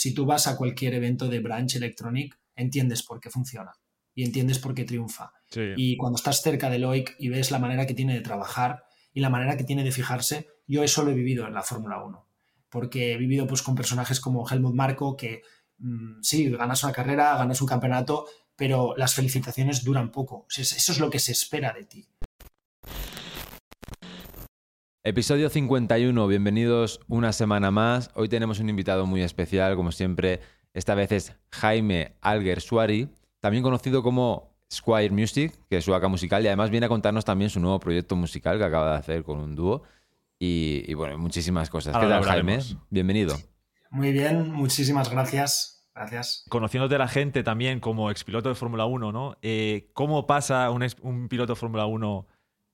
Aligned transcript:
si 0.00 0.14
tú 0.14 0.24
vas 0.24 0.46
a 0.46 0.56
cualquier 0.56 0.94
evento 0.94 1.28
de 1.28 1.40
Branch 1.40 1.76
Electronic, 1.76 2.40
entiendes 2.56 3.02
por 3.02 3.20
qué 3.20 3.28
funciona 3.28 3.72
y 4.14 4.24
entiendes 4.24 4.58
por 4.58 4.74
qué 4.74 4.86
triunfa. 4.86 5.30
Y 5.76 5.98
cuando 5.98 6.16
estás 6.16 6.40
cerca 6.40 6.70
de 6.70 6.78
Loic 6.78 7.16
y 7.18 7.28
ves 7.28 7.50
la 7.50 7.58
manera 7.58 7.86
que 7.86 7.92
tiene 7.92 8.14
de 8.14 8.22
trabajar 8.22 8.84
y 9.12 9.20
la 9.20 9.28
manera 9.28 9.58
que 9.58 9.64
tiene 9.64 9.84
de 9.84 9.92
fijarse, 9.92 10.48
yo 10.66 10.82
eso 10.82 11.04
lo 11.04 11.10
he 11.10 11.14
vivido 11.14 11.46
en 11.46 11.52
la 11.52 11.62
Fórmula 11.62 12.02
1. 12.02 12.26
Porque 12.70 13.12
he 13.12 13.18
vivido 13.18 13.46
pues, 13.46 13.60
con 13.60 13.74
personajes 13.74 14.20
como 14.20 14.48
Helmut 14.48 14.74
Marko, 14.74 15.18
que 15.18 15.42
mm, 15.76 16.22
sí, 16.22 16.48
ganas 16.48 16.82
una 16.82 16.94
carrera, 16.94 17.36
ganas 17.36 17.60
un 17.60 17.68
campeonato, 17.68 18.24
pero 18.56 18.94
las 18.96 19.12
felicitaciones 19.12 19.84
duran 19.84 20.10
poco. 20.10 20.46
Eso 20.48 20.92
es 20.92 20.98
lo 20.98 21.10
que 21.10 21.18
se 21.18 21.32
espera 21.32 21.74
de 21.74 21.84
ti. 21.84 22.08
Episodio 25.02 25.48
51, 25.48 26.26
bienvenidos 26.26 27.00
una 27.08 27.32
semana 27.32 27.70
más. 27.70 28.10
Hoy 28.14 28.28
tenemos 28.28 28.60
un 28.60 28.68
invitado 28.68 29.06
muy 29.06 29.22
especial, 29.22 29.74
como 29.74 29.92
siempre. 29.92 30.40
Esta 30.74 30.94
vez 30.94 31.10
es 31.10 31.32
Jaime 31.52 32.16
Alger 32.20 32.60
Suari, 32.60 33.08
también 33.40 33.62
conocido 33.62 34.02
como 34.02 34.54
Squire 34.70 35.08
Music, 35.08 35.54
que 35.70 35.78
es 35.78 35.86
su 35.86 35.92
vaca 35.92 36.08
musical, 36.08 36.44
y 36.44 36.48
además 36.48 36.68
viene 36.68 36.84
a 36.84 36.90
contarnos 36.90 37.24
también 37.24 37.48
su 37.48 37.60
nuevo 37.60 37.80
proyecto 37.80 38.14
musical 38.14 38.58
que 38.58 38.64
acaba 38.64 38.92
de 38.92 38.98
hacer 38.98 39.22
con 39.22 39.38
un 39.38 39.56
dúo. 39.56 39.84
Y, 40.38 40.92
bueno, 40.92 41.16
muchísimas 41.16 41.70
cosas. 41.70 41.96
¿Qué 41.96 42.06
tal, 42.06 42.22
Jaime? 42.22 42.58
Bienvenido. 42.90 43.38
Muy 43.90 44.12
bien, 44.12 44.52
muchísimas 44.52 45.10
gracias. 45.10 45.88
Gracias. 45.94 46.44
Conociéndote 46.50 46.96
a 46.96 46.98
la 46.98 47.08
gente 47.08 47.42
también 47.42 47.80
como 47.80 48.10
expiloto 48.10 48.50
de 48.50 48.54
Fórmula 48.54 48.84
1, 48.84 49.12
¿no? 49.12 49.38
Eh, 49.40 49.88
¿Cómo 49.94 50.26
pasa 50.26 50.70
un, 50.70 50.86
un 51.00 51.28
piloto 51.28 51.54
de 51.54 51.58
Fórmula 51.58 51.86
1 51.86 52.26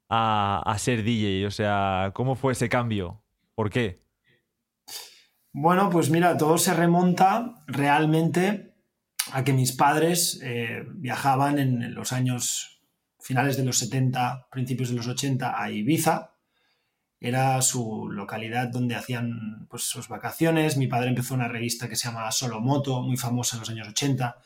a, 0.08 0.76
ser 0.78 1.02
DJ? 1.02 1.46
O 1.46 1.50
sea, 1.50 2.12
¿cómo 2.14 2.34
fue 2.34 2.52
ese 2.52 2.68
cambio? 2.68 3.22
¿Por 3.54 3.70
qué? 3.70 4.02
Bueno, 5.52 5.88
pues 5.90 6.10
mira, 6.10 6.36
todo 6.36 6.58
se 6.58 6.74
remonta 6.74 7.62
realmente 7.66 8.74
a 9.32 9.42
que 9.42 9.52
mis 9.52 9.72
padres 9.72 10.40
eh, 10.42 10.84
viajaban 10.94 11.58
en 11.58 11.94
los 11.94 12.12
años 12.12 12.76
finales 13.26 13.56
de 13.56 13.64
los 13.64 13.78
70, 13.78 14.48
principios 14.50 14.90
de 14.90 14.94
los 14.94 15.08
80 15.08 15.60
a 15.60 15.70
Ibiza. 15.70 16.32
Era 17.18 17.60
su 17.60 18.08
localidad 18.08 18.68
donde 18.68 18.94
hacían 18.94 19.66
pues, 19.68 19.82
sus 19.82 20.08
vacaciones. 20.08 20.76
Mi 20.76 20.86
padre 20.86 21.08
empezó 21.08 21.34
una 21.34 21.48
revista 21.48 21.88
que 21.88 21.96
se 21.96 22.08
llama 22.08 22.30
Solo 22.30 22.60
Moto, 22.60 23.02
muy 23.02 23.16
famosa 23.16 23.56
en 23.56 23.60
los 23.60 23.70
años 23.70 23.88
80. 23.88 24.36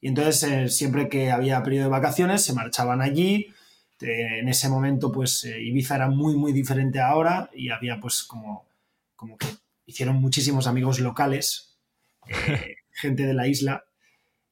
Y 0.00 0.08
entonces, 0.08 0.42
eh, 0.44 0.68
siempre 0.68 1.08
que 1.08 1.32
había 1.32 1.62
periodo 1.62 1.84
de 1.84 1.90
vacaciones, 1.90 2.44
se 2.44 2.52
marchaban 2.52 3.02
allí, 3.02 3.48
en 4.00 4.48
ese 4.48 4.68
momento, 4.68 5.12
pues 5.12 5.44
eh, 5.44 5.60
Ibiza 5.62 5.96
era 5.96 6.08
muy, 6.08 6.36
muy 6.36 6.52
diferente 6.52 7.00
ahora 7.00 7.50
y 7.54 7.70
había 7.70 8.00
pues 8.00 8.22
como, 8.22 8.66
como 9.16 9.36
que 9.36 9.46
hicieron 9.86 10.16
muchísimos 10.16 10.66
amigos 10.66 11.00
locales, 11.00 11.78
eh, 12.28 12.76
gente 12.90 13.26
de 13.26 13.34
la 13.34 13.46
isla. 13.46 13.84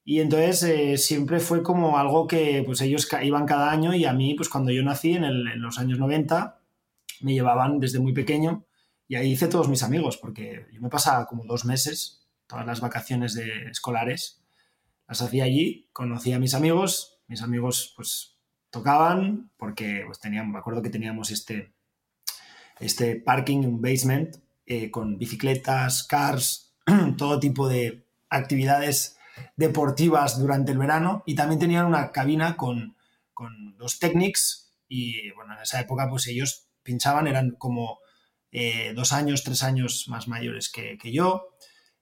Y 0.05 0.21
entonces 0.21 0.63
eh, 0.63 0.97
siempre 0.97 1.41
fue 1.41 1.63
como 1.63 1.99
algo 1.99 2.27
que 2.27 2.63
pues 2.65 2.81
ellos 2.81 3.09
iban 3.23 3.47
cada 3.47 3.71
año 3.71 3.95
y 3.95 4.05
a 4.05 4.13
mí, 4.13 4.35
pues 4.35 4.49
cuando 4.49 4.71
yo 4.71 4.83
nací 4.83 5.13
en, 5.13 5.25
en 5.25 5.61
los 5.61 5.79
años 5.79 5.99
90, 5.99 6.61
me 7.21 7.33
llevaban 7.33 7.81
desde 7.81 7.99
muy 7.99 8.13
pequeño 8.13 8.65
y 9.07 9.17
ahí 9.17 9.33
hice 9.33 9.49
todos 9.49 9.69
mis 9.69 9.83
amigos, 9.83 10.17
porque 10.19 10.67
yo 10.73 10.81
me 10.81 10.89
pasaba 10.91 11.27
como 11.27 11.45
dos 11.45 11.65
meses, 11.65 12.27
todas 12.47 12.67
las 12.67 12.81
vacaciones 12.81 13.35
de 13.35 13.71
escolares, 13.71 14.43
las 15.07 15.23
hacía 15.23 15.45
allí, 15.45 15.89
conocía 15.93 16.37
a 16.37 16.39
mis 16.39 16.55
amigos, 16.55 17.21
mis 17.27 17.43
amigos 17.43 17.93
pues 17.97 18.38
tocaban 18.71 19.51
porque 19.57 20.03
pues, 20.07 20.21
teníamos, 20.21 20.53
me 20.53 20.59
acuerdo 20.59 20.83
que 20.83 20.91
teníamos 20.91 21.31
este, 21.31 21.73
este 22.81 23.17
parking, 23.17 23.59
un 23.59 23.81
basement 23.81 24.37
eh, 24.67 24.91
con 24.91 25.19
bicicletas, 25.19 26.05
cars, 26.05 26.75
todo 27.17 27.41
tipo 27.41 27.69
de 27.69 28.07
actividades 28.29 29.17
deportivas 29.57 30.39
durante 30.39 30.73
el 30.73 30.79
verano 30.79 31.23
y 31.27 31.35
también 31.35 31.61
tenían 31.61 31.87
una 31.87 32.13
cabina 32.13 32.57
con, 32.57 32.97
con 33.33 33.77
dos 33.77 33.99
Technics 33.99 34.75
y 34.89 35.31
bueno, 35.33 35.55
en 35.55 35.63
esa 35.63 35.81
época 35.81 36.09
pues 36.09 36.27
ellos 36.27 36.69
pinchaban, 36.83 37.27
eran 37.27 37.53
como 37.53 38.01
eh, 38.51 38.93
dos 38.95 39.13
años, 39.13 39.45
tres 39.45 39.63
años 39.63 40.07
más 40.09 40.29
mayores 40.29 40.71
que, 40.71 40.97
que, 40.99 41.13
yo. 41.13 41.55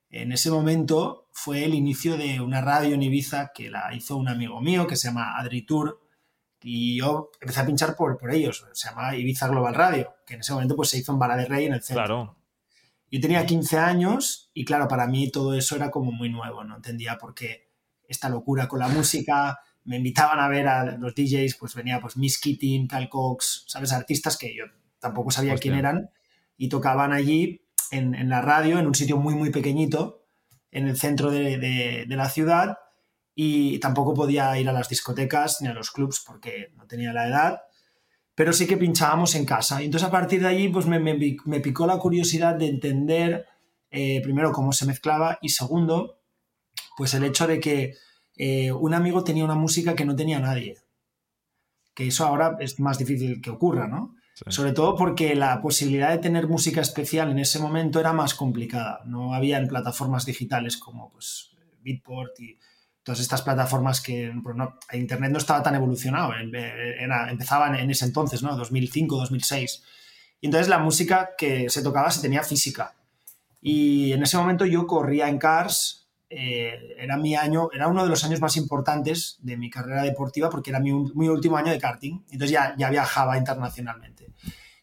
En 0.08 0.32
ese 0.32 0.50
momento 0.50 1.28
fue 1.32 1.64
el 1.64 1.74
inicio 1.74 2.16
de 2.16 2.40
una 2.40 2.60
radio 2.60 2.94
en 2.94 3.02
Ibiza 3.02 3.50
que 3.52 3.68
la 3.68 3.92
hizo 3.94 4.16
un 4.16 4.28
amigo 4.28 4.60
mío 4.60 4.86
que 4.86 4.96
se 4.96 5.08
llama 5.08 5.36
Adri 5.36 5.62
Tour 5.62 6.05
y 6.68 6.96
yo 6.96 7.30
empecé 7.40 7.60
a 7.60 7.66
pinchar 7.66 7.94
por, 7.94 8.18
por 8.18 8.34
ellos. 8.34 8.66
Se 8.72 8.88
llamaba 8.88 9.14
Ibiza 9.14 9.46
Global 9.46 9.72
Radio, 9.72 10.16
que 10.26 10.34
en 10.34 10.40
ese 10.40 10.52
momento 10.52 10.74
pues, 10.74 10.88
se 10.88 10.98
hizo 10.98 11.12
en 11.12 11.18
Vara 11.20 11.36
de 11.36 11.44
Rey 11.44 11.66
en 11.66 11.74
el 11.74 11.80
centro. 11.80 12.04
Claro. 12.04 12.36
Yo 13.08 13.20
tenía 13.20 13.46
15 13.46 13.78
años 13.78 14.50
y 14.52 14.64
claro, 14.64 14.88
para 14.88 15.06
mí 15.06 15.30
todo 15.30 15.54
eso 15.54 15.76
era 15.76 15.92
como 15.92 16.10
muy 16.10 16.28
nuevo, 16.28 16.64
no 16.64 16.74
entendía 16.74 17.18
por 17.18 17.34
qué 17.34 17.70
esta 18.08 18.28
locura 18.28 18.66
con 18.66 18.80
la 18.80 18.88
música. 18.88 19.60
Me 19.84 19.98
invitaban 19.98 20.40
a 20.40 20.48
ver 20.48 20.66
a 20.66 20.96
los 20.96 21.14
DJs, 21.14 21.54
pues 21.54 21.76
venía 21.76 22.00
pues 22.00 22.16
Miss 22.16 22.40
Keating, 22.40 22.88
Cal 22.88 23.08
Cox, 23.08 23.62
¿sabes? 23.68 23.92
Artistas 23.92 24.36
que 24.36 24.52
yo 24.52 24.64
tampoco 24.98 25.30
sabía 25.30 25.54
quién 25.58 25.74
eran 25.74 26.10
y 26.56 26.68
tocaban 26.68 27.12
allí 27.12 27.62
en, 27.92 28.16
en, 28.16 28.28
la 28.28 28.40
radio, 28.42 28.80
en 28.80 28.88
un 28.88 28.94
sitio 28.96 29.18
muy, 29.18 29.36
muy 29.36 29.50
pequeñito, 29.50 30.24
en 30.72 30.88
el 30.88 30.96
centro 30.96 31.30
de, 31.30 31.58
de, 31.58 32.06
de 32.08 32.16
la 32.16 32.28
ciudad 32.28 32.78
y 33.38 33.78
tampoco 33.80 34.14
podía 34.14 34.58
ir 34.58 34.66
a 34.66 34.72
las 34.72 34.88
discotecas 34.88 35.60
ni 35.60 35.68
a 35.68 35.74
los 35.74 35.90
clubs 35.90 36.24
porque 36.26 36.72
no 36.74 36.86
tenía 36.86 37.12
la 37.12 37.28
edad, 37.28 37.60
pero 38.34 38.54
sí 38.54 38.66
que 38.66 38.78
pinchábamos 38.78 39.34
en 39.34 39.44
casa. 39.44 39.82
Y 39.82 39.84
entonces 39.84 40.08
a 40.08 40.10
partir 40.10 40.40
de 40.40 40.48
allí 40.48 40.68
pues 40.70 40.86
me, 40.86 40.98
me, 40.98 41.60
picó 41.60 41.86
la 41.86 41.98
curiosidad 41.98 42.54
de 42.54 42.66
entender 42.66 43.46
eh, 43.90 44.22
primero 44.22 44.52
cómo 44.52 44.72
se 44.72 44.86
mezclaba 44.86 45.38
y 45.42 45.50
segundo, 45.50 46.18
pues 46.96 47.12
el 47.12 47.24
hecho 47.24 47.46
de 47.46 47.60
que 47.60 47.92
eh, 48.36 48.72
un 48.72 48.94
amigo 48.94 49.22
tenía 49.22 49.44
una 49.44 49.54
música 49.54 49.94
que 49.94 50.06
no 50.06 50.16
tenía 50.16 50.40
nadie. 50.40 50.78
Que 51.94 52.06
eso 52.06 52.24
ahora 52.24 52.56
es 52.58 52.80
más 52.80 52.98
difícil 52.98 53.42
que 53.42 53.50
ocurra, 53.50 53.86
¿no? 53.86 54.14
Sobre 54.48 54.72
todo 54.72 54.96
porque 54.96 55.34
la 55.34 55.60
posibilidad 55.60 56.10
de 56.10 56.18
tener 56.18 56.46
música 56.46 56.80
especial 56.80 57.30
en 57.30 57.38
ese 57.38 57.58
momento 57.58 58.00
era 58.00 58.12
más 58.14 58.34
complicada. 58.34 59.02
No 59.04 59.34
había 59.34 59.58
en 59.58 59.68
plataformas 59.68 60.26
digitales 60.26 60.76
como 60.76 61.10
pues, 61.10 61.54
Beatport 61.82 62.38
y 62.40 62.58
todas 63.06 63.20
estas 63.20 63.42
plataformas 63.42 64.00
que 64.00 64.32
pues 64.42 64.56
Internet 64.94 65.30
no 65.30 65.38
estaba 65.38 65.62
tan 65.62 65.76
evolucionado, 65.76 66.32
era, 66.34 67.30
empezaba 67.30 67.68
en 67.78 67.88
ese 67.88 68.04
entonces, 68.04 68.42
¿no? 68.42 68.56
2005, 68.56 69.16
2006. 69.16 69.82
Y 70.40 70.46
entonces 70.46 70.66
la 70.66 70.80
música 70.80 71.30
que 71.38 71.70
se 71.70 71.84
tocaba 71.84 72.10
se 72.10 72.20
tenía 72.20 72.42
física. 72.42 72.96
Y 73.62 74.12
en 74.12 74.24
ese 74.24 74.36
momento 74.36 74.66
yo 74.66 74.88
corría 74.88 75.28
en 75.28 75.38
Cars, 75.38 76.08
eh, 76.28 76.96
era 76.98 77.16
mi 77.16 77.36
año, 77.36 77.68
era 77.72 77.86
uno 77.86 78.02
de 78.02 78.08
los 78.08 78.24
años 78.24 78.40
más 78.40 78.56
importantes 78.56 79.38
de 79.40 79.56
mi 79.56 79.70
carrera 79.70 80.02
deportiva 80.02 80.50
porque 80.50 80.70
era 80.70 80.80
mi, 80.80 80.90
mi 81.14 81.28
último 81.28 81.56
año 81.56 81.70
de 81.70 81.78
karting. 81.78 82.24
Entonces 82.32 82.50
ya, 82.50 82.74
ya 82.76 82.90
viajaba 82.90 83.38
internacionalmente. 83.38 84.32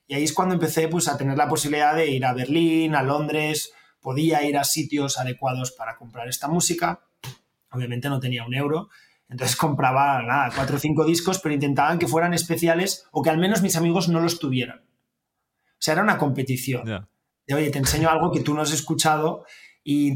Y 0.08 0.14
ahí 0.14 0.24
es 0.24 0.32
cuando 0.32 0.56
empecé 0.56 0.88
pues, 0.88 1.10
a 1.10 1.18
tener 1.18 1.38
la 1.38 1.50
posibilidad 1.50 1.94
de 1.94 2.08
ir 2.08 2.24
a 2.24 2.32
Berlín, 2.32 2.96
a 2.96 3.04
Londres, 3.04 3.74
podía 4.00 4.46
ir 4.46 4.58
a 4.58 4.64
sitios 4.64 5.18
adecuados 5.18 5.74
para 5.74 5.98
comprar 5.98 6.30
esta 6.30 6.48
música 6.48 7.02
Obviamente 7.74 8.10
no 8.10 8.20
tenía 8.20 8.46
un 8.46 8.54
euro. 8.54 8.90
Entonces 9.30 9.56
compraba, 9.56 10.22
nada, 10.22 10.52
cuatro 10.56 10.78
o 10.78 10.80
cinco 10.80 11.06
discos, 11.06 11.40
pero 11.40 11.56
intentaban 11.56 11.98
que 11.98 12.08
fueran 12.08 12.34
especiales 12.34 13.08
o 13.12 13.22
que 13.22 13.30
al 13.30 13.38
menos 13.38 13.62
mis 13.62 13.76
amigos 13.76 14.08
no 14.10 14.20
los 14.20 14.40
tuvieran. 14.40 14.80
O 14.80 15.80
sea, 15.80 15.94
era 15.94 16.04
una 16.04 16.18
competición. 16.18 17.08
De, 17.48 17.54
oye, 17.54 17.70
te 17.72 17.80
enseño 17.80 18.10
algo 18.10 18.32
que 18.32 18.42
tú 18.42 18.54
no 18.54 18.62
has 18.62 18.72
escuchado 18.72 19.46
y, 19.84 20.16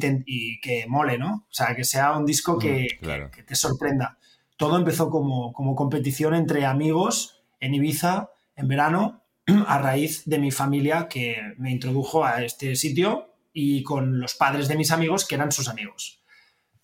que 0.59 0.85
mole, 0.88 1.18
¿no? 1.18 1.47
O 1.50 1.53
sea, 1.53 1.75
que 1.75 1.84
sea 1.84 2.16
un 2.16 2.25
disco 2.25 2.57
que, 2.57 2.88
mm, 3.01 3.45
te 3.45 3.56
sorprenda. 3.56 4.18
Todo 4.56 4.78
empezó 4.78 5.09
como, 5.09 5.51
como 5.53 5.75
competición 5.75 6.35
entre 6.35 6.66
amigos 6.66 7.44
en 7.59 7.74
Ibiza 7.74 8.29
en 8.56 8.68
verano 8.68 9.24
a 9.68 9.78
raíz 9.79 10.24
de 10.25 10.39
mi 10.39 10.51
familia 10.51 11.07
que 11.07 11.38
me 11.57 11.72
introdujo 11.72 12.24
a 12.24 12.44
este 12.44 12.75
sitio 12.75 13.34
y 13.53 13.84
con 13.84 14.19
los 14.19 14.35
padres 14.35 14.68
de 14.68 14.75
mis 14.75 14.91
amigos 14.91 15.25
que 15.25 15.35
eran 15.35 15.51
sus 15.51 15.68
amigos. 15.68 16.16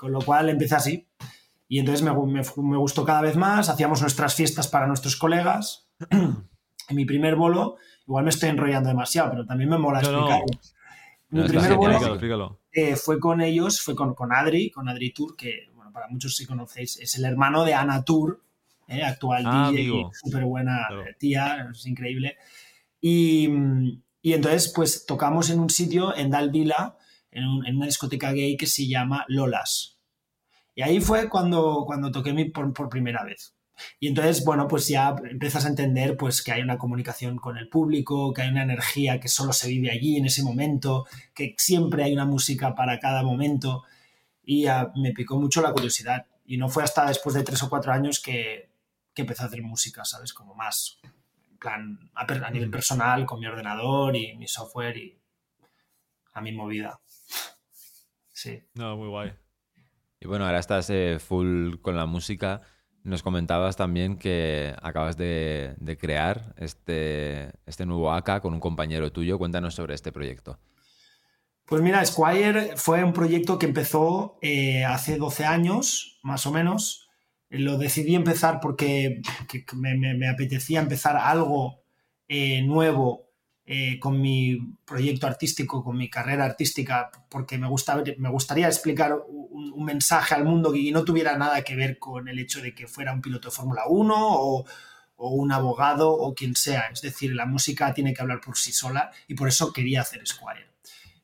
Con 0.03 0.11
lo 0.11 0.19
cual 0.19 0.49
empecé 0.49 0.75
así. 0.75 1.07
Y 1.69 1.79
entonces 1.79 2.03
me, 2.03 2.11
me, 2.11 2.77
gustó 2.77 3.05
cada 3.05 3.21
vez 3.21 3.37
más, 3.37 3.69
hacíamos 3.69 4.01
nuestras 4.01 4.35
fiestas 4.35 4.67
para 4.67 4.85
nuestros 4.85 5.15
colegas. 5.15 5.87
en 6.09 6.45
mi 6.89 7.05
primer 7.05 7.37
bolo, 7.37 7.77
igual 8.05 8.25
me 8.25 8.29
estoy 8.31 8.49
enrollando 8.49 8.89
demasiado, 8.89 9.29
pero 9.31 9.45
también 9.45 9.69
me 9.69 9.77
mola 9.77 10.01
explicarlo. 10.01 10.45
Mi 11.29 11.47
primer 11.47 11.75
bolo 11.75 12.59
eh, 12.69 12.97
fue 12.97 13.17
con 13.17 13.39
ellos, 13.39 13.79
fue 13.79 13.95
con, 13.95 14.13
con 14.13 14.33
Adri, 14.33 14.71
con 14.71 14.89
Adri 14.89 15.13
Tour, 15.13 15.37
que 15.37 15.69
bueno, 15.73 15.93
para 15.93 16.09
muchos 16.09 16.35
si 16.35 16.45
conocéis, 16.45 16.99
es 16.99 17.17
el 17.17 17.23
hermano 17.23 17.63
de 17.63 17.73
Ana 17.73 18.03
Tour, 18.03 18.43
eh, 18.89 19.01
actual 19.01 19.43
ah, 19.45 19.71
DJ, 19.71 20.09
súper 20.11 20.43
buena 20.43 20.85
tía, 21.17 21.69
es 21.71 21.85
increíble. 21.85 22.35
Y, 22.99 23.47
y, 24.21 24.33
entonces, 24.33 24.73
pues 24.75 25.05
tocamos 25.05 25.49
en 25.49 25.61
un 25.61 25.69
sitio, 25.69 26.13
en 26.13 26.29
Dalvila, 26.29 26.97
en, 27.31 27.45
en, 27.65 27.77
una 27.77 27.85
discoteca 27.85 28.33
gay 28.33 28.57
que 28.57 28.67
se 28.67 28.85
llama 28.85 29.23
Lolas. 29.29 29.92
Y 30.75 30.81
ahí 30.81 30.99
fue 30.99 31.29
cuando, 31.29 31.83
cuando 31.85 32.11
toqué 32.11 32.33
mi, 32.33 32.45
por, 32.45 32.89
primera 32.89 33.23
vez. 33.23 33.55
Y 33.99 34.07
entonces, 34.07 34.43
bueno, 34.45 34.67
pues 34.67 34.87
ya 34.87 35.15
empiezas 35.29 35.65
a 35.65 35.69
entender 35.69 36.15
pues 36.15 36.41
que 36.41 36.51
hay 36.51 36.61
una 36.61 36.77
comunicación 36.77 37.37
con 37.37 37.57
el 37.57 37.69
público, 37.69 38.33
que 38.33 38.43
hay 38.43 38.49
una 38.49 38.63
energía 38.63 39.19
que 39.19 39.27
solo 39.27 39.51
se 39.53 39.67
vive 39.67 39.91
allí 39.91 40.17
en 40.17 40.25
ese 40.25 40.43
momento, 40.43 41.05
que 41.33 41.55
siempre 41.57 42.03
hay 42.03 42.13
una 42.13 42.25
música 42.25 42.75
para 42.75 42.99
cada 42.99 43.23
momento. 43.23 43.83
Y 44.45 44.65
me 44.95 45.11
picó 45.13 45.39
mucho 45.39 45.61
la 45.61 45.73
curiosidad. 45.73 46.25
Y 46.45 46.57
no 46.57 46.69
fue 46.69 46.83
hasta 46.83 47.07
después 47.07 47.35
de 47.35 47.43
tres 47.43 47.63
o 47.63 47.69
cuatro 47.69 47.93
años 47.93 48.19
que, 48.19 48.69
que 49.13 49.21
empecé 49.21 49.43
a 49.43 49.45
hacer 49.45 49.61
música, 49.61 50.03
¿sabes? 50.05 50.33
Como 50.33 50.55
más, 50.55 50.99
en 51.03 51.57
plan, 51.57 52.11
a, 52.15 52.51
nivel 52.51 52.69
personal, 52.69 53.25
con 53.25 53.39
mi 53.39 53.47
ordenador 53.47 54.15
y 54.15 54.35
mi 54.35 54.47
software 54.47 54.97
y 54.97 55.17
a 56.33 56.41
mi 56.41 56.51
movida. 56.51 56.99
Sí. 58.31 58.61
No, 58.73 58.97
muy 58.97 59.07
guay. 59.07 59.42
Y 60.23 60.27
bueno, 60.27 60.45
ahora 60.45 60.59
estás 60.59 60.89
eh, 60.89 61.17
full 61.19 61.81
con 61.81 61.97
la 61.97 62.05
música. 62.05 62.61
Nos 63.03 63.21
comentabas 63.21 63.75
también 63.75 64.17
que 64.17 64.73
acabas 64.81 65.17
de, 65.17 65.75
crear 65.99 66.55
este, 66.57 67.51
este 67.65 67.85
nuevo 67.85 68.09
AK 68.13 68.39
con 68.41 68.53
un 68.53 68.61
compañero 68.61 69.11
tuyo. 69.11 69.37
Cuéntanos 69.37 69.75
sobre 69.75 69.95
este 69.95 70.13
proyecto. 70.13 70.61
Pues 71.65 71.81
mira, 71.81 72.05
Squire 72.05 72.77
fue 72.77 73.03
un 73.03 73.11
proyecto 73.11 73.59
que 73.59 73.65
empezó 73.65 74.37
eh, 74.41 74.85
hace 74.85 75.17
12 75.17 75.43
años, 75.43 76.21
más 76.23 76.45
o 76.45 76.53
menos. 76.53 77.09
Lo 77.49 77.77
decidí 77.77 78.15
empezar 78.15 78.61
porque 78.61 79.21
me, 79.75 80.29
apetecía 80.29 80.79
empezar 80.79 81.17
algo 81.17 81.83
eh, 82.29 82.61
nuevo 82.61 83.32
eh, 83.65 83.97
con 83.97 84.19
mi 84.19 84.75
proyecto 84.83 85.25
artístico, 85.25 85.85
con 85.85 85.95
mi 85.95 86.09
carrera 86.09 86.43
artística, 86.43 87.09
porque 87.29 87.57
me, 87.57 87.69
gusta, 87.69 88.03
me 88.17 88.29
gustaría 88.29 88.67
explicar 88.67 89.17
un, 89.25 89.85
mensaje 89.85 90.35
al 90.35 90.43
mundo 90.43 90.73
que 90.73 90.91
no 90.91 91.05
tuviera 91.05 91.37
nada 91.37 91.61
que 91.61 91.75
ver 91.75 91.97
con 91.97 92.27
el 92.27 92.39
hecho 92.39 92.61
de 92.61 92.75
que 92.75 92.87
fuera 92.87 93.13
un 93.13 93.21
piloto 93.21 93.47
de 93.47 93.55
Fórmula 93.55 93.83
1 93.87 94.13
o, 94.17 94.65
un 95.15 95.51
abogado 95.53 96.11
o 96.11 96.35
quien 96.35 96.57
sea. 96.57 96.89
Es 96.91 97.01
decir, 97.01 97.33
la 97.33 97.45
música 97.45 97.93
tiene 97.93 98.13
que 98.13 98.21
hablar 98.21 98.41
por 98.41 98.57
sí 98.57 98.73
sola 98.73 99.11
y 99.29 99.35
por 99.35 99.47
eso 99.47 99.71
quería 99.71 100.01
hacer 100.01 100.27
Squire. 100.27 100.71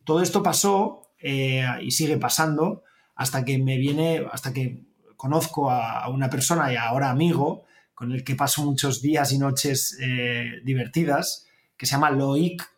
Todo 0.05 0.21
esto 0.21 0.41
pasó 0.41 1.11
eh, 1.19 1.65
y 1.81 1.91
sigue 1.91 2.17
pasando 2.17 2.83
hasta 3.15 3.43
que 3.43 3.57
me 3.57 3.77
viene, 3.77 4.25
hasta 4.31 4.53
que 4.53 4.85
conozco 5.17 5.69
a, 5.69 6.07
una 6.07 6.29
persona 6.29 6.71
y 6.71 6.77
ahora 6.77 7.09
amigo 7.09 7.65
con 7.93 8.13
el 8.13 8.23
que 8.23 8.35
paso 8.35 8.63
muchos 8.63 9.01
días 9.01 9.33
y 9.33 9.37
noches 9.37 9.97
eh, 10.01 10.61
divertidas 10.63 11.48
que 11.79 11.85
se 11.85 11.93
llama 11.93 12.11
Loic 12.11 12.69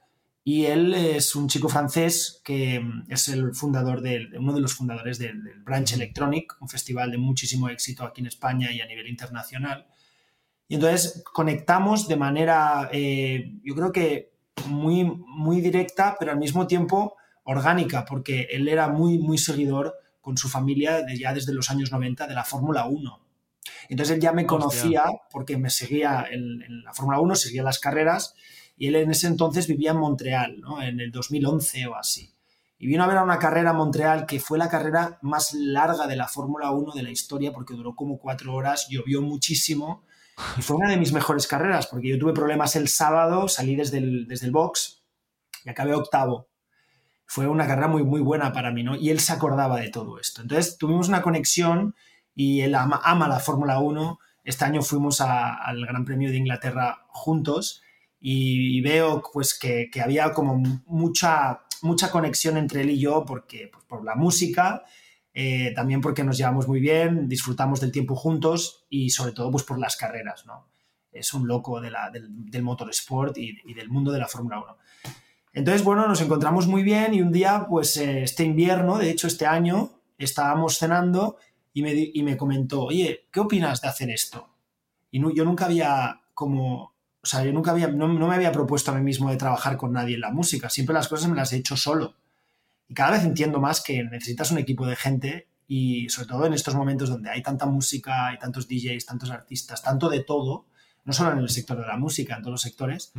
y 0.43 0.65
él 0.65 0.93
es 0.93 1.35
un 1.35 1.47
chico 1.47 1.67
francés 1.69 2.39
que 2.43 2.79
mm, 2.79 3.11
es 3.11 3.27
el 3.29 3.53
fundador 3.53 4.01
de, 4.01 4.27
uno 4.37 4.53
de 4.53 4.61
los 4.61 4.75
fundadores 4.75 5.17
del, 5.17 5.41
Branch 5.63 5.91
Electronic, 5.91 6.55
un 6.61 6.69
festival 6.69 7.11
de 7.11 7.17
muchísimo 7.17 7.67
éxito 7.67 8.03
aquí 8.03 8.21
en 8.21 8.27
España 8.27 8.71
y 8.71 8.79
a 8.79 8.85
nivel 8.85 9.07
internacional. 9.07 9.87
Y 10.67 10.75
entonces 10.75 11.23
conectamos 11.33 12.07
de 12.07 12.15
manera, 12.15 12.89
eh, 12.93 13.59
yo 13.63 13.75
creo 13.75 13.91
que 13.91 14.33
muy, 14.67 15.03
muy 15.03 15.61
directa, 15.61 16.15
pero 16.19 16.31
al 16.31 16.37
mismo 16.37 16.67
tiempo 16.67 17.15
orgánica, 17.43 18.05
porque 18.05 18.47
él 18.51 18.67
era 18.67 18.87
muy, 18.87 19.17
muy 19.17 19.39
seguidor 19.39 19.95
con 20.21 20.37
su 20.37 20.47
familia 20.47 21.03
ya 21.17 21.33
desde 21.33 21.53
los 21.53 21.71
años 21.71 21.91
90 21.91 22.27
de 22.27 22.35
la 22.35 22.43
Fórmula 22.43 22.85
1. 22.85 23.19
Entonces 23.89 24.15
él 24.15 24.21
ya 24.21 24.31
me 24.31 24.45
conocía 24.45 25.05
porque 25.31 25.57
me 25.57 25.71
seguía 25.71 26.27
en, 26.31 26.61
en 26.61 26.83
la 26.83 26.93
Fórmula 26.93 27.19
1, 27.19 27.35
seguía 27.35 27.63
las 27.63 27.79
carreras 27.79 28.35
y 28.81 28.87
él 28.87 28.95
en 28.95 29.11
ese 29.11 29.27
entonces 29.27 29.67
vivía 29.67 29.91
en 29.91 29.97
Montreal, 29.97 30.59
¿no? 30.59 30.81
en 30.81 30.99
el 30.99 31.11
2011 31.11 31.85
o 31.85 31.95
así. 31.95 32.33
Y 32.79 32.87
vino 32.87 33.03
a 33.03 33.07
ver 33.07 33.17
a 33.17 33.23
una 33.23 33.37
carrera 33.37 33.69
en 33.69 33.75
Montreal 33.75 34.25
que 34.25 34.39
fue 34.39 34.57
la 34.57 34.69
carrera 34.69 35.19
más 35.21 35.53
larga 35.53 36.07
de 36.07 36.15
la 36.15 36.27
Fórmula 36.27 36.71
1 36.71 36.93
de 36.93 37.03
la 37.03 37.11
historia 37.11 37.53
porque 37.53 37.75
duró 37.75 37.95
como 37.95 38.17
cuatro 38.17 38.55
horas, 38.55 38.87
llovió 38.89 39.21
muchísimo 39.21 40.03
y 40.57 40.63
fue 40.63 40.77
una 40.77 40.89
de 40.89 40.97
mis 40.97 41.13
mejores 41.13 41.45
carreras 41.45 41.85
porque 41.85 42.07
yo 42.07 42.17
tuve 42.17 42.33
problemas 42.33 42.75
el 42.75 42.87
sábado, 42.87 43.47
salí 43.47 43.75
desde 43.75 43.99
el, 43.99 44.27
desde 44.27 44.47
el 44.47 44.51
box 44.51 45.03
y 45.63 45.69
acabé 45.69 45.93
octavo. 45.93 46.49
Fue 47.27 47.45
una 47.47 47.67
carrera 47.67 47.87
muy, 47.87 48.01
muy 48.03 48.21
buena 48.21 48.51
para 48.51 48.71
mí, 48.71 48.81
¿no? 48.81 48.95
Y 48.95 49.11
él 49.11 49.19
se 49.19 49.31
acordaba 49.31 49.79
de 49.79 49.89
todo 49.91 50.19
esto. 50.19 50.41
Entonces 50.41 50.79
tuvimos 50.79 51.07
una 51.07 51.21
conexión 51.21 51.93
y 52.33 52.61
él 52.61 52.73
ama, 52.73 52.99
ama 53.03 53.27
la 53.27 53.39
Fórmula 53.39 53.77
1. 53.77 54.17
Este 54.43 54.65
año 54.65 54.81
fuimos 54.81 55.21
al 55.21 55.85
Gran 55.85 56.03
Premio 56.03 56.31
de 56.31 56.37
Inglaterra 56.37 57.05
juntos 57.09 57.83
y, 58.21 58.79
veo 58.81 59.23
pues 59.33 59.57
que, 59.57 59.89
había 60.01 60.31
como 60.31 60.55
mucha, 60.85 61.61
mucha 61.81 62.11
conexión 62.11 62.55
entre 62.55 62.81
él 62.81 62.91
y 62.91 62.99
yo 62.99 63.25
porque, 63.25 63.69
pues, 63.73 63.83
por 63.85 64.05
la 64.05 64.15
música, 64.15 64.83
eh, 65.33 65.73
también 65.75 66.01
porque 66.01 66.23
nos 66.23 66.37
llevamos 66.37 66.67
muy 66.67 66.79
bien, 66.79 67.27
disfrutamos 67.27 67.81
del 67.81 67.91
tiempo 67.91 68.15
juntos 68.15 68.85
y 68.89 69.09
sobre 69.09 69.31
todo 69.31 69.49
pues 69.49 69.63
por 69.63 69.79
las 69.79 69.97
carreras, 69.97 70.45
¿no? 70.45 70.67
Es 71.11 71.33
un 71.33 71.47
loco 71.47 71.81
del, 71.81 71.95
del 72.13 72.63
motorsport 72.63 73.37
y, 73.37 73.57
y, 73.65 73.73
del 73.73 73.89
mundo 73.89 74.11
de 74.11 74.19
la 74.19 74.27
Fórmula 74.27 74.59
1. 74.59 74.77
Entonces, 75.53 75.83
bueno, 75.83 76.07
nos 76.07 76.21
encontramos 76.21 76.67
muy 76.67 76.83
bien 76.83 77.13
y 77.13 77.21
un 77.21 77.31
día, 77.31 77.65
pues 77.67 77.97
eh, 77.97 78.23
este 78.23 78.43
invierno, 78.43 78.97
de 78.97 79.09
hecho 79.09 79.27
este 79.27 79.45
año, 79.45 79.91
estábamos 80.17 80.77
cenando 80.77 81.37
y 81.73 81.81
me, 81.81 81.93
y 81.93 82.23
me 82.23 82.37
comentó, 82.37 82.83
oye, 82.83 83.27
¿qué 83.31 83.39
opinas 83.39 83.81
de 83.81 83.87
hacer 83.87 84.09
esto? 84.09 84.49
Y 85.09 85.19
yo 85.35 85.43
nunca 85.43 85.65
había 85.65 86.21
como 86.33 86.90
o 87.23 87.27
sea, 87.27 87.43
yo 87.43 87.53
nunca 87.53 87.71
había, 87.71 87.87
no, 87.87 88.07
me 88.07 88.35
había 88.35 88.51
propuesto 88.51 88.91
a 88.91 88.95
mí 88.95 89.01
mismo 89.01 89.29
de 89.29 89.37
trabajar 89.37 89.77
con 89.77 89.93
nadie 89.93 90.15
en 90.15 90.21
la 90.21 90.31
música, 90.31 90.69
siempre 90.69 90.93
las 90.93 91.07
cosas 91.07 91.29
me 91.29 91.35
las 91.35 91.53
he 91.53 91.57
hecho 91.57 91.77
solo. 91.77 92.15
Y 92.87 92.93
cada 92.93 93.11
vez 93.11 93.23
entiendo 93.23 93.59
más 93.59 93.81
que 93.81 94.03
necesitas 94.03 94.51
un 94.51 94.57
equipo 94.57 94.87
de 94.87 94.95
gente 94.95 95.47
y 95.67 96.09
sobre 96.09 96.27
todo 96.27 96.45
en 96.47 96.53
estos 96.53 96.75
momentos 96.75 97.09
donde 97.09 97.29
hay 97.29 97.43
tanta 97.43 97.65
música, 97.67 98.27
hay 98.27 98.39
tantos 98.39 98.67
DJs, 98.67 99.05
tantos 99.05 99.29
artistas, 99.29 99.83
tanto 99.83 100.09
de 100.09 100.23
todo, 100.23 100.65
no 101.05 101.13
solo 101.13 101.31
en 101.31 101.39
el 101.39 101.49
sector 101.49 101.79
de 101.79 101.85
la 101.85 101.97
música, 101.97 102.35
en 102.35 102.41
todos 102.41 102.53
los 102.53 102.61
sectores, 102.61 103.13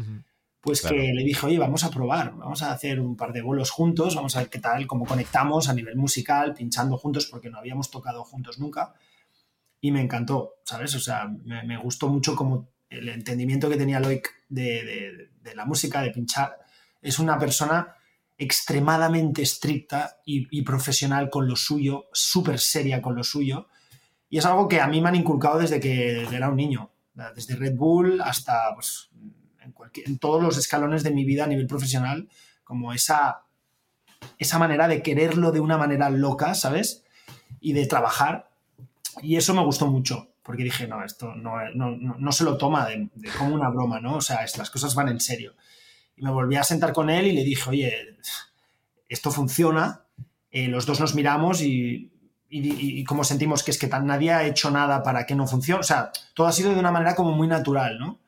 pues 0.60 0.82
que 0.82 0.94
le 0.94 1.24
dije, 1.24 1.46
oye, 1.46 1.58
vamos 1.58 1.84
a 1.84 1.90
probar, 1.90 2.34
vamos 2.36 2.62
a 2.62 2.72
hacer 2.72 3.00
un 3.00 3.16
par 3.16 3.32
de 3.32 3.42
bolos 3.42 3.70
juntos, 3.70 4.14
vamos 4.16 4.36
a 4.36 4.40
ver 4.40 4.50
qué 4.50 4.58
tal, 4.58 4.86
cómo 4.86 5.06
conectamos 5.06 5.68
a 5.68 5.74
nivel 5.74 5.96
musical, 5.96 6.54
pinchando 6.54 6.98
juntos, 6.98 7.26
porque 7.26 7.50
no 7.50 7.58
habíamos 7.58 7.90
tocado 7.90 8.24
juntos 8.24 8.58
nunca. 8.58 8.94
Y 9.80 9.90
me 9.90 10.00
encantó, 10.00 10.56
¿sabes? 10.64 10.94
O 10.94 11.00
sea, 11.00 11.26
me, 11.26 11.64
me 11.64 11.78
gustó 11.78 12.08
mucho 12.08 12.36
cómo 12.36 12.71
el 12.92 13.08
entendimiento 13.08 13.68
que 13.68 13.76
tenía 13.76 14.00
Loic 14.00 14.30
de, 14.48 15.30
la 15.54 15.64
música, 15.64 16.02
de 16.02 16.10
pinchar, 16.10 16.58
es 17.00 17.18
una 17.18 17.38
persona 17.38 17.96
extremadamente 18.38 19.42
estricta 19.42 20.18
y, 20.24 20.62
profesional 20.62 21.30
con 21.30 21.48
lo 21.48 21.56
suyo, 21.56 22.06
súper 22.12 22.58
seria 22.58 23.00
con 23.00 23.14
lo 23.14 23.24
suyo. 23.24 23.68
Y 24.28 24.38
es 24.38 24.46
algo 24.46 24.68
que 24.68 24.80
a 24.80 24.86
mí 24.86 25.00
me 25.00 25.08
han 25.08 25.16
inculcado 25.16 25.58
desde 25.58 25.80
que 25.80 26.22
era 26.22 26.48
un 26.48 26.56
niño, 26.56 26.90
desde 27.34 27.56
Red 27.56 27.76
Bull 27.76 28.20
hasta 28.20 28.74
pues, 28.74 29.10
en, 30.04 30.18
todos 30.18 30.42
los 30.42 30.56
escalones 30.56 31.02
de 31.02 31.10
mi 31.10 31.24
vida 31.24 31.44
a 31.44 31.48
nivel 31.48 31.66
profesional, 31.66 32.28
como 32.64 32.92
esa 32.92 33.44
manera 34.58 34.88
de 34.88 35.02
quererlo 35.02 35.52
de 35.52 35.60
una 35.60 35.78
manera 35.78 36.10
loca, 36.10 36.54
¿sabes? 36.54 37.04
Y 37.60 37.72
de 37.72 37.86
trabajar. 37.86 38.50
Y 39.20 39.36
eso 39.36 39.54
me 39.54 39.64
gustó 39.64 39.86
mucho 39.86 40.31
porque 40.42 40.64
dije, 40.64 40.86
no, 40.86 41.04
esto 41.04 41.34
no, 41.34 41.56
no, 41.74 41.96
no 41.96 42.32
se 42.32 42.44
lo 42.44 42.56
toma 42.56 42.86
de, 42.86 43.08
como 43.38 43.54
una 43.54 43.68
broma, 43.68 44.00
¿no? 44.00 44.16
O 44.16 44.20
sea, 44.20 44.44
las 44.58 44.70
cosas 44.70 44.94
van 44.94 45.08
en 45.08 45.20
serio. 45.20 45.54
Y 46.16 46.22
me 46.22 46.30
volví 46.30 46.56
a 46.56 46.64
sentar 46.64 46.92
con 46.92 47.10
él 47.10 47.26
y 47.28 47.32
le 47.32 47.44
dije, 47.44 47.70
oye, 47.70 48.16
esto 49.08 49.30
funciona, 49.30 50.02
eh, 50.50 50.68
los 50.68 50.84
dos 50.84 51.00
nos 51.00 51.14
miramos 51.14 51.62
y, 51.62 52.10
y, 52.50 53.04
como 53.04 53.24
sentimos 53.24 53.62
que 53.62 53.70
es 53.70 53.78
que 53.78 53.86
tan, 53.86 54.06
nadie 54.06 54.32
ha 54.32 54.44
hecho 54.44 54.70
nada 54.70 55.02
para 55.02 55.24
que 55.24 55.34
no 55.34 55.46
funcione, 55.46 55.80
o 55.80 55.84
sea, 55.84 56.10
todo 56.34 56.46
ha 56.46 56.52
sido 56.52 56.74
de 56.74 56.80
una 56.80 56.90
manera 56.90 57.14
como 57.14 57.32
muy 57.32 57.48
natural, 57.48 57.98
¿no? 57.98 58.18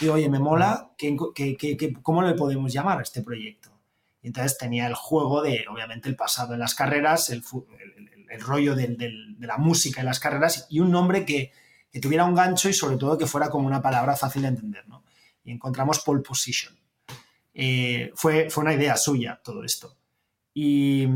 Y 0.00 0.08
oye, 0.08 0.28
me 0.28 0.38
mola, 0.38 0.90
que, 0.96 1.16
que, 1.34 1.92
¿cómo 2.02 2.22
le 2.22 2.34
podemos 2.34 2.72
llamar 2.72 2.98
a 2.98 3.02
este 3.02 3.22
proyecto? 3.22 3.70
Y 4.22 4.28
entonces 4.28 4.56
tenía 4.56 4.86
el 4.86 4.94
juego 4.94 5.42
de, 5.42 5.64
obviamente, 5.70 6.08
el 6.08 6.16
pasado 6.16 6.54
en 6.54 6.60
las 6.60 6.74
carreras, 6.74 7.28
el, 7.30 7.42
el, 7.96 8.26
el 8.30 8.40
rollo 8.40 8.76
de, 8.76 8.86
de 8.86 9.46
la 9.46 9.58
música 9.58 10.00
en 10.00 10.06
las 10.06 10.20
carreras 10.20 10.66
y 10.70 10.80
un 10.80 10.90
nombre 10.90 11.26
que, 11.26 11.52
que 11.92 12.00
tuviera 12.00 12.24
un 12.24 12.34
gancho 12.34 12.68
y 12.68 12.72
sobre 12.72 12.96
todo 12.96 13.18
que 13.18 13.26
fuera 13.26 13.50
como 13.50 13.66
una 13.66 13.82
palabra 13.82 14.16
fácil 14.16 14.42
de 14.42 14.48
entender. 14.48 14.88
¿no? 14.88 15.04
Y 15.44 15.52
encontramos 15.52 16.00
pole 16.00 16.22
position. 16.22 16.74
Eh, 17.54 18.10
fue, 18.14 18.48
fue 18.48 18.64
una 18.64 18.74
idea 18.74 18.96
suya 18.96 19.40
todo 19.44 19.62
esto. 19.62 19.96
Y, 20.54 21.06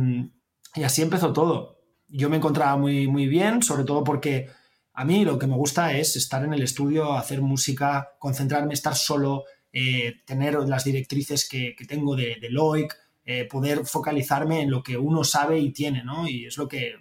y, 0.74 0.82
así 0.84 1.02
empezó 1.02 1.32
todo. 1.32 1.80
Yo 2.08 2.28
me 2.28 2.36
encontraba 2.36 2.76
muy, 2.76 3.08
muy 3.08 3.26
bien, 3.26 3.62
sobre 3.62 3.84
todo 3.84 4.04
porque 4.04 4.48
a 4.92 5.04
mí 5.04 5.24
lo 5.24 5.38
que 5.38 5.46
me 5.46 5.56
gusta 5.56 5.96
es 5.96 6.14
estar 6.16 6.44
en 6.44 6.52
el 6.52 6.62
estudio, 6.62 7.14
hacer 7.14 7.40
música, 7.40 8.10
concentrarme, 8.18 8.74
estar 8.74 8.94
solo, 8.94 9.44
eh, 9.72 10.22
tener 10.24 10.54
las 10.54 10.84
directrices 10.84 11.48
que, 11.48 11.74
que 11.74 11.86
tengo 11.86 12.14
de, 12.14 12.36
de 12.40 12.50
Loic, 12.50 12.94
eh, 13.24 13.44
poder 13.46 13.84
focalizarme 13.84 14.60
en 14.60 14.70
lo 14.70 14.82
que 14.82 14.96
uno 14.96 15.24
sabe 15.24 15.58
y 15.58 15.72
tiene, 15.72 16.04
¿no? 16.04 16.28
Y 16.28 16.46
es 16.46 16.56
lo 16.58 16.68
que 16.68 16.94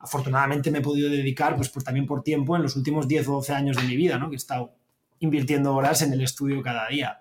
afortunadamente 0.00 0.70
me 0.70 0.78
he 0.78 0.82
podido 0.82 1.10
dedicar, 1.10 1.54
pues, 1.56 1.70
también 1.84 2.06
por 2.06 2.22
tiempo, 2.22 2.56
en 2.56 2.62
los 2.62 2.74
últimos 2.74 3.06
10 3.06 3.28
o 3.28 3.32
12 3.34 3.52
años 3.52 3.76
de 3.76 3.84
mi 3.84 3.96
vida, 3.96 4.18
¿no? 4.18 4.28
que 4.28 4.34
he 4.34 4.38
estado 4.38 4.72
invirtiendo 5.20 5.74
horas 5.74 6.02
en 6.02 6.12
el 6.12 6.22
estudio 6.22 6.62
cada 6.62 6.88
día. 6.88 7.20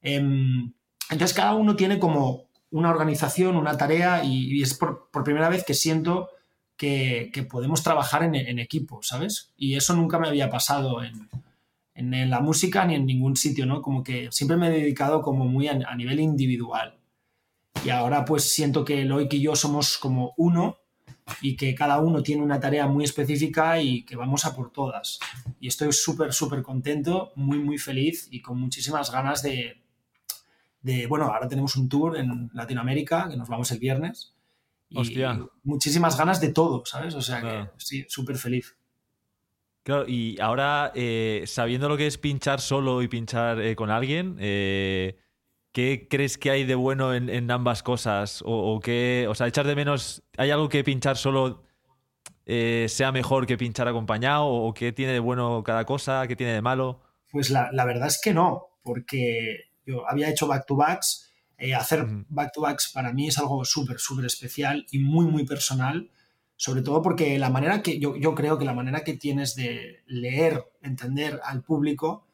Em, 0.00 0.72
entonces, 1.10 1.36
cada 1.36 1.54
uno 1.54 1.76
tiene 1.76 1.98
como 1.98 2.46
una 2.70 2.90
organización, 2.90 3.56
una 3.56 3.76
tarea, 3.76 4.24
y, 4.24 4.62
es 4.62 4.74
por, 4.74 5.10
primera 5.24 5.48
vez 5.48 5.64
que 5.64 5.74
siento 5.74 6.30
que, 6.76 7.30
podemos 7.50 7.82
trabajar 7.82 8.22
en, 8.22 8.58
equipo, 8.58 9.02
¿sabes? 9.02 9.52
Y 9.56 9.76
eso 9.76 9.94
nunca 9.94 10.18
me 10.18 10.28
había 10.28 10.50
pasado 10.50 11.02
en, 11.02 11.28
en, 11.94 12.30
la 12.30 12.40
música 12.40 12.84
ni 12.86 12.94
en 12.94 13.06
ningún 13.06 13.36
sitio, 13.36 13.66
¿no? 13.66 13.82
Como 13.82 14.02
que 14.02 14.28
siempre 14.32 14.56
me 14.56 14.68
he 14.68 14.80
dedicado 14.80 15.22
como 15.22 15.44
muy 15.44 15.68
a, 15.68 15.94
nivel 15.96 16.20
individual. 16.20 16.98
Y 17.84 17.90
ahora 17.90 18.24
pues 18.24 18.44
siento 18.44 18.84
que 18.84 19.04
Loic 19.04 19.32
y 19.34 19.42
yo 19.42 19.54
somos 19.54 19.98
como 19.98 20.34
uno 20.38 20.78
y 21.40 21.56
que 21.56 21.74
cada 21.74 22.00
uno 22.00 22.22
tiene 22.22 22.42
una 22.42 22.60
tarea 22.60 22.86
muy 22.86 23.04
específica 23.04 23.80
y 23.80 24.04
que 24.04 24.16
vamos 24.16 24.44
a 24.44 24.54
por 24.54 24.70
todas. 24.70 25.18
Y 25.60 25.68
estoy 25.68 25.92
súper, 25.92 26.32
súper 26.32 26.62
contento, 26.62 27.32
muy, 27.36 27.58
muy 27.58 27.78
feliz 27.78 28.28
y 28.30 28.40
con 28.40 28.58
muchísimas 28.60 29.10
ganas 29.10 29.42
de, 29.42 29.82
de, 30.82 31.06
bueno, 31.06 31.26
ahora 31.26 31.48
tenemos 31.48 31.76
un 31.76 31.88
tour 31.88 32.16
en 32.16 32.50
Latinoamérica, 32.54 33.28
que 33.28 33.36
nos 33.36 33.48
vamos 33.48 33.70
el 33.72 33.78
viernes. 33.78 34.34
Y 34.88 34.98
Hostia. 34.98 35.44
muchísimas 35.64 36.16
ganas 36.16 36.40
de 36.40 36.52
todo, 36.52 36.84
¿sabes? 36.86 37.14
O 37.14 37.22
sea 37.22 37.40
que 37.40 37.68
sí, 37.76 38.06
súper 38.08 38.36
feliz. 38.36 38.76
Claro, 39.82 40.04
y 40.08 40.38
ahora, 40.40 40.92
eh, 40.94 41.44
sabiendo 41.46 41.88
lo 41.88 41.96
que 41.96 42.06
es 42.06 42.18
pinchar 42.18 42.60
solo 42.60 43.02
y 43.02 43.08
pinchar 43.08 43.60
eh, 43.60 43.76
con 43.76 43.90
alguien, 43.90 44.36
eh, 44.38 45.16
¿qué 45.76 46.06
crees 46.08 46.38
que 46.38 46.50
hay 46.50 46.64
de 46.64 46.74
bueno 46.74 47.12
en, 47.12 47.50
ambas 47.50 47.82
cosas? 47.82 48.42
O, 48.46 48.80
qué, 48.82 49.26
o 49.28 49.34
sea, 49.34 49.46
echar 49.46 49.66
de 49.66 49.76
menos, 49.76 50.22
¿hay 50.38 50.50
algo 50.50 50.70
que 50.70 50.82
pinchar 50.82 51.18
solo 51.18 51.64
sea 52.46 53.12
mejor 53.12 53.46
que 53.46 53.58
pinchar 53.58 53.86
acompañado? 53.86 54.46
¿O 54.46 54.72
qué 54.72 54.92
tiene 54.92 55.12
de 55.12 55.18
bueno 55.18 55.62
cada 55.62 55.84
cosa? 55.84 56.26
¿Qué 56.26 56.34
tiene 56.34 56.54
de 56.54 56.62
malo? 56.62 57.02
Pues 57.30 57.50
la, 57.50 57.70
la 57.72 57.84
verdad 57.84 58.06
es 58.06 58.18
que 58.22 58.32
no, 58.32 58.78
porque 58.82 59.64
yo 59.84 60.08
había 60.08 60.30
hecho 60.30 60.46
back-to-backs. 60.46 61.30
hacer 61.78 62.06
back-to-backs 62.30 62.92
para 62.94 63.12
mí 63.12 63.28
es 63.28 63.36
algo 63.36 63.62
súper, 63.66 63.98
súper 63.98 64.24
especial 64.24 64.86
y 64.90 65.00
muy, 65.00 65.26
muy 65.26 65.44
personal 65.44 66.10
sobre 66.58 66.80
todo 66.80 67.02
porque 67.02 67.38
la 67.38 67.50
manera 67.50 67.82
que 67.82 67.98
yo, 67.98 68.16
yo, 68.16 68.34
creo 68.34 68.56
que 68.56 68.64
la 68.64 68.72
manera 68.72 69.04
que 69.04 69.12
tienes 69.12 69.54
de 69.56 70.02
leer, 70.06 70.64
entender 70.80 71.38
al 71.44 71.62
público, 71.62 72.25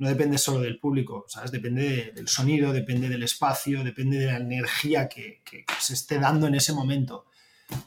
no 0.00 0.08
depende 0.08 0.38
solo 0.38 0.60
del 0.60 0.78
público, 0.78 1.26
¿sabes? 1.28 1.52
Depende 1.52 2.12
del 2.16 2.26
sonido, 2.26 2.72
depende 2.72 3.06
del 3.10 3.22
espacio, 3.22 3.84
depende 3.84 4.18
de 4.18 4.26
la 4.26 4.38
energía 4.38 5.10
que, 5.10 5.42
se 5.78 5.92
esté 5.92 6.18
dando 6.18 6.46
en 6.46 6.54
ese 6.54 6.72
momento. 6.72 7.26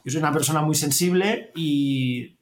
Yo 0.04 0.12
soy 0.12 0.20
una 0.20 0.32
persona 0.32 0.62
muy 0.62 0.76
sensible 0.76 1.50
y 1.56 2.38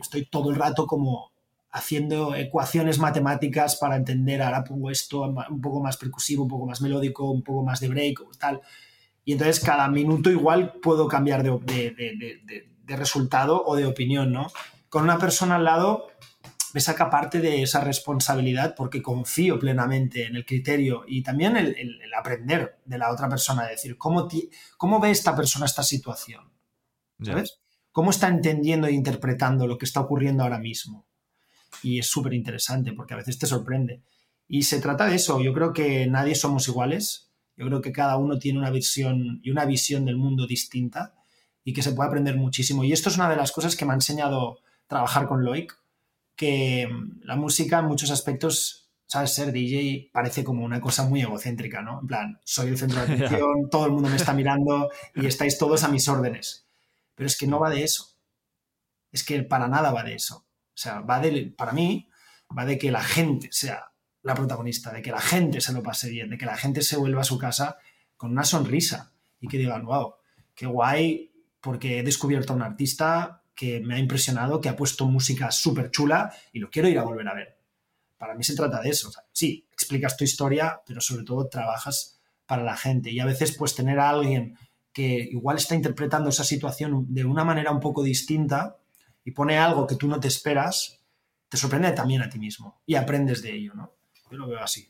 estoy 0.00 0.24
todo 0.24 0.50
el 0.50 0.56
rato 0.56 0.86
como 0.86 1.30
haciendo 1.72 2.34
ecuaciones 2.34 2.98
matemáticas 2.98 3.76
para 3.76 3.96
entender, 3.96 4.40
ahora 4.40 4.64
pongo 4.64 4.90
esto 4.90 5.22
un 5.22 5.60
poco 5.60 5.82
más 5.82 5.98
percusivo, 5.98 6.44
un 6.44 6.48
poco 6.48 6.64
más 6.64 6.80
melódico, 6.80 7.30
un 7.30 7.42
poco 7.42 7.64
más 7.64 7.80
de 7.80 7.88
break, 7.88 8.18
tal. 8.38 8.62
Y 9.26 9.32
entonces 9.32 9.62
cada 9.62 9.88
minuto 9.88 10.30
igual 10.30 10.72
puedo 10.82 11.06
cambiar 11.06 11.42
de, 11.42 12.66
resultado 12.86 13.62
o 13.62 13.76
de 13.76 13.84
opinión, 13.84 14.32
¿no? 14.32 14.46
Con 14.88 15.02
una 15.02 15.18
persona 15.18 15.56
al 15.56 15.64
lado 15.64 16.06
me 16.74 16.80
saca 16.80 17.08
parte 17.08 17.40
de 17.40 17.62
esa 17.62 17.80
responsabilidad 17.80 18.74
porque 18.76 19.00
confío 19.00 19.60
plenamente 19.60 20.26
en 20.26 20.34
el 20.34 20.44
criterio 20.44 21.04
y 21.06 21.22
también 21.22 21.56
el, 21.56 22.00
aprender 22.18 22.80
de 22.84 22.98
la 22.98 23.12
otra 23.12 23.28
persona, 23.28 23.64
decir, 23.64 23.96
¿cómo, 23.96 24.26
¿cómo 24.76 24.98
ve 24.98 25.12
esta 25.12 25.36
persona 25.36 25.66
esta 25.66 25.84
situación? 25.84 26.52
¿Sabes? 27.22 27.60
¿Cómo 27.92 28.10
está 28.10 28.26
entendiendo 28.26 28.88
e 28.88 28.92
interpretando 28.92 29.68
lo 29.68 29.78
que 29.78 29.84
está 29.84 30.00
ocurriendo 30.00 30.42
ahora 30.42 30.58
mismo? 30.58 31.06
Y 31.84 32.00
es 32.00 32.08
súper 32.08 32.34
interesante 32.34 32.92
porque 32.92 33.14
a 33.14 33.18
veces 33.18 33.38
te 33.38 33.46
sorprende. 33.46 34.02
Y 34.48 34.64
se 34.64 34.80
trata 34.80 35.06
de 35.06 35.14
eso, 35.14 35.40
yo 35.40 35.54
creo 35.54 35.72
que 35.72 36.08
nadie 36.08 36.34
somos 36.34 36.66
iguales, 36.66 37.30
yo 37.56 37.66
creo 37.66 37.82
que 37.82 37.92
cada 37.92 38.16
uno 38.16 38.36
tiene 38.40 38.58
una 38.58 38.70
visión 38.70 39.38
y 39.44 39.50
una 39.50 39.64
visión 39.64 40.04
del 40.04 40.16
mundo 40.16 40.48
distinta 40.48 41.14
y 41.62 41.72
que 41.72 41.82
se 41.82 41.92
puede 41.92 42.08
aprender 42.08 42.36
muchísimo. 42.36 42.82
Y 42.82 42.92
esto 42.92 43.10
es 43.10 43.14
una 43.16 43.30
de 43.30 43.36
las 43.36 43.52
cosas 43.52 43.76
que 43.76 43.84
me 43.84 43.92
ha 43.92 43.94
enseñado 43.94 44.58
trabajar 44.88 45.28
con 45.28 45.44
Loic, 45.44 45.83
que 46.36 46.88
mm, 46.88 47.20
la 47.22 47.36
música 47.36 47.78
en 47.78 47.86
muchos 47.86 48.10
aspectos, 48.10 48.90
sabes, 49.06 49.34
ser 49.34 49.52
DJ 49.52 50.10
parece 50.12 50.44
como 50.44 50.64
una 50.64 50.80
cosa 50.80 51.04
muy 51.04 51.22
egocéntrica, 51.22 51.82
¿no? 51.82 52.00
En 52.00 52.06
plan, 52.06 52.40
soy 52.44 52.68
el 52.68 52.78
centro 52.78 53.04
de 53.04 53.12
atención, 53.14 53.68
todo 53.70 53.86
el 53.86 53.92
mundo 53.92 54.08
me 54.08 54.16
está 54.16 54.32
mirando 54.34 54.90
y 55.14 55.26
estáis 55.26 55.58
todos 55.58 55.84
a 55.84 55.88
mis 55.88 56.08
órdenes. 56.08 56.66
Pero 57.14 57.26
es 57.26 57.36
que 57.36 57.46
no 57.46 57.60
va 57.60 57.70
de 57.70 57.84
eso. 57.84 58.16
Es 59.12 59.24
que 59.24 59.42
para 59.42 59.68
nada 59.68 59.92
va 59.92 60.02
de 60.02 60.14
eso. 60.14 60.38
O 60.38 60.76
sea, 60.76 61.00
va 61.00 61.20
de, 61.20 61.54
para 61.56 61.72
mí, 61.72 62.08
va 62.56 62.64
de 62.64 62.78
que 62.78 62.90
la 62.90 63.02
gente 63.02 63.48
sea 63.52 63.92
la 64.22 64.34
protagonista, 64.34 64.92
de 64.92 65.02
que 65.02 65.10
la 65.10 65.20
gente 65.20 65.60
se 65.60 65.72
lo 65.72 65.82
pase 65.82 66.10
bien, 66.10 66.30
de 66.30 66.38
que 66.38 66.46
la 66.46 66.56
gente 66.56 66.82
se 66.82 66.96
vuelva 66.96 67.20
a 67.20 67.24
su 67.24 67.38
casa 67.38 67.78
con 68.16 68.32
una 68.32 68.44
sonrisa 68.44 69.12
y 69.38 69.48
que 69.48 69.58
digan, 69.58 69.84
wow, 69.84 70.14
qué 70.54 70.66
guay, 70.66 71.32
porque 71.60 71.98
he 71.98 72.02
descubierto 72.02 72.52
a 72.52 72.56
un 72.56 72.62
artista 72.62 73.43
que 73.54 73.80
me 73.80 73.94
ha 73.94 73.98
impresionado, 73.98 74.60
que 74.60 74.68
ha 74.68 74.76
puesto 74.76 75.06
música 75.06 75.50
súper 75.50 75.90
chula 75.90 76.34
y 76.52 76.58
lo 76.58 76.70
quiero 76.70 76.88
ir 76.88 76.98
a 76.98 77.04
volver 77.04 77.28
a 77.28 77.34
ver. 77.34 77.58
Para 78.16 78.34
mí 78.34 78.42
se 78.42 78.56
trata 78.56 78.80
de 78.80 78.90
eso. 78.90 79.10
sí, 79.32 79.66
explicas 79.72 80.16
tu 80.16 80.24
historia, 80.24 80.80
pero 80.86 81.00
sobre 81.00 81.24
todo 81.24 81.48
trabajas 81.48 82.20
para 82.46 82.62
la 82.62 82.76
gente. 82.76 83.10
Y 83.10 83.20
a 83.20 83.26
veces, 83.26 83.56
pues, 83.56 83.74
tener 83.74 83.98
a 83.98 84.10
alguien 84.10 84.56
que 84.92 85.28
igual 85.30 85.56
está 85.56 85.74
interpretando 85.74 86.30
esa 86.30 86.44
situación 86.44 87.12
de 87.12 87.24
una 87.24 87.44
manera 87.44 87.72
un 87.72 87.80
poco 87.80 88.02
distinta 88.02 88.78
y 89.24 89.32
pone 89.32 89.58
algo 89.58 89.86
que 89.86 89.96
tú 89.96 90.06
no 90.06 90.20
te 90.20 90.28
esperas, 90.28 91.00
te 91.48 91.56
sorprende 91.56 91.90
también 91.92 92.22
a 92.22 92.28
ti 92.28 92.38
mismo 92.38 92.80
y 92.86 92.94
aprendes 92.94 93.42
de 93.42 93.54
ello, 93.54 93.74
¿no? 93.74 93.92
Yo 94.30 94.38
lo 94.38 94.46
veo 94.46 94.60
así. 94.60 94.88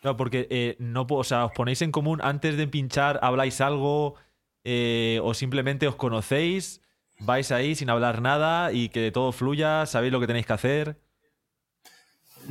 Claro, 0.00 0.16
porque 0.16 0.48
eh, 0.50 0.76
no, 0.78 1.06
o 1.08 1.24
sea, 1.24 1.44
os 1.44 1.52
ponéis 1.52 1.82
en 1.82 1.92
común 1.92 2.20
antes 2.22 2.56
de 2.56 2.66
pinchar, 2.66 3.20
habláis 3.22 3.60
algo 3.60 4.16
eh, 4.64 5.20
o 5.22 5.34
simplemente 5.34 5.86
os 5.86 5.96
conocéis, 5.96 6.80
vais 7.20 7.50
ahí 7.52 7.74
sin 7.74 7.90
hablar 7.90 8.20
nada 8.20 8.72
y 8.72 8.88
que 8.88 9.10
todo 9.12 9.32
fluya, 9.32 9.86
sabéis 9.86 10.12
lo 10.12 10.20
que 10.20 10.26
tenéis 10.26 10.46
que 10.46 10.52
hacer. 10.52 11.00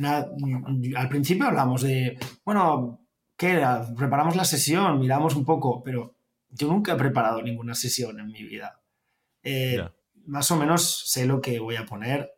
al 0.02 1.08
principio 1.08 1.46
hablamos 1.46 1.82
de, 1.82 2.18
bueno, 2.44 3.00
¿qué 3.36 3.52
era? 3.52 3.86
Preparamos 3.96 4.36
la 4.36 4.44
sesión, 4.44 4.98
miramos 5.00 5.34
un 5.34 5.44
poco, 5.44 5.82
pero 5.82 6.14
yo 6.50 6.68
nunca 6.68 6.92
he 6.92 6.96
preparado 6.96 7.42
ninguna 7.42 7.74
sesión 7.74 8.18
en 8.20 8.28
mi 8.28 8.42
vida. 8.44 8.80
Eh, 9.42 9.82
más 10.26 10.50
o 10.50 10.56
menos 10.56 11.10
sé 11.10 11.26
lo 11.26 11.40
que 11.40 11.58
voy 11.58 11.76
a 11.76 11.86
poner, 11.86 12.30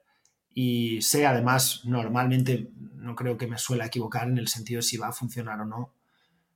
y 0.54 1.00
sé 1.02 1.26
además, 1.26 1.80
normalmente 1.84 2.70
no 2.96 3.14
creo 3.14 3.36
que 3.36 3.46
me 3.46 3.58
suele 3.58 3.84
equivocar 3.84 4.28
en 4.28 4.38
el 4.38 4.48
sentido 4.48 4.78
de 4.78 4.82
si 4.82 4.96
va 4.96 5.08
a 5.08 5.12
funcionar 5.12 5.60
o 5.60 5.64
no. 5.64 5.94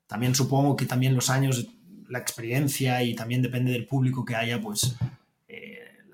También 0.07 0.35
supongo 0.35 0.77
que 0.77 0.87
también 0.87 1.15
los 1.15 1.31
años, 1.31 1.67
la 2.09 2.19
experiencia 2.19 3.03
y 3.03 3.15
también 3.15 3.43
depende 3.43 3.73
del 3.73 3.87
público 3.87 4.25
que 4.25 4.37
haya, 4.37 4.61
pues 4.61 4.97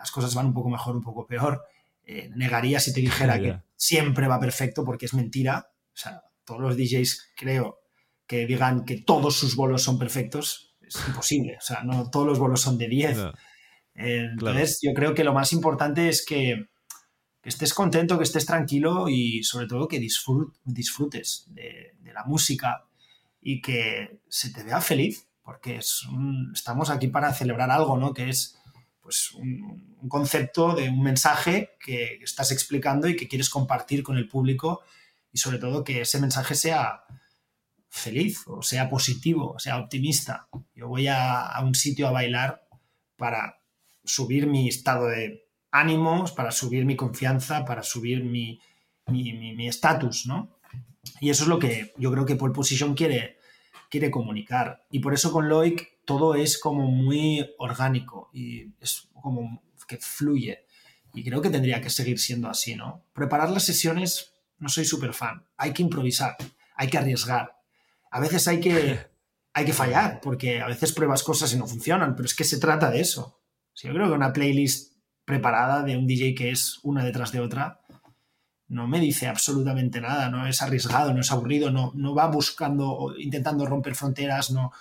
las 0.03 0.11
cosas 0.11 0.35
van 0.35 0.47
un 0.47 0.55
poco 0.55 0.69
mejor, 0.69 0.97
un 0.97 1.03
poco 1.03 1.27
peor. 1.27 1.63
Eh, 2.05 2.29
negaría 2.35 2.81
si 2.81 2.93
te 2.93 3.01
dijera 3.01 3.39
que 3.39 3.61
siempre 3.77 4.27
va 4.27 4.41
perfecto 4.41 4.85
porque 4.85 5.07
es 5.07 5.15
mentira. 5.15 5.69
O 5.95 5.97
sea, 5.97 6.23
todos 6.45 6.61
los 6.61 6.77
DJs 6.77 7.33
creo 7.37 7.79
que 8.27 8.47
digan 8.47 8.85
que 8.85 9.01
todos 9.01 9.37
sus 9.37 9.55
bolos 9.55 9.83
son 9.83 9.99
perfectos. 9.99 10.75
Es 10.81 10.97
imposible. 11.07 11.57
O 11.57 11.61
sea, 11.61 11.85
no 11.85 12.11
todos 12.11 12.27
los 12.27 12.41
bolos 12.41 12.61
son 12.61 12.79
de 12.79 12.89
10. 12.89 13.19
entonces, 13.95 14.81
yo 14.83 14.93
creo 14.93 15.15
que 15.15 15.23
lo 15.23 15.33
más 15.33 15.53
importante 15.53 16.09
es 16.09 16.27
que 16.27 16.67
que 17.43 17.49
estés 17.49 17.75
contento, 17.75 18.17
que 18.19 18.25
estés 18.25 18.47
tranquilo 18.47 19.09
y 19.09 19.43
sobre 19.43 19.67
todo 19.67 19.89
que 19.89 19.99
disfrutes 19.99 21.47
de, 21.49 21.97
la 22.15 22.25
música 22.25 22.85
y 23.41 23.61
que 23.61 24.21
se 24.29 24.51
te 24.51 24.63
vea 24.63 24.81
feliz, 24.81 25.27
porque 25.43 25.81
estamos 26.55 26.91
aquí 26.91 27.09
para 27.09 27.33
celebrar 27.33 27.71
algo, 27.71 27.97
¿no? 27.97 28.15
Que 28.15 28.29
es 28.29 28.59
pues, 29.03 29.33
un, 29.33 30.09
concepto 30.09 30.75
de 30.75 30.89
un 30.89 31.03
mensaje 31.03 31.77
que 31.79 32.19
estás 32.23 32.51
explicando 32.51 33.09
y 33.09 33.17
que 33.17 33.29
quieres 33.29 33.51
compartir 33.51 34.03
con 34.03 34.17
el 34.17 34.29
público 34.29 34.83
y 35.33 35.39
sobre 35.39 35.59
todo 35.59 35.85
que 35.85 36.01
ese 36.01 36.21
mensaje 36.21 36.55
sea 36.55 37.05
feliz 37.89 38.45
o 38.47 38.63
sea 38.63 38.89
positivo, 38.89 39.59
sea 39.59 39.79
optimista. 39.79 40.49
Yo 40.75 40.89
voy 40.89 41.09
a 41.09 41.55
un 41.63 41.75
sitio 41.75 42.09
a 42.09 42.13
bailar 42.13 42.67
para 43.17 43.61
subir 44.05 44.47
mi 44.47 44.69
estado 44.69 45.07
de 45.07 45.47
ánimos, 45.71 46.33
para 46.33 46.51
subir 46.51 46.85
mi 46.85 46.97
confianza, 46.97 47.65
para 47.65 47.83
subir 47.83 48.25
mi 48.25 48.59
estatus, 49.69 50.27
¿no? 50.27 50.59
Y 51.21 51.31
eso 51.31 51.45
es 51.45 51.49
lo 51.49 51.59
que 51.59 51.93
yo 51.97 52.11
creo 52.13 52.27
que 52.27 52.37
Pole 52.37 52.55
Position 52.55 52.95
quiere, 52.95 53.39
quiere 53.91 54.11
comunicar. 54.11 54.85
Y 54.91 55.01
por 55.01 55.15
eso 55.15 55.33
con 55.33 55.49
Loic 55.49 55.92
todo 56.05 56.35
es 56.35 56.59
como 56.59 56.91
muy 56.91 57.55
orgánico 57.59 58.31
y 58.33 58.73
es 58.81 59.09
como 59.21 59.63
que 59.87 59.99
fluye. 59.99 60.67
Y 61.15 61.25
creo 61.25 61.43
que 61.43 61.51
tendría 61.51 61.81
que 61.81 61.91
seguir 61.91 62.19
siendo 62.19 62.49
así, 62.49 62.75
¿no? 62.75 63.05
Preparar 63.13 63.51
las 63.51 63.65
sesiones, 63.65 64.33
no 64.59 64.69
soy 64.69 64.85
súper 64.85 65.13
fan. 65.13 65.47
Hay 65.57 65.73
que 65.73 65.83
improvisar, 65.83 66.37
hay 66.77 66.89
que 66.89 66.99
arriesgar. 66.99 67.59
A 68.11 68.21
veces 68.21 68.49
hay 68.49 68.61
que, 68.61 68.99
hay 69.55 69.65
que 69.65 69.73
fallar, 69.73 70.21
porque 70.21 70.61
a 70.61 70.67
veces 70.67 70.93
pruebas 70.93 71.23
cosas 71.23 71.53
y 71.53 71.59
no 71.59 71.67
funcionan, 71.67 72.17
pero 72.17 72.27
es 72.27 72.35
que 72.35 72.45
se 72.45 72.59
trata 72.59 72.91
de 72.91 73.01
eso. 73.01 73.41
yo 73.75 73.93
creo 73.93 74.09
que 74.09 74.15
una 74.15 74.33
playlist 74.33 74.93
preparada 75.25 75.83
de 75.83 75.97
un 75.97 76.07
DJ 76.07 76.35
que 76.35 76.51
es 76.51 76.79
una 76.83 77.05
detrás 77.05 77.33
de 77.33 77.41
otra, 77.41 77.81
no 78.69 78.89
me 78.89 79.01
dice 79.01 79.29
absolutamente 79.29 80.01
nada, 80.01 80.31
no 80.31 80.47
es 80.47 80.63
arriesgado, 80.63 81.13
no 81.13 81.21
es 81.21 81.31
aburrido, 81.31 81.71
no, 81.71 81.93
no 81.95 82.15
va 82.15 82.27
buscando, 82.29 83.15
intentando 83.19 83.67
romper 83.67 83.95
fronteras, 83.95 84.51
no, 84.51 84.73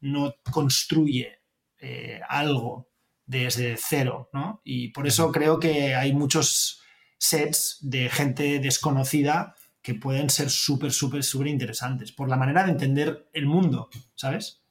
no 0.00 0.34
construye 0.50 1.40
eh, 1.80 2.20
algo 2.28 2.88
desde 3.26 3.76
cero, 3.76 4.30
¿no? 4.32 4.60
Y 4.64 4.88
por 4.88 5.06
eso 5.06 5.30
creo 5.30 5.58
que 5.58 5.94
hay 5.94 6.12
muchos 6.12 6.80
sets 7.18 7.78
de 7.82 8.08
gente 8.08 8.58
desconocida 8.58 9.54
que 9.82 9.94
pueden 9.94 10.30
ser 10.30 10.50
súper, 10.50 10.92
súper, 10.92 11.22
súper 11.22 11.48
interesantes 11.48 12.12
por 12.12 12.28
la 12.28 12.36
manera 12.36 12.64
de 12.64 12.72
entender 12.72 13.28
el 13.32 13.46
mundo, 13.46 13.90
¿sabes? 14.14 14.62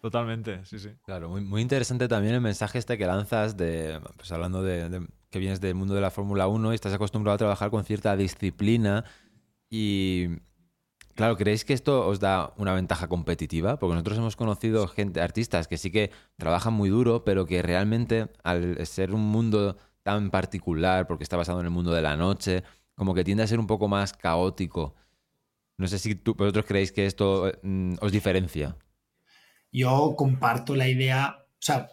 Totalmente, 0.00 0.64
sí, 0.64 0.78
sí. 0.80 0.90
Claro, 1.04 1.28
muy, 1.28 1.42
muy 1.42 1.62
interesante 1.62 2.08
también 2.08 2.34
el 2.34 2.40
mensaje 2.40 2.78
este 2.78 2.98
que 2.98 3.06
lanzas 3.06 3.56
de, 3.56 4.00
pues 4.16 4.32
hablando 4.32 4.62
de, 4.62 5.06
que 5.30 5.38
vienes 5.38 5.60
del 5.60 5.76
mundo 5.76 5.94
de 5.94 6.00
la 6.00 6.10
Fórmula 6.10 6.48
1 6.48 6.72
y 6.72 6.74
estás 6.74 6.92
acostumbrado 6.92 7.34
a 7.36 7.38
trabajar 7.38 7.70
con 7.70 7.84
cierta 7.84 8.16
disciplina 8.16 9.04
y, 9.70 10.26
claro, 11.14 11.36
¿creéis 11.36 11.64
que 11.64 11.72
esto 11.72 12.06
os 12.06 12.20
da 12.20 12.52
una 12.56 12.74
ventaja 12.74 13.08
competitiva? 13.08 13.78
Porque 13.78 13.94
nosotros 13.94 14.18
hemos 14.18 14.36
conocido 14.36 14.88
gente, 14.88 15.20
artistas 15.20 15.68
que 15.68 15.78
sí 15.78 15.90
que 15.90 16.10
trabajan 16.36 16.72
muy 16.74 16.88
duro, 16.88 17.24
pero 17.24 17.46
que 17.46 17.62
realmente 17.62 18.28
al 18.42 18.84
ser 18.86 19.14
un 19.14 19.22
mundo 19.22 19.76
tan 20.02 20.30
particular, 20.30 21.06
porque 21.06 21.24
está 21.24 21.36
basado 21.36 21.60
en 21.60 21.66
el 21.66 21.72
mundo 21.72 21.92
de 21.92 22.02
la 22.02 22.16
noche, 22.16 22.64
como 22.94 23.14
que 23.14 23.24
tiende 23.24 23.42
a 23.42 23.46
ser 23.46 23.58
un 23.60 23.66
poco 23.66 23.88
más 23.88 24.12
caótico. 24.12 24.94
No 25.78 25.86
sé 25.88 25.98
si 25.98 26.14
tú, 26.14 26.34
vosotros 26.34 26.64
creéis 26.66 26.92
que 26.92 27.06
esto 27.06 27.52
mm, 27.62 27.94
os 28.00 28.12
diferencia 28.12 28.76
yo 29.72 30.14
comparto 30.16 30.76
la 30.76 30.88
idea, 30.88 31.38
o 31.40 31.56
sea, 31.58 31.88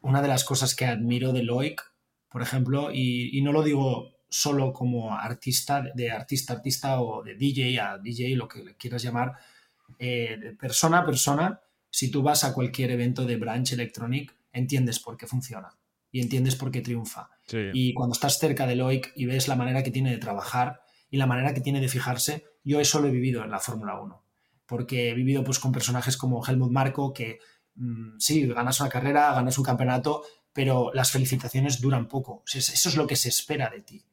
una 0.00 0.22
de 0.22 0.28
las 0.28 0.44
cosas 0.44 0.74
que 0.74 0.86
admiro 0.86 1.32
de 1.32 1.42
Loic, 1.42 1.82
por 2.30 2.40
ejemplo, 2.40 2.90
y, 2.92 3.40
no 3.42 3.52
lo 3.52 3.62
digo 3.62 4.12
solo 4.28 4.72
como 4.72 5.14
artista, 5.14 5.84
de 5.94 6.10
artista 6.10 6.52
a 6.52 6.56
artista 6.56 7.00
o 7.00 7.22
de 7.22 7.34
DJ 7.34 7.80
a 7.80 7.98
DJ, 7.98 8.36
lo 8.36 8.48
que 8.48 8.64
le 8.64 8.76
quieras 8.76 9.02
llamar, 9.02 9.34
eh, 9.98 10.36
de 10.40 10.52
persona 10.52 10.98
a 10.98 11.06
persona, 11.06 11.60
si 11.90 12.10
tú 12.10 12.22
vas 12.22 12.44
a 12.44 12.52
cualquier 12.52 12.90
evento 12.90 13.24
de 13.24 13.36
Branch 13.36 13.70
Electronic, 13.72 14.34
entiendes 14.52 14.98
por 14.98 15.16
qué 15.16 15.26
funciona 15.26 15.68
y 16.10 16.20
entiendes 16.20 16.56
por 16.56 16.70
qué 16.70 16.80
triunfa. 16.80 17.30
Y 17.72 17.94
cuando 17.94 18.14
estás 18.14 18.38
cerca 18.38 18.66
de 18.66 18.76
Loic 18.76 19.12
y 19.14 19.26
ves 19.26 19.48
la 19.48 19.56
manera 19.56 19.82
que 19.82 19.90
tiene 19.90 20.10
de 20.10 20.18
trabajar 20.18 20.80
y 21.10 21.16
la 21.16 21.26
manera 21.26 21.54
que 21.54 21.60
tiene 21.60 21.80
de 21.80 21.88
fijarse, 21.88 22.44
yo 22.64 22.80
eso 22.80 23.00
lo 23.00 23.08
he 23.08 23.12
vivido 23.12 23.44
en 23.44 23.50
la 23.50 23.60
Fórmula 23.60 24.00
1 24.00 24.26
porque 24.66 25.10
he 25.10 25.14
vivido 25.14 25.44
pues, 25.44 25.58
con 25.58 25.72
personajes 25.72 26.16
como 26.16 26.44
Helmut 26.44 26.72
Marco, 26.72 27.12
que 27.12 27.38
mm, 27.76 28.18
sí, 28.18 28.46
ganas 28.46 28.80
una 28.80 28.88
carrera, 28.88 29.32
ganas 29.32 29.56
un 29.58 29.64
campeonato, 29.64 30.24
pero 30.52 30.90
las 30.92 31.10
felicitaciones 31.10 31.80
duran 31.80 32.08
poco. 32.08 32.42
eso 32.52 32.88
es 32.88 32.96
lo 32.96 33.06
que 33.06 33.16
se 33.16 33.28
espera 33.28 33.70
de 33.70 33.80
ti. 33.80 34.04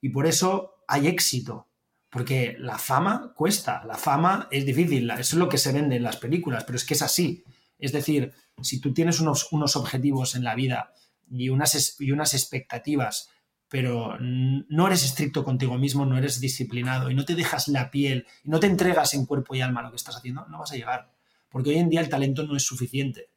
Y 0.00 0.10
por 0.10 0.26
eso 0.26 0.74
hay 0.88 1.06
éxito, 1.08 1.68
porque 2.10 2.56
la 2.58 2.78
fama 2.78 3.32
cuesta, 3.34 3.84
la 3.84 3.96
fama 3.96 4.48
es 4.50 4.64
difícil, 4.64 5.10
eso 5.10 5.20
es 5.20 5.34
lo 5.34 5.48
que 5.48 5.58
se 5.58 5.72
vende 5.72 5.96
en 5.96 6.02
las 6.02 6.16
películas, 6.16 6.64
pero 6.64 6.76
es 6.76 6.84
que 6.84 6.94
es 6.94 7.02
así. 7.02 7.44
Es 7.78 7.92
decir, 7.92 8.32
si 8.62 8.80
tú 8.80 8.94
tienes 8.94 9.20
unos, 9.20 9.52
unos 9.52 9.76
objetivos 9.76 10.34
en 10.34 10.44
la 10.44 10.54
vida 10.54 10.92
y 11.30 11.48
unas, 11.48 12.00
y 12.00 12.10
unas 12.12 12.34
expectativas 12.34 13.30
pero 13.68 14.16
no 14.20 14.86
eres 14.86 15.04
estricto 15.04 15.44
contigo 15.44 15.76
mismo, 15.76 16.06
no 16.06 16.16
eres 16.16 16.40
disciplinado 16.40 17.10
y 17.10 17.14
no 17.14 17.24
te 17.24 17.34
dejas 17.34 17.68
la 17.68 17.90
piel 17.90 18.26
y 18.44 18.48
no 18.48 18.60
te 18.60 18.68
entregas 18.68 19.14
en 19.14 19.26
cuerpo 19.26 19.54
y 19.54 19.60
alma 19.60 19.80
a 19.80 19.84
lo 19.84 19.90
que 19.90 19.96
estás 19.96 20.16
haciendo, 20.16 20.46
no 20.48 20.58
vas 20.58 20.72
a 20.72 20.76
llegar. 20.76 21.10
Porque 21.48 21.70
hoy 21.70 21.76
en 21.76 21.88
día 21.88 22.00
el 22.00 22.08
talento 22.08 22.44
no 22.44 22.56
es 22.56 22.62
suficiente. 22.62 23.30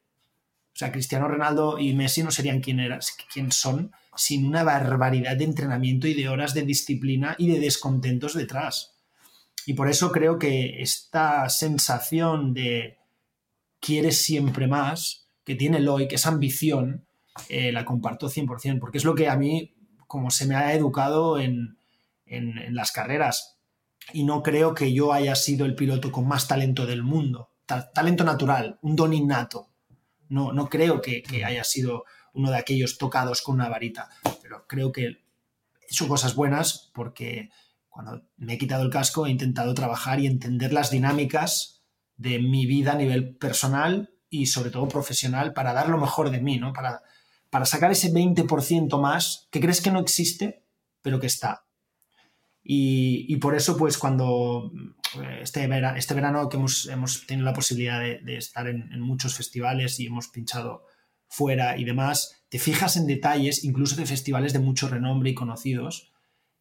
O 0.72 0.76
sea, 0.80 0.92
Cristiano 0.92 1.28
Ronaldo 1.28 1.78
y 1.78 1.94
Messi 1.94 2.22
no 2.22 2.30
serían 2.30 2.60
quien 2.60 3.52
son 3.52 3.92
sin 4.16 4.44
una 4.44 4.64
barbaridad 4.64 5.36
de 5.36 5.44
entrenamiento 5.44 6.06
y 6.06 6.14
de 6.14 6.28
horas 6.28 6.54
de 6.54 6.62
disciplina 6.62 7.34
y 7.38 7.48
de 7.48 7.60
descontentos 7.60 8.34
detrás. 8.34 8.94
Y 9.66 9.74
por 9.74 9.88
eso 9.88 10.10
creo 10.10 10.38
que 10.38 10.82
esta 10.82 11.48
sensación 11.48 12.54
de 12.54 12.98
quieres 13.80 14.22
siempre 14.22 14.66
más, 14.66 15.26
que 15.44 15.54
tiene 15.54 15.80
Loic, 15.80 16.12
esa 16.12 16.30
ambición, 16.30 17.06
eh, 17.48 17.72
la 17.72 17.84
comparto 17.84 18.28
100%, 18.28 18.78
porque 18.78 18.98
es 18.98 19.04
lo 19.04 19.14
que 19.14 19.28
a 19.28 19.36
mí 19.36 19.74
como 20.06 20.30
se 20.30 20.46
me 20.46 20.56
ha 20.56 20.74
educado 20.74 21.38
en, 21.38 21.76
las 22.26 22.92
carreras. 22.92 23.58
Y 24.12 24.24
no 24.24 24.42
creo 24.42 24.74
que 24.74 24.92
yo 24.92 25.12
haya 25.12 25.34
sido 25.34 25.66
el 25.66 25.74
piloto 25.74 26.12
con 26.12 26.28
más 26.28 26.46
talento 26.46 26.86
del 26.86 27.02
mundo. 27.02 27.50
talento 27.66 28.22
natural, 28.22 28.78
un 28.82 28.94
don 28.94 29.12
innato. 29.12 29.69
No, 30.30 30.52
no 30.52 30.68
creo 30.68 31.02
que, 31.02 31.22
haya 31.44 31.64
sido 31.64 32.04
uno 32.32 32.50
de 32.50 32.56
aquellos 32.56 32.96
tocados 32.96 33.42
con 33.42 33.56
una 33.56 33.68
varita, 33.68 34.08
pero 34.42 34.66
creo 34.66 34.92
que 34.92 35.06
he 35.06 35.16
hecho 35.90 36.08
cosas 36.08 36.34
buenas 36.34 36.90
porque 36.94 37.50
cuando 37.88 38.22
me 38.36 38.54
he 38.54 38.58
quitado 38.58 38.82
el 38.82 38.90
casco 38.90 39.26
he 39.26 39.30
intentado 39.30 39.74
trabajar 39.74 40.20
y 40.20 40.26
entender 40.26 40.72
las 40.72 40.90
dinámicas 40.90 41.82
de 42.16 42.38
mi 42.38 42.64
vida 42.64 42.92
a 42.92 42.96
nivel 42.96 43.36
personal 43.36 44.14
y 44.30 44.46
sobre 44.46 44.70
todo 44.70 44.88
profesional 44.88 45.52
para 45.52 45.72
dar 45.72 45.88
lo 45.88 45.98
mejor 45.98 46.30
de 46.30 46.40
mí, 46.40 46.58
¿no? 46.58 46.72
Para, 46.72 47.02
para 47.50 47.66
sacar 47.66 47.90
ese 47.90 48.12
20% 48.12 49.00
más 49.00 49.48
que 49.50 49.60
crees 49.60 49.80
que 49.80 49.90
no 49.90 49.98
existe, 49.98 50.64
pero 51.02 51.18
que 51.18 51.26
está. 51.26 51.64
Y, 52.62 53.36
por 53.36 53.54
eso, 53.54 53.76
pues 53.76 53.98
cuando 53.98 54.70
eh, 55.20 55.40
este, 55.42 55.66
verano, 55.66 55.96
este 55.96 56.14
verano 56.14 56.48
que 56.48 56.56
hemos, 56.56 57.26
tenido 57.26 57.44
la 57.44 57.54
posibilidad 57.54 58.00
de, 58.00 58.36
estar 58.36 58.68
en, 58.68 59.00
muchos 59.00 59.34
festivales 59.34 59.98
y 59.98 60.06
hemos 60.06 60.28
pinchado 60.28 60.86
fuera 61.26 61.78
y 61.78 61.84
demás, 61.84 62.44
te 62.48 62.58
fijas 62.58 62.96
en 62.96 63.06
detalles, 63.06 63.64
incluso 63.64 63.96
de 63.96 64.06
festivales 64.06 64.52
de 64.52 64.58
mucho 64.58 64.88
renombre 64.88 65.30
y 65.30 65.34
conocidos, 65.34 66.12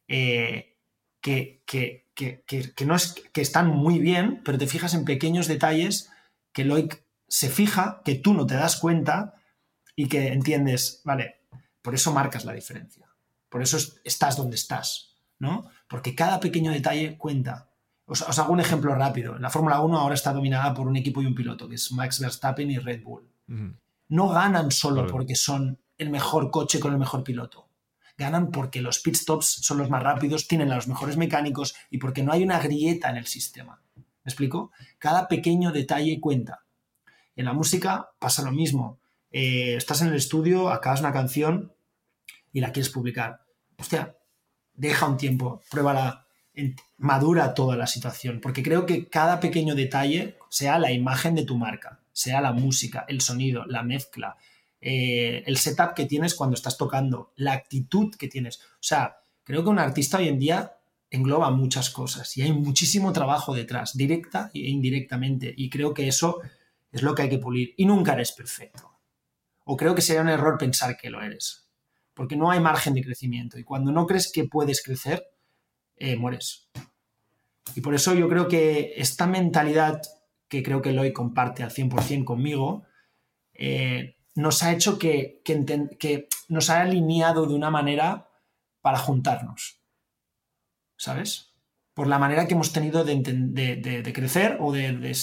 eh, 0.07 0.77
que, 1.21 1.63
que, 1.65 2.85
no 2.85 2.95
es, 2.95 3.15
que 3.33 3.41
están 3.41 3.67
muy 3.67 3.99
bien, 3.99 4.41
pero 4.43 4.57
te 4.57 4.67
fijas 4.67 4.93
en 4.93 5.05
pequeños 5.05 5.47
detalles 5.47 6.09
que 6.53 6.63
Loic 6.63 7.03
se 7.27 7.49
fija, 7.49 8.01
que 8.03 8.15
tú 8.15 8.33
no 8.33 8.45
te 8.45 8.55
das 8.55 8.77
cuenta 8.77 9.35
y 9.95 10.07
que 10.07 10.29
entiendes, 10.29 11.01
vale, 11.03 11.41
por 11.81 11.93
eso 11.93 12.13
marcas 12.13 12.45
la 12.45 12.53
diferencia, 12.53 13.07
por 13.49 13.61
eso 13.61 13.77
estás 14.03 14.37
donde 14.37 14.55
estás, 14.55 15.15
¿no? 15.37 15.69
Porque 15.89 16.15
cada 16.15 16.39
pequeño 16.39 16.71
detalle 16.71 17.17
cuenta. 17.17 17.69
Os, 18.05 18.39
hago 18.39 18.53
un 18.53 18.59
ejemplo 18.59 18.95
rápido. 18.95 19.37
La 19.39 19.49
Fórmula 19.49 19.81
1 19.81 19.97
ahora 19.97 20.15
está 20.15 20.31
dominada 20.31 20.73
por 20.73 20.87
un 20.87 20.95
equipo 20.95 21.21
y 21.21 21.25
un 21.25 21.35
piloto, 21.35 21.67
que 21.67 21.75
es 21.75 21.91
Max 21.91 22.19
Verstappen 22.19 22.69
y 22.71 22.77
Red 22.77 23.03
Bull. 23.03 23.27
No 24.07 24.29
ganan 24.29 24.71
solo 24.71 25.07
porque 25.07 25.35
son 25.35 25.79
el 25.97 26.09
mejor 26.09 26.51
coche 26.51 26.79
con 26.79 26.93
el 26.93 26.99
mejor 26.99 27.23
piloto. 27.23 27.67
Ganan 28.17 28.51
porque 28.51 28.81
los 28.81 28.99
pit 28.99 29.15
stops 29.15 29.59
son 29.61 29.79
los 29.79 29.89
más 29.89 30.03
rápidos, 30.03 30.47
tienen 30.47 30.71
a 30.71 30.75
los 30.75 30.87
mejores 30.87 31.17
mecánicos 31.17 31.75
y 31.89 31.97
porque 31.97 32.21
no 32.21 32.31
hay 32.31 32.43
una 32.43 32.59
grieta 32.59 33.09
en 33.09 33.17
el 33.17 33.25
sistema. 33.25 33.81
¿Me 33.95 34.29
explico? 34.29 34.71
Cada 34.97 35.27
pequeño 35.27 35.71
detalle 35.71 36.19
cuenta. 36.19 36.65
En 37.35 37.45
la 37.45 37.53
música 37.53 38.11
pasa 38.19 38.43
lo 38.43 38.51
mismo. 38.51 38.99
Eh, 39.31 39.75
estás 39.75 40.01
en 40.01 40.09
el 40.09 40.15
estudio, 40.15 40.69
acabas 40.69 40.99
una 40.99 41.13
canción 41.13 41.73
y 42.51 42.59
la 42.59 42.71
quieres 42.71 42.91
publicar. 42.91 43.45
Hostia, 43.77 44.15
deja 44.79 45.05
un 45.07 45.17
tiempo, 45.17 45.61
pruébala, 45.69 46.25
madura 46.97 47.53
toda 47.53 47.77
la 47.77 47.87
situación, 47.87 48.39
porque 48.41 48.63
creo 48.63 48.85
que 48.85 49.07
cada 49.07 49.39
pequeño 49.39 49.75
detalle, 49.75 50.37
sea 50.49 50.79
la 50.79 50.91
imagen 50.91 51.35
de 51.35 51.45
tu 51.45 51.57
marca, 51.57 51.99
sea 52.11 52.41
la 52.41 52.51
música, 52.51 53.05
el 53.07 53.21
sonido, 53.21 53.65
la 53.65 53.83
mezcla, 53.83 54.37
eh, 54.81 55.43
el 55.45 55.57
setup 55.57 55.93
que 55.93 56.05
tienes 56.05 56.33
cuando 56.33 56.55
estás 56.55 56.77
tocando, 56.77 57.31
la 57.35 57.53
actitud 57.53 58.13
que 58.15 58.27
tienes. 58.27 58.59
O 58.59 58.81
sea, 58.81 59.17
creo 59.43 59.63
que 59.63 59.69
un 59.69 59.79
artista 59.79 60.17
hoy 60.17 60.27
en 60.27 60.39
día 60.39 60.73
engloba 61.11 61.51
muchas 61.51 61.89
cosas 61.89 62.35
y 62.37 62.41
hay 62.41 62.51
muchísimo 62.51 63.13
trabajo 63.13 63.53
detrás, 63.53 63.95
directa 63.95 64.51
e 64.53 64.69
indirectamente, 64.69 65.53
y 65.55 65.69
creo 65.69 65.93
que 65.93 66.07
eso 66.07 66.41
es 66.91 67.03
lo 67.03 67.13
que 67.13 67.23
hay 67.23 67.29
que 67.29 67.37
pulir. 67.37 67.73
Y 67.77 67.85
nunca 67.85 68.13
eres 68.13 68.31
perfecto 68.31 68.99
o 69.71 69.77
creo 69.77 69.93
que 69.93 70.01
sería 70.01 70.23
un 70.23 70.29
error 70.29 70.57
pensar 70.57 70.97
que 70.97 71.11
lo 71.11 71.21
eres, 71.21 71.68
porque 72.19 72.35
no 72.35 72.51
hay 72.51 72.59
margen 72.59 72.95
de 72.95 73.01
crecimiento 73.01 73.57
y 73.57 73.63
cuando 73.63 73.93
no 73.93 74.05
crees 74.05 74.29
que 74.29 74.43
puedes 74.43 74.83
crecer, 74.83 75.23
eh, 75.95 76.17
mueres. 76.17 76.69
Y 77.75 77.79
por 77.79 77.95
eso 77.95 78.13
yo 78.13 78.27
creo 78.27 78.49
que 78.49 78.91
esta 78.97 79.25
mentalidad 79.25 80.01
que 80.49 80.61
creo 80.61 80.81
que 80.81 80.89
Eloy 80.89 81.13
comparte 81.13 81.63
al 81.63 81.71
100% 81.71 82.25
conmigo, 82.25 82.83
eh, 83.53 84.17
nos 84.35 84.63
ha 84.63 84.73
hecho 84.73 84.99
que, 84.99 85.41
que, 85.45 86.27
nos 86.49 86.69
ha 86.69 86.81
alineado 86.81 87.45
de 87.45 87.53
una 87.53 87.71
manera 87.71 88.27
para 88.81 88.97
juntarnos. 88.97 89.79
¿Sabes? 90.97 91.53
Por 91.93 92.07
la 92.07 92.19
manera 92.19 92.47
que 92.47 92.53
hemos 92.53 92.73
tenido 92.73 93.05
de, 93.05 94.11
crecer 94.13 94.57
o 94.59 94.73
de, 94.73 95.15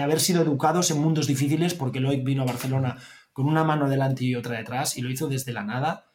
haber 0.00 0.20
sido 0.20 0.40
educados 0.40 0.92
en 0.92 1.00
mundos 1.00 1.26
difíciles, 1.26 1.74
porque 1.74 1.98
Eloy 1.98 2.20
vino 2.20 2.44
a 2.44 2.46
Barcelona 2.46 2.96
con 3.32 3.46
una 3.46 3.64
mano 3.64 3.88
delante 3.88 4.24
y 4.24 4.36
otra 4.36 4.56
detrás 4.56 4.96
y 4.96 5.02
lo 5.02 5.10
hizo 5.10 5.26
desde 5.26 5.52
la 5.52 5.64
nada. 5.64 6.12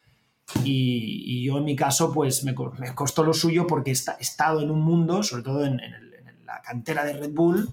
Y, 0.64 1.44
yo 1.44 1.58
en 1.58 1.64
mi 1.64 1.76
caso, 1.76 2.12
pues 2.12 2.44
me, 2.44 2.54
costó 2.94 3.22
lo 3.24 3.32
suyo 3.34 3.66
porque 3.66 3.90
he 3.90 3.94
estado 3.94 4.60
en 4.60 4.70
un 4.70 4.80
mundo, 4.82 5.22
sobre 5.22 5.42
todo 5.42 5.64
en, 5.64 5.80
la 6.44 6.60
cantera 6.62 7.04
de 7.04 7.14
Red 7.14 7.32
Bull, 7.32 7.68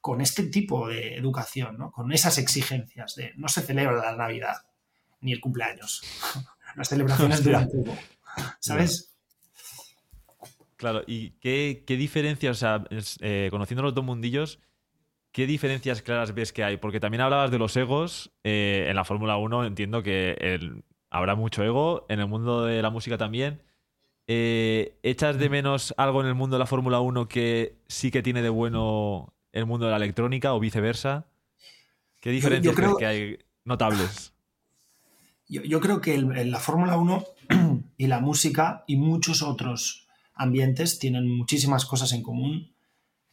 con 0.00 0.20
este 0.20 0.44
tipo 0.44 0.88
de 0.88 1.14
educación, 1.16 1.78
¿no? 1.78 1.92
con 1.92 2.12
esas 2.12 2.38
exigencias 2.38 3.14
de 3.14 3.32
no 3.36 3.48
se 3.48 3.60
celebra 3.60 3.96
la 3.96 4.16
Navidad 4.16 4.56
ni 5.20 5.32
el 5.32 5.40
cumpleaños. 5.40 6.02
Las 6.76 6.88
celebraciones 6.88 7.44
duran 7.44 7.68
poco, 7.68 7.96
¿sabes? 8.60 9.14
Claro, 10.76 11.02
¿y 11.06 11.32
qué, 11.40 11.84
qué 11.86 11.96
diferencia, 11.96 12.50
o 12.50 12.54
sea, 12.54 12.84
eh, 13.20 13.48
conociendo 13.50 13.82
los 13.82 13.94
dos 13.94 14.04
mundillos, 14.04 14.60
¿qué 15.30 15.46
diferencias 15.46 16.00
claras 16.00 16.32
ves 16.32 16.52
que 16.52 16.64
hay? 16.64 16.78
Porque 16.78 17.00
también 17.00 17.20
hablabas 17.20 17.50
de 17.50 17.58
los 17.58 17.76
egos. 17.76 18.32
eh, 18.44 18.86
en 18.88 18.96
la 18.96 19.04
Fórmula 19.04 19.36
1 19.36 19.66
entiendo 19.66 20.02
que 20.02 20.36
el- 20.40 20.84
habrá 21.10 21.34
mucho 21.34 21.62
ego, 21.64 22.06
en 22.08 22.20
el 22.20 22.26
mundo 22.26 22.64
de 22.64 22.80
la 22.82 22.90
música 22.90 23.18
también. 23.18 23.62
Eh, 24.26 24.96
¿Echas 25.02 25.38
de 25.38 25.48
menos 25.50 25.92
algo 25.96 26.20
en 26.20 26.28
el 26.28 26.34
mundo 26.34 26.54
de 26.56 26.60
la 26.60 26.66
Fórmula 26.66 27.00
1 27.00 27.28
que 27.28 27.74
sí 27.88 28.10
que 28.10 28.22
tiene 28.22 28.42
de 28.42 28.48
bueno 28.48 29.34
el 29.52 29.66
mundo 29.66 29.86
de 29.86 29.90
la 29.90 29.96
electrónica 29.96 30.54
o 30.54 30.60
viceversa? 30.60 31.26
¿Qué 32.20 32.30
diferencias 32.30 32.76
creo- 32.76 32.94
crees 32.96 32.98
que 32.98 33.06
hay 33.06 33.38
notables? 33.64 34.32
Yo, 35.48 35.62
yo 35.64 35.80
creo 35.80 36.00
que 36.00 36.14
el- 36.14 36.50
la 36.52 36.60
Fórmula 36.60 36.96
1 36.96 37.24
y 37.96 38.06
la 38.06 38.20
música 38.20 38.84
y 38.86 38.96
muchos 38.96 39.42
otros 39.42 40.06
ambientes 40.34 41.00
tienen 41.00 41.26
muchísimas 41.28 41.84
cosas 41.86 42.12
en 42.12 42.22
común 42.22 42.72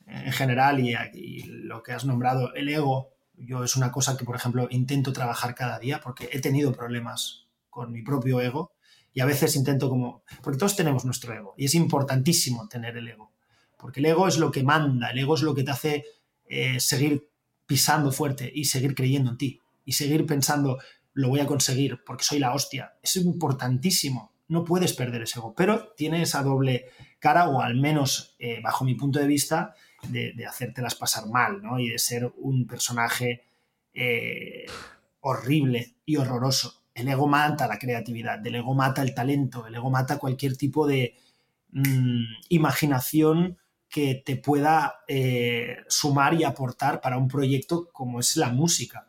en 0.07 0.31
general 0.31 0.79
y, 0.79 0.95
y 1.13 1.43
lo 1.43 1.83
que 1.83 1.91
has 1.91 2.05
nombrado, 2.05 2.53
el 2.55 2.69
ego, 2.69 3.09
yo 3.35 3.63
es 3.65 3.75
una 3.75 3.91
cosa 3.91 4.17
que, 4.17 4.23
por 4.25 4.35
ejemplo, 4.37 4.67
intento 4.71 5.11
trabajar 5.13 5.53
cada 5.53 5.77
día 5.79 5.99
porque 6.01 6.29
he 6.31 6.39
tenido 6.39 6.71
problemas 6.73 7.45
con 7.77 7.91
mi 7.91 8.01
propio 8.01 8.41
ego 8.41 8.71
y 9.13 9.19
a 9.19 9.27
veces 9.27 9.55
intento 9.55 9.87
como, 9.87 10.23
porque 10.41 10.57
todos 10.57 10.75
tenemos 10.75 11.05
nuestro 11.05 11.31
ego 11.31 11.53
y 11.57 11.65
es 11.65 11.75
importantísimo 11.75 12.67
tener 12.67 12.97
el 12.97 13.07
ego, 13.07 13.33
porque 13.77 13.99
el 13.99 14.07
ego 14.07 14.27
es 14.27 14.39
lo 14.39 14.49
que 14.49 14.63
manda, 14.63 15.11
el 15.11 15.19
ego 15.19 15.35
es 15.35 15.43
lo 15.43 15.53
que 15.53 15.63
te 15.63 15.69
hace 15.69 16.05
eh, 16.47 16.79
seguir 16.79 17.29
pisando 17.67 18.11
fuerte 18.11 18.51
y 18.51 18.65
seguir 18.65 18.95
creyendo 18.95 19.29
en 19.29 19.37
ti 19.37 19.61
y 19.85 19.91
seguir 19.91 20.25
pensando, 20.25 20.79
lo 21.13 21.29
voy 21.29 21.39
a 21.39 21.45
conseguir 21.45 21.99
porque 22.03 22.23
soy 22.23 22.39
la 22.39 22.51
hostia. 22.51 22.93
Es 23.03 23.15
importantísimo. 23.17 24.33
No 24.47 24.63
puedes 24.63 24.93
perder 24.93 25.21
ese 25.21 25.37
ego, 25.37 25.53
pero 25.55 25.93
tiene 25.95 26.23
esa 26.23 26.41
doble 26.41 26.85
cara, 27.19 27.47
o 27.47 27.61
al 27.61 27.75
menos 27.75 28.35
eh, 28.39 28.59
bajo 28.63 28.85
mi 28.85 28.95
punto 28.95 29.19
de 29.19 29.27
vista, 29.27 29.75
de, 30.09 30.33
hacértelas 30.47 30.95
pasar 30.95 31.27
mal, 31.27 31.61
¿no? 31.61 31.79
Y 31.79 31.89
de 31.89 31.99
ser 31.99 32.33
un 32.37 32.65
personaje 32.65 33.43
eh, 33.93 34.65
horrible 35.19 35.97
y 36.05 36.15
horroroso. 36.15 36.76
El 36.97 37.07
ego 37.09 37.27
mata 37.27 37.67
la 37.67 37.77
creatividad, 37.77 38.45
el 38.45 38.55
ego 38.55 38.73
mata 38.73 39.03
el 39.03 39.13
talento, 39.13 39.67
el 39.67 39.75
ego 39.75 39.91
mata 39.91 40.17
cualquier 40.17 40.57
tipo 40.57 40.87
de 40.87 41.15
mm, 41.69 42.23
imaginación 42.49 43.59
que 43.87 44.15
te 44.15 44.35
pueda 44.35 45.01
eh, 45.07 45.77
sumar 45.87 46.33
y 46.33 46.43
aportar 46.43 46.99
para 46.99 47.19
un 47.19 47.27
proyecto 47.27 47.87
como 47.91 48.19
es 48.19 48.35
la 48.35 48.49
música 48.49 49.07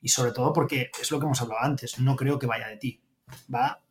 y 0.00 0.08
sobre 0.08 0.32
todo 0.32 0.54
porque 0.54 0.90
es 0.98 1.10
lo 1.10 1.20
que 1.20 1.26
hemos 1.26 1.42
hablado 1.42 1.62
antes, 1.62 1.98
no 1.98 2.16
creo 2.16 2.38
que 2.38 2.46
vaya 2.46 2.66
de 2.68 2.78
ti, 2.78 3.00
va 3.54 3.82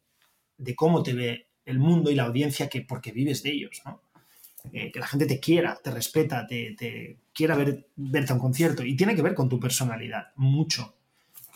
de 0.58 0.76
cómo 0.76 1.04
te 1.04 1.14
ve 1.14 1.48
el 1.64 1.78
mundo 1.78 2.10
y 2.10 2.16
la 2.16 2.24
audiencia 2.24 2.68
que 2.68 2.82
porque 2.82 3.12
vives 3.12 3.44
de 3.44 3.52
ellos, 3.52 3.84
¿no? 3.86 4.02
Eh, 4.74 4.92
que 4.92 5.00
la 5.00 5.06
gente 5.06 5.28
te 5.28 5.40
quiera, 5.40 5.80
te 5.82 5.92
respeta, 5.92 6.48
te, 6.48 7.20
quiera 7.34 7.56
ver, 7.56 7.88
verte 7.96 8.32
a 8.32 8.36
un 8.36 8.42
concierto 8.42 8.84
y 8.84 8.96
tiene 8.96 9.16
que 9.16 9.22
ver 9.22 9.36
con 9.36 9.48
tu 9.48 9.60
personalidad, 9.60 10.34
mucho. 10.38 10.97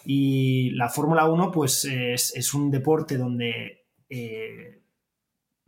Y 0.05 0.71
la 0.71 0.89
Fórmula 0.89 1.27
1 1.27 1.51
pues 1.51 1.85
es, 1.85 2.35
es 2.35 2.53
un 2.53 2.71
deporte 2.71 3.17
donde 3.17 3.85
eh, 4.09 4.81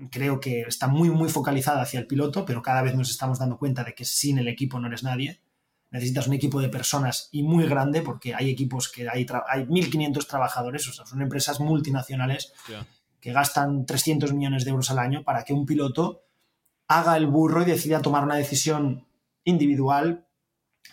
creo 0.10 0.39
que 0.39 0.62
está 0.62 0.88
muy 0.88 1.10
muy 1.10 1.30
focalizada 1.30 1.82
hacia 1.82 2.00
el 2.00 2.08
piloto, 2.08 2.46
pero 2.46 2.62
cada 2.62 2.82
vez 2.82 2.96
nos 2.96 3.10
estamos 3.10 3.39
dando 3.39 3.58
cuenta 3.58 3.84
de 3.84 3.93
que 3.93 4.06
sin 4.06 4.38
el 4.39 4.48
equipo 4.48 4.80
no 4.80 4.88
eres 4.88 5.04
nadie. 5.04 5.41
Necesitas 5.91 6.28
un 6.28 6.34
equipo 6.34 6.60
de 6.60 6.69
personas 6.69 7.30
y 7.32 7.43
muy 7.43 7.67
grande 7.67 8.02
porque 8.02 8.34
hay 8.34 8.50
equipos 8.50 8.91
que 8.91 9.08
hay, 9.08 9.28
hay 9.48 9.65
1.500 9.65 10.28
trabajadores, 10.28 10.88
o 10.88 10.93
sea, 10.93 11.06
son 11.06 11.22
empresas 11.22 11.60
multinacionales 11.60 12.52
que 13.19 13.32
gastan 13.32 13.86
300 13.86 14.34
millones 14.34 14.65
de 14.65 14.72
euros 14.72 14.89
al 14.89 15.00
año 15.00 15.24
para 15.24 15.43
que 15.43 15.54
un 15.54 15.65
piloto 15.67 16.24
haga 16.88 17.15
el 17.15 17.28
burro 17.28 17.62
y 17.62 17.65
decida 17.65 18.02
tomar 18.02 18.24
una 18.24 18.36
decisión 18.36 19.08
individual 19.43 20.28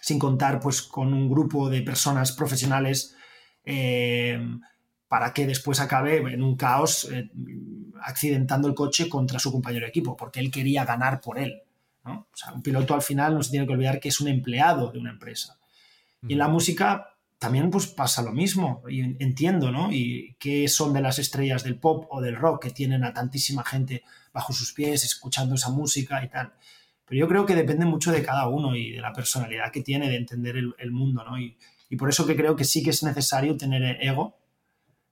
sin 0.00 0.18
contar 0.18 0.61
pues 0.61 0.83
con 0.83 1.12
un 1.12 1.31
grupo 1.31 1.68
de 1.70 1.83
personas 1.83 2.33
profesionales 2.33 3.16
eh, 3.64 4.38
para 5.09 5.33
que 5.33 5.46
después 5.46 5.81
acabe 5.81 6.18
en 6.18 6.42
un 6.42 6.57
caos 6.57 7.09
eh, 7.11 7.31
accidentando 8.03 8.68
el 8.68 8.75
coche 8.75 9.09
contra 9.09 9.38
su 9.38 9.51
compañero 9.51 9.85
de 9.85 9.90
equipo 9.90 10.16
porque 10.16 10.40
él 10.40 10.51
quería 10.51 10.85
ganar 10.85 11.20
por 11.20 11.38
él. 11.38 11.62
¿no? 12.05 12.29
O 12.33 12.37
sea, 12.37 12.53
un 12.53 12.62
piloto 12.62 12.94
al 12.94 13.03
final 13.03 13.35
no 13.35 13.42
se 13.42 13.51
tiene 13.51 13.66
que 13.66 13.73
olvidar 13.73 13.99
que 13.99 14.09
es 14.09 14.20
un 14.20 14.29
empleado 14.29 14.92
de 14.92 14.99
una 14.99 15.11
empresa. 15.11 15.59
Y 16.27 16.35
en 16.35 16.38
la 16.38 16.49
música 16.49 17.16
también 17.40 17.70
pues 17.70 17.87
pasa 17.87 18.23
lo 18.23 18.33
mismo, 18.33 18.83
y 18.88 19.01
entiendo, 19.01 19.73
¿no? 19.73 19.90
Y 19.90 20.37
qué 20.38 20.68
son 20.68 20.92
de 20.92 21.01
las 21.01 21.18
estrellas 21.18 21.64
del 21.64 21.77
pop 21.79 22.07
o 22.11 22.20
del 22.20 22.37
rock 22.37 22.64
que 22.64 22.70
tienen 22.70 23.03
a 23.03 23.14
tantísima 23.14 23.64
gente 23.64 24.05
bajo 24.33 24.53
sus 24.53 24.75
pies 24.75 25.05
escuchando 25.05 25.55
esa 25.55 25.70
música 25.70 26.23
y 26.23 26.29
tal. 26.29 26.53
Pero 27.07 27.18
yo 27.18 27.29
creo 27.29 27.46
que 27.46 27.55
depende 27.55 27.87
mucho 27.87 28.12
de 28.12 28.23
cada 28.23 28.46
uno 28.46 28.77
y 28.77 28.92
de 28.92 29.01
la 29.01 29.14
personalidad 29.14 29.73
que 29.73 29.81
tiene 29.81 30.11
de 30.11 30.16
entender 30.16 30.59
el, 30.59 30.75
el 30.79 30.90
mundo, 30.92 31.25
¿no? 31.25 31.40
Y, 31.40 31.57
y, 31.90 31.96
por 31.96 32.09
eso 32.09 32.26
que 32.26 32.37
creo 32.37 32.57
que 32.57 32.64
sí 32.64 32.83
que 32.83 32.90
es 32.90 33.03
necesario 33.03 33.57
tener 33.57 33.98
ego, 34.00 34.38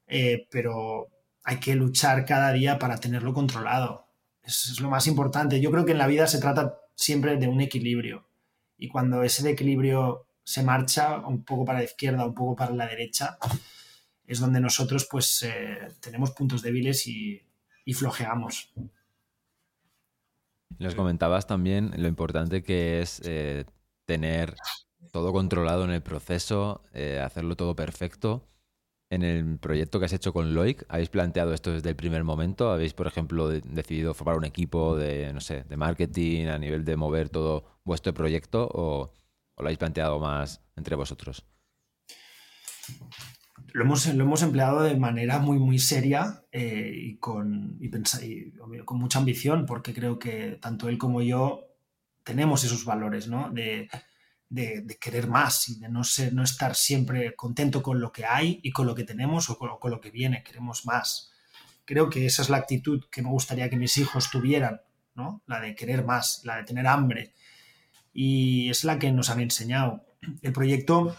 eh, 0.06 0.46
pero 0.50 1.08
hay 1.44 1.58
que 1.58 1.74
luchar 1.74 2.24
cada 2.24 2.52
día 2.52 2.78
para 2.78 2.98
tenerlo 2.98 3.34
controlado. 3.34 4.06
Es, 4.42 4.80
lo 4.80 4.88
más 4.88 5.06
importante. 5.06 5.60
Yo 5.60 5.70
creo 5.70 5.84
que 5.84 5.92
en 5.92 5.98
la 5.98 6.06
vida 6.06 6.26
se 6.26 6.40
trata 6.40 6.78
siempre 6.94 7.36
de 7.36 7.48
un 7.48 7.60
equilibrio. 7.60 8.26
Y 8.76 8.88
cuando 8.88 9.22
ese 9.22 9.48
equilibrio 9.50 10.26
se 10.44 10.62
marcha 10.62 11.18
un 11.18 11.44
poco 11.44 11.64
para 11.64 11.80
la 11.80 11.84
izquierda, 11.84 12.24
un 12.24 12.34
poco 12.34 12.56
para 12.56 12.72
la 12.74 12.86
derecha, 12.86 13.38
es 14.24 14.40
donde 14.40 14.60
nosotros 14.60 15.06
pues 15.10 15.42
eh, 15.42 15.88
tenemos 16.00 16.30
puntos 16.30 16.62
débiles 16.62 17.06
y, 17.06 17.42
y 17.84 17.92
flojeamos. 17.92 18.72
Les 20.78 20.94
comentabas 20.94 21.46
también 21.46 21.92
lo 21.96 22.06
importante 22.06 22.62
que 22.62 23.00
es 23.00 23.20
eh, 23.24 23.64
tener 24.04 24.54
todo 25.12 25.32
controlado 25.32 25.84
en 25.84 25.90
el 25.90 26.02
proceso, 26.02 26.82
eh, 26.92 27.20
hacerlo 27.24 27.56
todo 27.56 27.74
perfecto. 27.74 28.44
En 29.10 29.22
el 29.22 29.58
proyecto 29.58 29.98
que 29.98 30.04
has 30.04 30.12
hecho 30.12 30.34
con 30.34 30.54
Loic, 30.54 30.84
¿habéis 30.88 31.08
planteado 31.08 31.54
esto 31.54 31.72
desde 31.72 31.88
el 31.88 31.96
primer 31.96 32.24
momento? 32.24 32.70
¿Habéis, 32.70 32.92
por 32.92 33.06
ejemplo, 33.06 33.48
de- 33.48 33.62
decidido 33.62 34.12
formar 34.12 34.36
un 34.36 34.44
equipo 34.44 34.96
de, 34.96 35.32
no 35.32 35.40
sé, 35.40 35.64
de 35.64 35.76
marketing 35.78 36.46
a 36.48 36.58
nivel 36.58 36.84
de 36.84 36.96
mover 36.96 37.30
todo 37.30 37.64
vuestro 37.84 38.12
proyecto 38.12 38.68
o, 38.70 39.12
lo 39.56 39.64
habéis 39.64 39.78
planteado 39.78 40.18
más 40.18 40.60
entre 40.76 40.94
vosotros? 40.94 41.46
Lo 43.72 43.84
hemos, 43.84 44.06
lo 44.14 44.24
hemos 44.24 44.42
empleado 44.42 44.82
de 44.82 44.96
manera 44.96 45.38
muy, 45.38 45.58
muy 45.58 45.78
seria 45.78 46.44
eh, 46.52 46.92
y, 46.94 47.16
con, 47.16 47.78
y, 47.80 47.88
y, 48.24 48.52
con 48.84 48.98
mucha 48.98 49.18
ambición, 49.18 49.64
porque 49.66 49.94
creo 49.94 50.18
que 50.18 50.58
tanto 50.60 50.88
él 50.88 50.98
como 50.98 51.22
yo 51.22 51.64
tenemos 52.24 52.62
esos 52.64 52.84
valores, 52.84 53.26
¿no? 53.28 53.50
De, 53.50 53.88
de, 54.48 54.98
querer 55.00 55.28
más 55.28 55.68
y 55.68 55.78
de 55.78 55.88
no, 55.88 56.04
ser, 56.04 56.32
no 56.32 56.42
estar 56.42 56.74
siempre 56.74 57.34
contento 57.34 57.82
con 57.82 58.00
lo 58.00 58.12
que 58.12 58.24
hay 58.24 58.60
y 58.62 58.70
con 58.70 58.86
lo 58.86 58.94
que 58.94 59.04
tenemos 59.04 59.50
o 59.50 59.58
con, 59.58 59.78
con 59.78 59.90
lo 59.90 60.00
que 60.00 60.10
viene, 60.10 60.42
queremos 60.42 60.86
más. 60.86 61.32
Creo 61.84 62.10
que 62.10 62.26
esa 62.26 62.42
es 62.42 62.50
la 62.50 62.58
actitud 62.58 63.04
que 63.10 63.22
me 63.22 63.30
gustaría 63.30 63.70
que 63.70 63.76
mis 63.76 63.96
hijos 63.96 64.30
tuvieran, 64.30 64.80
¿no? 65.14 65.42
La 65.46 65.60
de 65.60 65.74
querer 65.74 66.04
más, 66.04 66.42
la 66.44 66.56
de 66.56 66.64
tener 66.64 66.86
hambre. 66.86 67.34
Y 68.12 68.68
es 68.70 68.84
la 68.84 68.98
que 68.98 69.10
nos 69.12 69.30
han 69.30 69.40
enseñado. 69.40 70.04
El 70.42 70.52
proyecto 70.52 71.16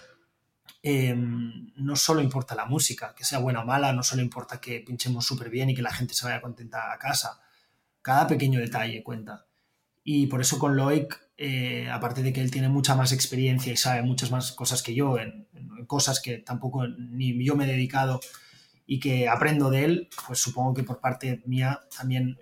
eh, 0.82 1.14
no 1.16 1.96
solo 1.96 2.22
importa 2.22 2.56
la 2.56 2.66
música, 2.66 3.14
que 3.16 3.26
sea 3.26 3.40
buena 3.40 3.62
o 3.62 3.66
mala, 3.66 3.94
no 3.94 4.04
solo 4.04 4.22
importa 4.22 4.62
que 4.62 4.80
pinchemos 4.80 5.26
súper 5.26 5.50
bien 5.50 5.70
y 5.70 5.76
que 5.76 5.82
la 5.82 5.94
gente 5.94 6.14
se 6.14 6.26
vaya 6.26 6.42
contenta 6.42 6.94
a 6.94 6.98
casa. 6.98 7.42
Cada 8.02 8.28
pequeño 8.28 8.60
detalle 8.60 9.04
cuenta. 9.04 9.46
Y 10.04 10.28
por 10.28 10.42
eso 10.42 10.58
con 10.58 10.76
Loic, 10.76 11.29
eh, 11.42 11.90
aparte 11.90 12.22
de 12.22 12.34
que 12.34 12.42
él 12.42 12.52
tiene 12.52 12.68
mucha 12.68 12.96
más 12.96 13.14
experiencia 13.14 13.72
y 13.72 13.78
sabe 13.78 14.02
muchas 14.02 14.30
más 14.30 14.52
cosas 14.52 14.84
que 14.84 14.94
yo, 14.94 15.18
en, 15.18 15.48
cosas 15.88 16.22
que 16.22 16.40
tampoco 16.40 16.86
ni 16.86 17.46
yo 17.46 17.56
me 17.56 17.64
he 17.64 17.68
dedicado 17.68 18.20
y 18.86 19.00
que 19.00 19.30
aprendo 19.30 19.70
de 19.70 19.86
él, 19.86 20.10
pues 20.28 20.40
supongo 20.40 20.74
que 20.74 20.84
por 20.84 21.00
parte 21.00 21.42
mía 21.46 21.80
también 21.98 22.38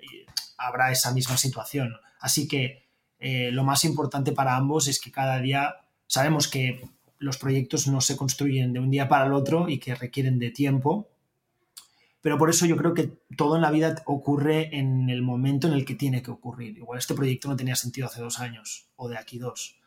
habrá 0.58 0.92
esa 0.92 1.14
misma 1.14 1.38
situación. 1.38 1.96
Así 2.20 2.48
que 2.48 2.88
eh, 3.20 3.52
lo 3.52 3.64
más 3.64 3.86
importante 3.86 4.32
para 4.32 4.56
ambos 4.56 4.88
es 4.88 5.00
que 5.00 5.12
cada 5.12 5.40
día 5.42 5.76
sabemos 6.08 6.48
que 6.48 6.82
los 7.20 7.38
proyectos 7.38 7.88
no 7.88 8.02
se 8.02 8.18
construyen 8.18 8.74
de 8.74 8.80
un 8.80 8.90
día 8.90 9.08
para 9.08 9.28
el 9.28 9.34
otro 9.34 9.70
y 9.70 9.78
que 9.78 9.94
requieren 9.94 10.40
de 10.40 10.50
tiempo. 10.50 11.08
Pero 12.22 12.38
por 12.38 12.50
eso 12.50 12.66
yo 12.66 12.78
creo 12.78 12.94
que 12.94 13.12
todo 13.36 13.56
en 13.56 13.62
la 13.62 13.72
vida 13.72 13.96
ocurre 14.06 14.76
en 14.78 15.10
el 15.10 15.22
momento 15.22 15.68
en 15.68 15.74
el 15.74 15.86
que 15.86 15.96
tiene 15.96 16.22
que 16.22 16.32
ocurrir. 16.32 16.78
Igual 16.78 17.00
este 17.00 17.14
proyecto 17.14 17.48
no 17.48 17.56
tenía 17.56 17.76
sentido 17.76 18.08
hace 18.08 18.22
dos 18.22 18.40
años 18.40 18.90
o 18.96 19.08
de 19.08 19.18
aquí 19.18 19.38
dos. 19.38 19.80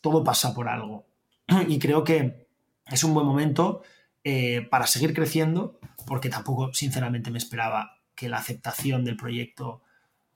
Todo 0.00 0.22
pasa 0.22 0.54
por 0.54 0.68
algo. 0.68 1.06
Y 1.68 1.78
creo 1.78 2.04
que 2.04 2.46
es 2.86 3.04
un 3.04 3.14
buen 3.14 3.26
momento 3.26 3.82
eh, 4.24 4.66
para 4.70 4.86
seguir 4.86 5.14
creciendo, 5.14 5.80
porque 6.06 6.28
tampoco, 6.28 6.72
sinceramente, 6.74 7.30
me 7.30 7.38
esperaba 7.38 7.98
que 8.14 8.28
la 8.28 8.38
aceptación 8.38 9.04
del 9.04 9.16
proyecto 9.16 9.82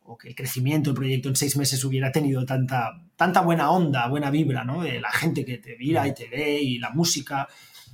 o 0.02 0.16
que 0.16 0.28
el 0.28 0.34
crecimiento 0.34 0.90
del 0.90 0.96
proyecto 0.96 1.28
en 1.28 1.36
seis 1.36 1.56
meses 1.56 1.84
hubiera 1.84 2.12
tenido 2.12 2.44
tanta, 2.46 3.02
tanta 3.16 3.40
buena 3.40 3.70
onda, 3.70 4.08
buena 4.08 4.30
vibra, 4.30 4.64
¿no? 4.64 4.82
De 4.82 5.00
la 5.00 5.10
gente 5.10 5.44
que 5.44 5.58
te 5.58 5.76
mira 5.76 6.06
y 6.06 6.14
te 6.14 6.28
ve 6.28 6.60
y 6.60 6.78
la 6.78 6.90
música. 6.90 7.48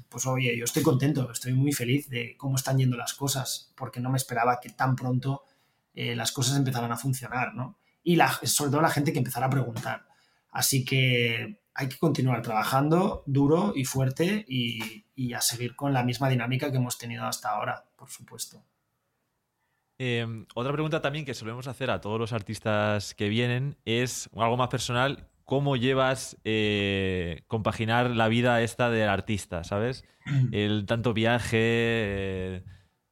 Pues 0.09 0.27
oye, 0.27 0.57
yo 0.57 0.65
estoy 0.65 0.83
contento, 0.83 1.31
estoy 1.31 1.53
muy 1.55 1.73
feliz 1.73 2.09
de 2.09 2.37
cómo 2.37 2.57
están 2.57 2.79
yendo 2.79 2.97
las 2.97 3.15
cosas, 3.15 3.73
porque 3.77 4.01
no 4.01 4.11
me 4.11 4.17
esperaba 4.17 4.61
que 4.61 4.71
tan 4.71 4.97
pronto 4.97 5.45
eh, 5.95 6.15
las 6.17 6.33
cosas 6.33 6.57
empezaran 6.57 6.93
a 6.93 6.97
funcionar, 6.97 7.55
¿no? 7.55 7.79
Y 8.03 8.17
la, 8.17 8.31
sobre 8.45 8.71
todo 8.71 8.83
la 8.83 8.91
gente 8.91 9.13
que 9.13 9.19
empezara 9.19 9.47
a 9.47 9.51
preguntar. 9.51 10.07
Así 10.51 10.85
que 10.85 11.63
hay 11.75 11.89
que 11.89 11.99
continuar 11.99 12.43
trabajando 12.43 13.23
duro 13.27 13.73
y 13.75 13.85
fuerte 13.85 14.45
y, 14.47 15.05
a 15.35 15.41
seguir 15.41 15.77
con 15.77 15.93
la 15.93 16.03
misma 16.03 16.29
dinámica 16.29 16.71
que 16.71 16.77
hemos 16.77 16.99
tenido 16.99 17.25
hasta 17.25 17.51
ahora, 17.51 17.85
por 17.97 18.11
supuesto. 18.11 18.63
Em, 19.99 20.47
otra 20.55 20.73
pregunta 20.73 21.01
también 21.01 21.25
que 21.25 21.33
solemos 21.33 21.69
hacer 21.69 21.91
a 21.91 22.01
todos 22.01 22.19
los 22.19 22.33
artistas 22.33 23.15
que 23.15 23.29
vienen 23.29 23.79
es 23.85 24.29
algo 24.37 24.57
más 24.57 24.69
personal. 24.69 25.29
¿Cómo 25.45 25.77
llevas 25.77 26.39
eh, 26.45 27.43
compaginar 27.47 28.11
la 28.11 28.29
vida 28.29 28.63
esta 28.63 28.91
del 28.91 29.09
artista, 29.09 29.65
¿sabes? 29.65 30.05
El 30.53 30.87
tanto 30.87 31.13
viaje, 31.15 31.59
eh, 31.61 32.65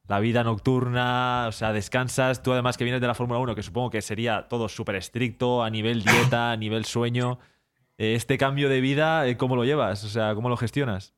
la 0.07 0.19
vida 0.19 0.43
nocturna, 0.43 1.45
o 1.47 1.51
sea, 1.51 1.73
descansas. 1.73 2.43
Tú 2.43 2.53
además 2.53 2.77
que 2.77 2.83
vienes 2.83 3.01
de 3.01 3.07
la 3.07 3.15
Fórmula 3.15 3.39
1, 3.39 3.55
que 3.55 3.63
supongo 3.63 3.89
que 3.89 4.01
sería 4.01 4.47
todo 4.47 4.69
súper 4.69 4.95
estricto 4.95 5.63
a 5.63 5.69
nivel 5.69 6.03
dieta, 6.03 6.51
a 6.51 6.57
nivel 6.57 6.85
sueño. 6.85 7.39
Eh, 7.97 8.15
este 8.15 8.37
cambio 8.37 8.69
de 8.69 8.81
vida, 8.81 9.25
¿cómo 9.37 9.55
lo 9.55 9.63
llevas? 9.63 10.03
O 10.03 10.09
sea, 10.09 10.35
¿cómo 10.35 10.49
lo 10.49 10.57
gestionas? 10.57 11.13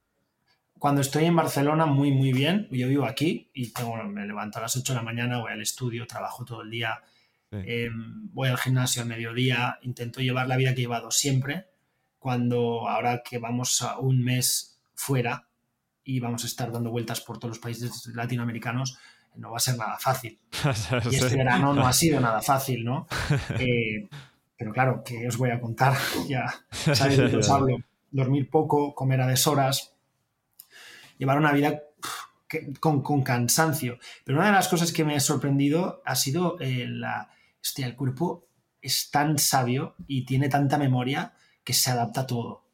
Cuando 0.83 0.99
estoy 0.99 1.23
en 1.23 1.35
Barcelona, 1.37 1.85
muy, 1.85 2.11
muy 2.11 2.33
bien. 2.33 2.67
Yo 2.69 2.89
vivo 2.89 3.05
aquí 3.05 3.49
y 3.53 3.71
tengo, 3.71 3.95
me 4.03 4.27
levanto 4.27 4.57
a 4.59 4.63
las 4.63 4.75
8 4.75 4.91
de 4.91 4.97
la 4.97 5.03
mañana, 5.03 5.39
voy 5.39 5.53
al 5.53 5.61
estudio, 5.61 6.05
trabajo 6.05 6.43
todo 6.43 6.61
el 6.61 6.69
día, 6.69 6.99
em, 7.65 8.29
voy 8.33 8.49
al 8.49 8.57
gimnasio 8.57 9.01
al 9.01 9.07
mediodía, 9.07 9.79
intento 9.81 10.21
llevar 10.21 10.47
la 10.47 10.57
vida 10.57 10.73
que 10.73 10.81
he 10.81 10.83
llevado 10.83 11.11
siempre. 11.11 11.67
Cuando 12.19 12.87
ahora 12.87 13.21
que 13.23 13.37
vamos 13.37 13.81
a 13.81 13.99
un 13.99 14.23
mes 14.23 14.79
fuera 14.95 15.47
y 16.03 16.19
vamos 16.19 16.43
a 16.43 16.47
estar 16.47 16.71
dando 16.71 16.91
vueltas 16.91 17.21
por 17.21 17.37
todos 17.37 17.57
los 17.57 17.59
países 17.59 18.07
latinoamericanos, 18.13 18.97
no 19.35 19.51
va 19.51 19.57
a 19.57 19.59
ser 19.59 19.77
nada 19.77 19.97
fácil. 19.99 20.39
y 21.11 21.15
este 21.15 21.37
verano 21.37 21.73
no 21.73 21.87
ha 21.87 21.93
sido 21.93 22.19
nada 22.19 22.41
fácil, 22.41 22.83
¿no? 22.83 23.07
Eh, 23.59 24.07
pero 24.57 24.71
claro, 24.71 25.03
¿qué 25.03 25.27
os 25.27 25.37
voy 25.37 25.49
a 25.49 25.59
contar? 25.59 25.97
ya 26.27 26.45
sabéis 26.71 27.17
de 27.17 27.37
os 27.37 27.49
hablo. 27.49 27.77
Dormir 28.11 28.49
poco, 28.49 28.93
comer 28.93 29.19
a 29.21 29.27
deshoras, 29.27 29.93
llevar 31.17 31.37
una 31.37 31.51
vida 31.51 31.81
con, 32.79 33.23
cansancio. 33.23 33.97
Pero 34.23 34.37
una 34.37 34.47
de 34.47 34.53
las 34.53 34.67
cosas 34.67 34.91
que 34.91 35.03
me 35.03 35.15
ha 35.15 35.19
sorprendido 35.19 36.01
ha 36.05 36.15
sido 36.15 36.57
eh, 36.59 36.85
la, 36.87 37.29
este, 37.63 37.83
el 37.83 37.95
cuerpo 37.95 38.47
es 38.81 39.09
tan 39.09 39.39
sabio 39.39 39.95
y 40.05 40.25
tiene 40.25 40.49
tanta 40.49 40.77
memoria 40.77 41.33
que 41.63 41.73
se 41.73 41.89
adapta 41.89 42.21
a 42.21 42.27
todo. 42.27 42.67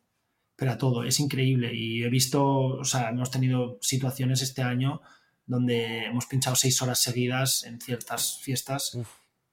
Pero 0.55 0.71
a 0.71 0.77
todo, 0.77 1.03
es 1.03 1.19
increíble. 1.19 1.73
Y 1.73 2.03
he 2.03 2.09
visto, 2.09 2.43
o 2.43 2.83
sea, 2.83 3.09
hemos 3.09 3.29
tenido 3.29 3.77
situaciones 3.81 4.41
este 4.41 4.63
año 4.63 5.01
donde 5.45 6.05
hemos 6.05 6.25
pinchado 6.25 6.55
seis 6.55 6.81
horas 6.81 7.01
seguidas 7.01 7.63
en 7.63 7.79
ciertas 7.79 8.39
fiestas 8.41 8.97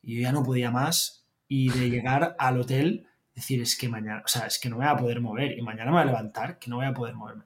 y 0.02 0.16
yo 0.16 0.22
ya 0.22 0.32
no 0.32 0.42
podía 0.42 0.70
más. 0.70 1.26
Y 1.46 1.68
de 1.70 1.90
llegar 1.90 2.34
al 2.38 2.58
hotel, 2.58 3.06
decir, 3.34 3.60
es 3.60 3.76
que 3.76 3.88
mañana, 3.88 4.22
o 4.24 4.28
sea, 4.28 4.46
es 4.46 4.58
que 4.58 4.70
no 4.70 4.78
me 4.78 4.86
voy 4.86 4.94
a 4.94 4.96
poder 4.96 5.20
mover 5.20 5.58
y 5.58 5.62
mañana 5.62 5.90
me 5.90 5.98
voy 5.98 6.02
a 6.02 6.06
levantar, 6.06 6.58
que 6.58 6.70
no 6.70 6.76
voy 6.76 6.86
a 6.86 6.94
poder 6.94 7.14
moverme. 7.14 7.44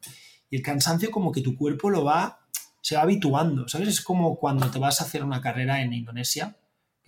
Y 0.49 0.57
el 0.57 0.63
cansancio 0.63 1.11
como 1.11 1.33
que 1.33 1.43
tu 1.43 1.57
cuerpo 1.57 1.91
lo 1.91 2.05
va, 2.05 2.47
se 2.81 2.95
va 2.95 3.03
habituando, 3.03 3.69
¿sabes? 3.69 3.89
Es 3.89 4.01
como 4.01 4.39
cuando 4.39 4.71
te 4.71 4.79
vas 4.79 5.01
a 5.01 5.05
hacer 5.05 5.25
una 5.25 5.41
carrera 5.41 5.83
en 5.83 5.93
Indonesia, 5.93 6.57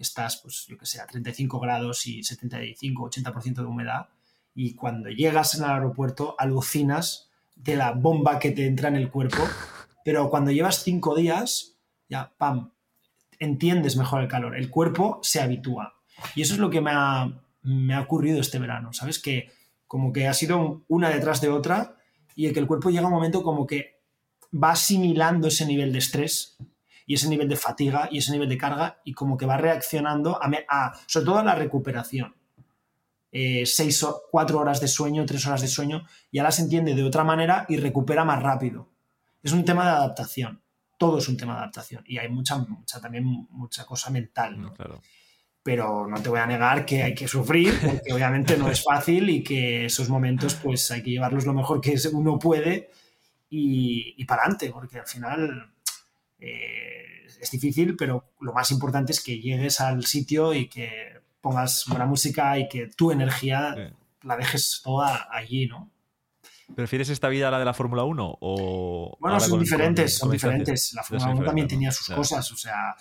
estás, 0.02 0.36
pues 0.36 0.66
yo 0.68 0.76
que 0.76 0.86
sé, 0.86 1.00
a 1.00 1.06
35 1.06 1.60
grados 1.60 2.06
y 2.06 2.22
75, 2.22 3.10
80% 3.10 3.54
de 3.54 3.64
humedad, 3.64 4.08
y 4.54 4.74
cuando 4.74 5.08
llegas 5.08 5.54
el 5.54 5.64
aeropuerto 5.64 6.34
alucinas 6.38 7.30
de 7.56 7.76
la 7.76 7.92
bomba 7.92 8.38
que 8.38 8.50
te 8.50 8.66
entra 8.66 8.88
en 8.88 8.96
el 8.96 9.10
cuerpo, 9.10 9.42
pero 10.04 10.30
cuando 10.30 10.50
llevas 10.50 10.82
cinco 10.82 11.14
días, 11.14 11.76
ya, 12.08 12.32
pam, 12.36 12.72
entiendes 13.38 13.96
mejor 13.96 14.22
el 14.22 14.28
calor, 14.28 14.56
el 14.56 14.70
cuerpo 14.70 15.20
se 15.22 15.40
habitúa. 15.40 15.94
Y 16.34 16.42
eso 16.42 16.54
es 16.54 16.60
lo 16.60 16.70
que 16.70 16.80
me 16.80 16.90
ha, 16.92 17.32
me 17.62 17.94
ha 17.94 18.00
ocurrido 18.00 18.40
este 18.40 18.58
verano, 18.58 18.92
¿sabes? 18.92 19.18
Que 19.18 19.50
como 19.86 20.12
que 20.12 20.28
ha 20.28 20.34
sido 20.34 20.82
una 20.88 21.08
detrás 21.08 21.40
de 21.40 21.48
otra 21.48 21.96
y 22.34 22.50
que 22.52 22.60
el 22.60 22.66
cuerpo 22.66 22.90
llega 22.90 23.04
a 23.04 23.06
un 23.08 23.14
momento 23.14 23.42
como 23.42 23.66
que 23.66 24.00
va 24.52 24.72
asimilando 24.72 25.48
ese 25.48 25.66
nivel 25.66 25.92
de 25.92 25.98
estrés 25.98 26.56
y 27.12 27.16
ese 27.16 27.28
nivel 27.28 27.46
de 27.46 27.56
fatiga 27.56 28.08
y 28.10 28.16
ese 28.16 28.32
nivel 28.32 28.48
de 28.48 28.56
carga 28.56 29.02
y 29.04 29.12
como 29.12 29.36
que 29.36 29.44
va 29.44 29.58
reaccionando 29.58 30.40
a, 30.40 30.94
sobre 31.04 31.26
todo 31.26 31.38
a 31.40 31.44
la 31.44 31.54
recuperación. 31.54 32.34
Eh, 33.30 33.66
seis 33.66 34.02
o 34.02 34.22
cuatro 34.30 34.58
horas 34.58 34.80
de 34.80 34.88
sueño, 34.88 35.26
tres 35.26 35.46
horas 35.46 35.60
de 35.60 35.68
sueño, 35.68 36.06
ya 36.32 36.42
las 36.42 36.58
entiende 36.58 36.94
de 36.94 37.04
otra 37.04 37.22
manera 37.22 37.66
y 37.68 37.76
recupera 37.76 38.24
más 38.24 38.42
rápido. 38.42 38.88
Es 39.42 39.52
un 39.52 39.62
tema 39.62 39.84
de 39.84 39.90
adaptación. 39.90 40.62
Todo 40.96 41.18
es 41.18 41.28
un 41.28 41.36
tema 41.36 41.52
de 41.52 41.58
adaptación. 41.58 42.02
Y 42.06 42.16
hay 42.16 42.30
mucha, 42.30 42.56
mucha 42.56 42.98
también 42.98 43.26
mucha 43.50 43.84
cosa 43.84 44.08
mental. 44.08 44.58
¿no? 44.58 44.72
Claro 44.72 45.02
pero 45.62 46.08
no 46.08 46.20
te 46.20 46.30
voy 46.30 46.40
a 46.40 46.46
negar 46.46 46.86
que 46.86 47.02
hay 47.02 47.14
que 47.14 47.28
sufrir, 47.28 47.78
porque 47.86 48.12
obviamente 48.14 48.56
no 48.56 48.70
es 48.70 48.82
fácil 48.82 49.28
y 49.28 49.44
que 49.44 49.84
esos 49.84 50.08
momentos 50.08 50.54
pues 50.54 50.90
hay 50.90 51.02
que 51.02 51.10
llevarlos 51.10 51.44
lo 51.44 51.52
mejor 51.52 51.80
que 51.80 51.94
uno 52.10 52.38
puede 52.38 52.90
y, 53.50 54.14
y 54.16 54.24
para 54.24 54.42
adelante, 54.42 54.70
porque 54.70 54.98
al 54.98 55.06
final 55.06 55.72
eh, 56.42 57.24
es 57.40 57.50
difícil, 57.50 57.96
pero 57.96 58.32
lo 58.40 58.52
más 58.52 58.70
importante 58.72 59.12
es 59.12 59.22
que 59.22 59.40
llegues 59.40 59.80
al 59.80 60.04
sitio 60.04 60.52
y 60.54 60.68
que 60.68 61.20
pongas 61.40 61.84
buena 61.88 62.04
música 62.04 62.58
y 62.58 62.68
que 62.68 62.88
tu 62.88 63.12
energía 63.12 63.94
la 64.22 64.36
dejes 64.36 64.80
toda 64.82 65.28
allí, 65.30 65.66
¿no? 65.66 65.90
¿Prefieres 66.74 67.10
esta 67.10 67.28
vida 67.28 67.48
a 67.48 67.50
la 67.50 67.58
de 67.58 67.64
la 67.64 67.74
Fórmula 67.74 68.04
1? 68.04 68.38
O 68.40 69.16
bueno, 69.20 69.38
son 69.40 69.60
diferentes, 69.60 70.16
son 70.16 70.30
diferentes. 70.30 70.92
La 70.94 71.02
Fórmula 71.02 71.32
1 71.32 71.44
también 71.44 71.68
tenía 71.68 71.92
sus 71.92 72.08
cosas, 72.14 72.50
o 72.50 72.56
sea, 72.56 72.96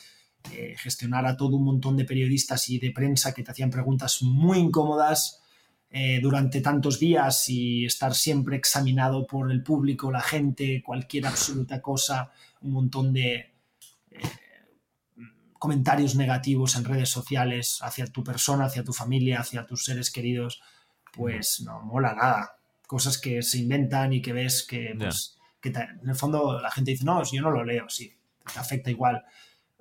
eh, 0.51 0.75
gestionar 0.77 1.25
a 1.25 1.37
todo 1.37 1.55
un 1.55 1.63
montón 1.63 1.97
de 1.97 2.05
periodistas 2.05 2.69
y 2.69 2.79
de 2.79 2.91
prensa 2.91 3.33
que 3.33 3.43
te 3.43 3.51
hacían 3.51 3.69
preguntas 3.69 4.21
muy 4.21 4.59
incómodas 4.59 5.40
eh, 5.93 6.19
durante 6.21 6.61
tantos 6.61 6.99
días 6.99 7.49
y 7.49 7.85
estar 7.85 8.15
siempre 8.15 8.55
examinado 8.55 9.27
por 9.27 9.51
el 9.51 9.61
público, 9.61 10.09
la 10.09 10.21
gente, 10.21 10.81
cualquier 10.81 11.27
absoluta 11.27 11.81
cosa, 11.81 12.31
un 12.61 12.71
montón 12.71 13.11
de 13.11 13.51
eh, 14.11 14.21
comentarios 15.59 16.15
negativos 16.15 16.77
en 16.77 16.85
redes 16.85 17.09
sociales 17.09 17.79
hacia 17.81 18.07
tu 18.07 18.23
persona, 18.23 18.65
hacia 18.65 18.85
tu 18.85 18.93
familia, 18.93 19.41
hacia 19.41 19.65
tus 19.65 19.83
seres 19.83 20.11
queridos, 20.11 20.61
pues 21.11 21.61
no 21.65 21.81
mola 21.81 22.15
nada. 22.15 22.55
Cosas 22.87 23.17
que 23.17 23.41
se 23.41 23.57
inventan 23.57 24.13
y 24.13 24.21
que 24.21 24.31
ves 24.31 24.63
que, 24.63 24.95
pues, 24.97 25.37
que 25.59 25.69
en 25.69 26.07
el 26.07 26.15
fondo 26.15 26.61
la 26.61 26.71
gente 26.71 26.91
dice, 26.91 27.03
no, 27.03 27.21
yo 27.23 27.41
no 27.41 27.51
lo 27.51 27.65
leo, 27.65 27.89
sí, 27.89 28.13
te 28.53 28.59
afecta 28.59 28.89
igual 28.89 29.25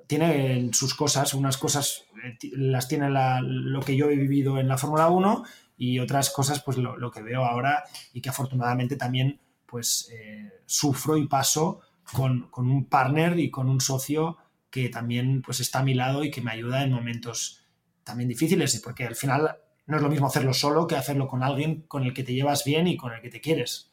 tiene 0.09 0.71
sus 0.73 0.97
cosas, 0.97 1.35
unas 1.35 1.57
cosas 1.57 2.03
eh, 2.25 2.37
las 2.55 2.89
tiene 2.89 3.09
lo 3.43 3.81
que 3.81 3.95
yo 3.95 4.11
he 4.11 4.17
vivido 4.17 4.59
en 4.59 4.67
la 4.67 4.77
Fórmula 4.77 5.07
1 5.07 5.45
y 5.81 5.99
otras 5.99 6.29
cosas 6.29 6.63
pues 6.63 6.77
lo, 6.77 7.11
que 7.11 7.23
veo 7.23 7.43
ahora 7.43 7.85
y 8.13 8.21
que 8.21 8.29
afortunadamente 8.29 8.97
también 8.97 9.41
pues 9.65 10.11
eh, 10.13 10.53
sufro 10.67 11.17
y 11.17 11.27
paso 11.27 11.81
con, 12.13 12.51
un 12.55 12.85
partner 12.85 13.39
y 13.39 13.51
con 13.51 13.67
un 13.67 13.81
socio 13.81 14.37
que 14.69 14.91
también 14.91 15.41
pues 15.41 15.61
está 15.61 15.79
a 15.79 15.83
mi 15.83 15.95
lado 15.95 16.23
y 16.23 16.31
que 16.31 16.43
me 16.43 16.51
ayuda 16.51 16.85
en 16.85 16.93
momentos 16.93 17.65
también 18.05 18.29
difíciles 18.29 18.79
porque 18.85 19.07
al 19.07 19.17
final 19.17 19.57
no 19.87 19.97
es 19.97 20.03
lo 20.03 20.11
mismo 20.11 20.27
hacerlo 20.27 20.53
solo 20.53 20.87
que 20.87 20.97
hacerlo 20.97 21.27
con 21.27 21.43
alguien 21.43 21.81
con 21.89 22.05
el 22.05 22.13
que 22.13 22.25
te 22.25 22.35
llevas 22.35 22.63
bien 22.63 22.87
y 22.87 22.99
con 22.99 23.15
el 23.15 23.23
que 23.23 23.31
te 23.31 23.41
quieres. 23.41 23.91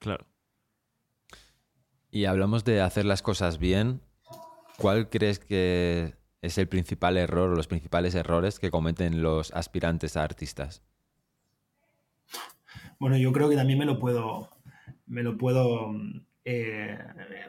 Claro. 0.00 0.26
Y 2.10 2.24
hablamos 2.24 2.64
de 2.64 2.80
hacer 2.80 3.04
las 3.04 3.22
cosas 3.22 3.58
bien 3.58 4.02
¿Cuál 4.76 5.08
crees 5.08 5.38
que 5.38 6.14
es 6.46 6.58
el 6.58 6.68
principal 6.68 7.16
error 7.16 7.50
o 7.50 7.54
los 7.54 7.66
principales 7.66 8.14
errores 8.14 8.58
que 8.58 8.70
cometen 8.70 9.22
los 9.22 9.50
aspirantes 9.52 10.16
a 10.16 10.22
artistas? 10.22 10.82
Bueno, 12.98 13.16
yo 13.16 13.32
creo 13.32 13.48
que 13.48 13.56
también 13.56 13.78
me 13.78 13.84
lo 13.84 13.98
puedo, 13.98 14.50
me 15.06 15.22
lo 15.22 15.36
puedo 15.36 15.92
eh, 16.44 16.98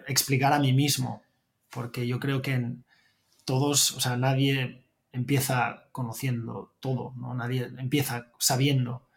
explicar 0.07 0.53
a 0.53 0.59
mí 0.59 0.73
mismo, 0.73 1.23
porque 1.69 2.05
yo 2.05 2.19
creo 2.19 2.41
que 2.41 2.75
todos, 3.45 3.91
o 3.91 3.99
sea, 3.99 4.17
nadie 4.17 4.83
empieza 5.11 5.87
conociendo 5.91 6.75
todo, 6.79 7.13
¿no? 7.15 7.33
Nadie 7.33 7.69
empieza 7.77 8.31
sabiendo. 8.39 9.07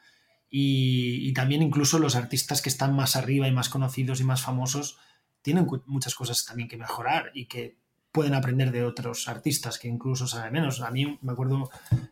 Y, 0.49 1.29
y, 1.29 1.33
también 1.33 1.62
incluso 1.62 1.99
los 1.99 2.16
artistas 2.16 2.61
que 2.61 2.69
están 2.69 2.95
más 2.95 3.14
arriba 3.14 3.47
y 3.47 3.53
más 3.53 3.69
conocidos 3.69 4.21
y 4.21 4.25
más 4.25 4.43
famosos 4.43 4.99
tienen 5.43 5.66
muchas 5.87 6.14
cosas 6.14 6.45
también 6.45 6.69
que 6.69 6.77
mejorar 6.77 7.31
y 7.35 7.47
que 7.47 7.77
pueden 8.12 8.35
aprender 8.35 8.73
de 8.73 8.85
otros 8.85 9.29
artistas 9.29 9.79
que 9.79 9.88
incluso 9.88 10.27
saben 10.27 10.53
menos. 10.53 10.81
A 10.81 10.90
mí 10.90 11.18
me 11.23 11.33
acuerdo, 11.33 11.70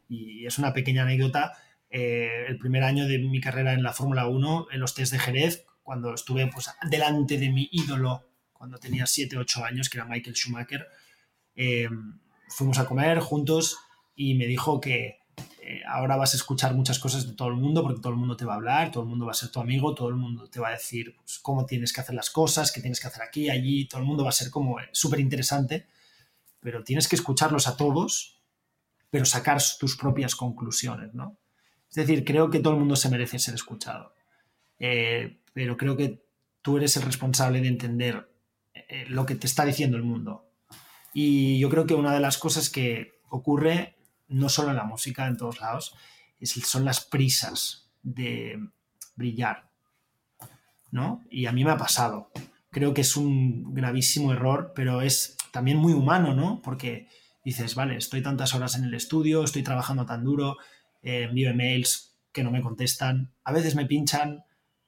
y 0.09 0.47
es 0.47 0.59
una 0.59 0.73
pequeña 0.73 1.03
anécdota, 1.03 1.55
eh, 1.91 2.45
el 2.49 2.59
primer 2.59 2.85
año 2.85 3.07
de 3.07 3.19
mi 3.19 3.41
carrera 3.41 3.73
en 3.73 3.83
la 3.83 3.93
Fórmula 3.93 4.27
1, 4.27 4.69
en 4.73 4.81
los 4.81 4.95
test 4.95 5.13
de 5.13 5.19
Jerez, 5.19 5.67
cuando 5.83 6.15
estuve 6.15 6.47
pues, 6.49 6.71
delante 6.91 7.39
de 7.39 7.51
mi 7.51 7.69
ídolo, 7.73 8.25
cuando 8.53 8.79
tenía 8.79 9.07
7, 9.07 9.39
8 9.39 9.65
años, 9.65 9.89
que 9.89 9.99
era 9.99 10.07
Michael 10.07 10.37
Schumacher, 10.37 10.87
eh, 11.55 11.89
fuimos 12.49 12.79
a 12.79 12.87
comer 12.87 13.19
juntos 13.21 13.79
y 14.15 14.35
me 14.35 14.47
dijo 14.47 14.81
que 14.81 15.18
eh, 15.63 15.83
ahora 15.87 16.17
vas 16.17 16.35
a 16.35 16.37
escuchar 16.37 16.75
muchas 16.75 16.99
cosas 16.99 17.27
de 17.27 17.35
todo 17.35 17.49
el 17.49 17.55
mundo 17.55 17.83
porque 17.83 18.01
todo 18.01 18.13
el 18.13 18.19
mundo 18.19 18.37
te 18.37 18.45
va 18.45 18.55
a 18.55 18.57
hablar, 18.57 18.91
todo 18.91 19.03
el 19.03 19.09
mundo 19.09 19.27
va 19.27 19.33
a 19.33 19.35
ser 19.35 19.51
tu 19.51 19.61
amigo, 19.61 19.95
todo 19.95 20.09
el 20.09 20.17
mundo 20.17 20.49
te 20.49 20.61
va 20.61 20.69
a 20.69 20.73
decir 20.73 21.15
pues, 21.17 21.39
cómo 21.39 21.67
tienes 21.67 21.93
que 21.93 22.01
hacer 22.01 22.15
las 22.15 22.31
cosas, 22.31 22.73
qué 22.73 22.81
tienes 22.81 23.01
que 23.01 23.07
hacer 23.07 23.23
aquí, 23.23 23.51
allí, 23.51 23.87
todo 23.87 24.01
el 24.01 24.07
mundo 24.07 24.25
va 24.25 24.31
a 24.31 24.33
ser 24.33 24.51
como 24.51 24.81
eh, 24.81 24.89
súper 24.93 25.21
interesante, 25.21 25.87
pero 26.61 26.83
tienes 26.85 27.09
que 27.09 27.17
escucharlos 27.17 27.67
a 27.69 27.77
todos, 27.77 28.41
pero 29.11 29.25
sacar 29.25 29.61
tus 29.79 29.97
propias 29.97 30.35
conclusiones, 30.35 31.15
¿no? 31.15 31.39
Es 31.89 31.95
decir, 31.95 32.25
creo 32.25 32.51
que 32.51 32.61
todo 32.61 32.75
el 32.75 32.81
mundo 32.81 32.97
se 32.97 33.09
merece 33.09 33.39
ser 33.39 33.55
escuchado. 33.55 34.15
Eh, 34.79 35.41
pero 35.55 35.77
creo 35.77 35.97
que 35.97 36.23
tú 36.63 36.77
eres 36.77 36.97
el 36.97 37.03
responsable 37.03 37.61
de 37.61 37.69
entender 37.69 38.31
eh, 38.75 39.07
lo 39.09 39.27
que 39.27 39.35
te 39.35 39.47
está 39.47 39.65
diciendo 39.65 39.97
el 39.97 40.03
mundo. 40.03 40.49
Y 41.15 41.59
yo 41.59 41.71
creo 41.71 41.87
que 41.87 41.95
una 41.95 42.13
de 42.13 42.21
las 42.21 42.39
cosas 42.39 42.71
que 42.71 43.19
ocurre, 43.31 43.97
no 44.29 44.49
solo 44.49 44.71
en 44.71 44.77
la 44.77 44.85
música, 44.85 45.27
en 45.27 45.37
todos 45.37 45.61
lados, 45.61 45.95
son 46.41 46.85
las 46.85 47.01
prisas 47.05 47.91
de 48.03 48.59
brillar. 49.17 49.69
¿no? 50.91 51.25
Y 51.31 51.47
a 51.47 51.53
mí 51.53 51.65
me 51.65 51.71
ha 51.71 51.77
pasado. 51.77 52.31
Creo 52.71 52.95
que 52.95 53.03
es 53.03 53.17
un 53.17 53.75
gravísimo 53.75 54.33
error, 54.33 54.73
pero 54.75 55.03
es 55.03 55.37
también 55.53 55.79
muy 55.79 55.93
humano, 55.93 56.35
¿no? 56.35 56.61
Porque 56.63 57.09
dices, 57.45 57.75
vale, 57.75 57.97
estoy 57.97 58.23
tantas 58.23 58.55
horas 58.55 58.77
en 58.77 58.85
el 58.85 58.95
estudio, 58.95 59.43
estoy 59.43 59.63
trabajando 59.63 60.07
tan 60.07 60.25
duro, 60.25 60.57
eh, 61.03 61.25
envío 61.25 61.51
emails 61.51 62.17
que 62.33 62.43
no 62.43 62.51
me 62.51 62.63
contestan, 62.63 63.33
a 63.43 63.53
veces 63.53 63.75
me 63.75 63.87
pinchan, 63.87 64.45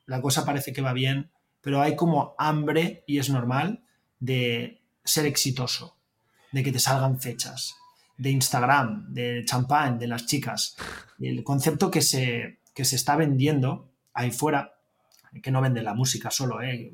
la 0.06 0.20
cosa 0.20 0.44
parece 0.44 0.72
que 0.72 0.82
va 0.82 0.92
bien, 0.92 1.30
pero 1.62 1.80
hay 1.80 1.96
como 1.96 2.34
hambre, 2.38 3.02
y 3.06 3.18
es 3.18 3.30
normal, 3.30 3.82
de 4.18 4.82
ser 5.04 5.24
exitoso, 5.24 5.96
de 6.52 6.62
que 6.62 6.72
te 6.72 6.78
salgan 6.78 7.18
fechas, 7.18 7.76
de 8.20 8.30
Instagram, 8.30 9.12
de 9.12 9.42
champán, 9.44 9.98
de 9.98 10.06
las 10.06 10.26
chicas. 10.26 10.76
El 11.18 11.42
concepto 11.42 11.90
que 11.90 12.02
se, 12.02 12.60
que 12.74 12.84
se 12.84 12.96
está 12.96 13.16
vendiendo 13.16 13.92
ahí 14.12 14.30
fuera, 14.30 14.74
que 15.42 15.50
no 15.50 15.60
vende 15.60 15.82
la 15.82 15.94
música 15.94 16.30
solo, 16.30 16.60
¿eh? 16.60 16.92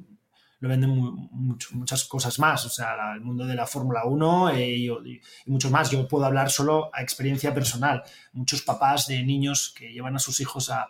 lo 0.61 0.69
venden 0.69 0.91
muchas 0.91 2.05
cosas 2.05 2.39
más, 2.39 2.65
o 2.65 2.71
sea, 2.71 3.13
el 3.15 3.21
mundo 3.21 3.45
de 3.45 3.55
la 3.55 3.67
Fórmula 3.67 4.05
1 4.07 4.51
eh, 4.51 4.69
y, 4.71 4.89
y, 4.89 5.21
mucho 5.47 5.71
más. 5.71 5.91
Yo 5.91 6.09
puedo 6.09 6.25
hablar 6.25 6.51
solo 6.51 6.91
a 6.95 7.03
experiencia 7.03 7.53
personal. 7.53 8.03
Muchos 8.33 8.63
papás 8.63 9.07
de 9.07 9.23
niños 9.23 9.75
que 9.77 9.93
llevan 9.93 10.17
a 10.17 10.19
sus 10.19 10.41
hijos 10.41 10.71
a, 10.71 10.89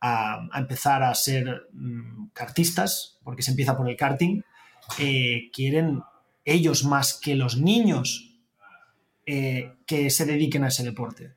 a, 0.00 0.48
empezar 0.54 1.02
a 1.02 1.14
ser 1.14 1.68
mm, 1.72 2.28
kartistas, 2.32 3.18
porque 3.22 3.42
se 3.42 3.52
empieza 3.52 3.76
por 3.76 3.88
el 3.88 3.96
karting, 3.96 4.42
eh, 4.98 5.50
quieren 5.52 6.02
ellos 6.44 6.84
más 6.84 7.14
que 7.14 7.34
los 7.34 7.56
niños 7.56 8.29
eh, 9.26 9.76
que 9.86 10.10
se 10.10 10.26
dediquen 10.26 10.64
a 10.64 10.68
ese 10.68 10.84
deporte. 10.84 11.34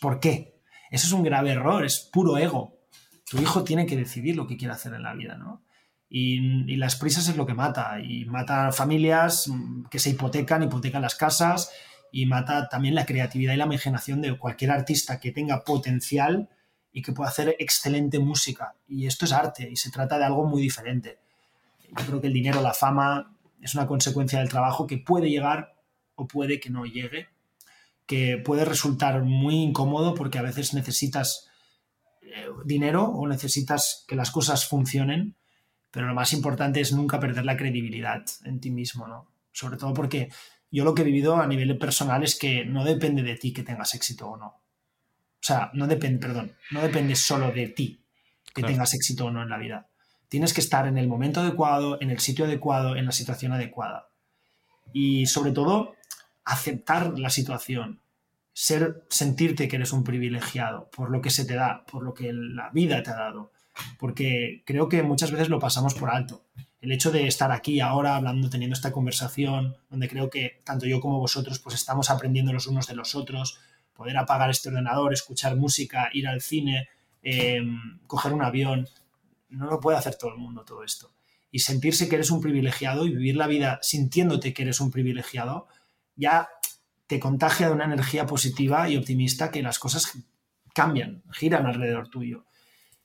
¿Por 0.00 0.20
qué? 0.20 0.60
Eso 0.90 1.06
es 1.06 1.12
un 1.12 1.22
grave 1.22 1.52
error, 1.52 1.84
es 1.84 2.00
puro 2.00 2.38
ego. 2.38 2.78
Tu 3.28 3.40
hijo 3.40 3.64
tiene 3.64 3.86
que 3.86 3.96
decidir 3.96 4.36
lo 4.36 4.46
que 4.46 4.56
quiere 4.56 4.74
hacer 4.74 4.94
en 4.94 5.02
la 5.02 5.14
vida, 5.14 5.36
¿no? 5.36 5.62
Y, 6.08 6.76
las 6.76 6.96
prisas 6.96 7.28
es 7.28 7.36
lo 7.36 7.46
que 7.46 7.54
mata, 7.54 8.00
y 8.00 8.24
mata 8.26 8.70
familias 8.72 9.48
mm, 9.48 9.86
que 9.86 9.98
se 9.98 10.10
hipotecan, 10.10 10.62
hipotecan 10.62 11.02
las 11.02 11.16
casas, 11.16 11.70
y 12.12 12.26
mata 12.26 12.68
también 12.68 12.94
la 12.94 13.04
creatividad 13.04 13.54
y 13.54 13.56
la 13.56 13.66
imaginación 13.66 14.22
de 14.22 14.38
cualquier 14.38 14.70
artista 14.70 15.18
que 15.18 15.32
tenga 15.32 15.64
potencial 15.64 16.48
y 16.92 17.02
que 17.02 17.12
pueda 17.12 17.28
hacer 17.28 17.56
excelente 17.58 18.18
música. 18.20 18.74
Y 18.88 19.06
esto 19.06 19.24
es 19.24 19.32
arte, 19.32 19.68
y 19.70 19.76
se 19.76 19.90
trata 19.90 20.18
de 20.18 20.24
algo 20.24 20.46
muy 20.46 20.62
diferente. 20.62 21.18
Yo 21.98 22.06
creo 22.06 22.20
que 22.20 22.28
el 22.28 22.32
dinero, 22.32 22.62
la 22.62 22.72
fama, 22.72 23.36
es 23.60 23.74
una 23.74 23.86
consecuencia 23.86 24.38
del 24.38 24.48
trabajo 24.48 24.86
que 24.86 24.98
puede 24.98 25.28
llegar 25.28 25.75
o 26.16 26.26
puede 26.26 26.60
que 26.60 26.70
no 26.70 26.84
llegue, 26.84 27.28
que 28.06 28.38
puede 28.38 28.64
resultar 28.64 29.22
muy 29.22 29.56
incómodo 29.56 30.14
porque 30.14 30.38
a 30.38 30.42
veces 30.42 30.74
necesitas 30.74 31.48
eh, 32.22 32.46
dinero 32.64 33.04
o 33.04 33.26
necesitas 33.26 34.04
que 34.08 34.16
las 34.16 34.30
cosas 34.30 34.66
funcionen, 34.66 35.36
pero 35.90 36.06
lo 36.06 36.14
más 36.14 36.32
importante 36.32 36.80
es 36.80 36.92
nunca 36.92 37.20
perder 37.20 37.44
la 37.44 37.56
credibilidad 37.56 38.24
en 38.44 38.60
ti 38.60 38.70
mismo, 38.70 39.06
¿no? 39.06 39.28
Sobre 39.52 39.76
todo 39.76 39.94
porque 39.94 40.30
yo 40.70 40.84
lo 40.84 40.94
que 40.94 41.02
he 41.02 41.06
vivido 41.06 41.36
a 41.36 41.46
nivel 41.46 41.78
personal 41.78 42.22
es 42.22 42.36
que 42.38 42.64
no 42.64 42.84
depende 42.84 43.22
de 43.22 43.36
ti 43.36 43.52
que 43.52 43.62
tengas 43.62 43.94
éxito 43.94 44.28
o 44.28 44.36
no. 44.36 44.46
O 44.46 45.46
sea, 45.46 45.70
no 45.74 45.86
depende, 45.86 46.18
perdón, 46.18 46.56
no 46.72 46.82
depende 46.82 47.14
solo 47.14 47.52
de 47.52 47.68
ti 47.68 48.02
que 48.52 48.62
tengas 48.62 48.94
éxito 48.94 49.26
o 49.26 49.30
no 49.30 49.42
en 49.42 49.48
la 49.48 49.58
vida. 49.58 49.88
Tienes 50.28 50.52
que 50.52 50.60
estar 50.60 50.86
en 50.88 50.98
el 50.98 51.08
momento 51.08 51.40
adecuado, 51.40 52.00
en 52.00 52.10
el 52.10 52.18
sitio 52.18 52.46
adecuado, 52.46 52.96
en 52.96 53.04
la 53.04 53.12
situación 53.12 53.52
adecuada. 53.52 54.08
Y 54.92 55.26
sobre 55.26 55.52
todo, 55.52 55.94
aceptar 56.46 57.18
la 57.18 57.28
situación, 57.28 58.00
ser, 58.54 59.04
sentirte 59.10 59.68
que 59.68 59.76
eres 59.76 59.92
un 59.92 60.04
privilegiado 60.04 60.88
por 60.90 61.10
lo 61.10 61.20
que 61.20 61.28
se 61.28 61.44
te 61.44 61.54
da, 61.54 61.84
por 61.84 62.02
lo 62.02 62.14
que 62.14 62.32
la 62.32 62.70
vida 62.70 63.02
te 63.02 63.10
ha 63.10 63.16
dado. 63.16 63.52
Porque 63.98 64.62
creo 64.64 64.88
que 64.88 65.02
muchas 65.02 65.30
veces 65.30 65.50
lo 65.50 65.58
pasamos 65.58 65.92
por 65.94 66.08
alto. 66.08 66.46
El 66.80 66.92
hecho 66.92 67.10
de 67.10 67.26
estar 67.26 67.52
aquí 67.52 67.80
ahora 67.80 68.16
hablando, 68.16 68.48
teniendo 68.48 68.74
esta 68.74 68.92
conversación, 68.92 69.76
donde 69.90 70.08
creo 70.08 70.30
que 70.30 70.62
tanto 70.64 70.86
yo 70.86 71.00
como 71.00 71.18
vosotros 71.18 71.58
pues 71.58 71.74
estamos 71.74 72.08
aprendiendo 72.08 72.52
los 72.52 72.66
unos 72.66 72.86
de 72.86 72.94
los 72.94 73.14
otros, 73.14 73.58
poder 73.92 74.16
apagar 74.16 74.48
este 74.48 74.68
ordenador, 74.68 75.12
escuchar 75.12 75.56
música, 75.56 76.08
ir 76.12 76.28
al 76.28 76.40
cine, 76.40 76.88
eh, 77.22 77.60
coger 78.06 78.32
un 78.32 78.42
avión, 78.42 78.88
no 79.50 79.66
lo 79.66 79.80
puede 79.80 79.98
hacer 79.98 80.14
todo 80.14 80.30
el 80.30 80.38
mundo 80.38 80.64
todo 80.64 80.84
esto. 80.84 81.10
Y 81.50 81.58
sentirse 81.58 82.08
que 82.08 82.14
eres 82.14 82.30
un 82.30 82.40
privilegiado 82.40 83.06
y 83.06 83.10
vivir 83.10 83.36
la 83.36 83.46
vida 83.46 83.78
sintiéndote 83.82 84.54
que 84.54 84.62
eres 84.62 84.80
un 84.80 84.90
privilegiado, 84.90 85.66
ya 86.16 86.48
te 87.06 87.20
contagia 87.20 87.68
de 87.68 87.74
una 87.74 87.84
energía 87.84 88.26
positiva 88.26 88.88
y 88.88 88.96
optimista 88.96 89.50
que 89.50 89.62
las 89.62 89.78
cosas 89.78 90.18
cambian, 90.74 91.22
giran 91.32 91.66
alrededor 91.66 92.08
tuyo. 92.08 92.44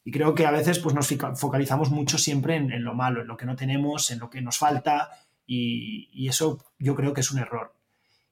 Y 0.04 0.12
creo 0.12 0.34
que 0.34 0.46
a 0.46 0.52
veces 0.52 0.80
pues, 0.80 0.96
nos 0.96 1.08
focalizamos 1.40 1.92
mucho 1.92 2.18
siempre 2.18 2.56
en, 2.56 2.84
lo 2.84 2.96
malo, 2.96 3.22
en 3.22 3.28
lo 3.28 3.38
que 3.38 3.46
no 3.46 3.56
tenemos, 3.56 4.10
en 4.10 4.20
lo 4.20 4.30
que 4.30 4.42
nos 4.42 4.58
falta, 4.58 5.10
y, 5.46 6.28
eso 6.28 6.64
yo 6.80 6.96
creo 6.96 7.14
que 7.14 7.22
es 7.22 7.32
un 7.32 7.40
error. 7.40 7.76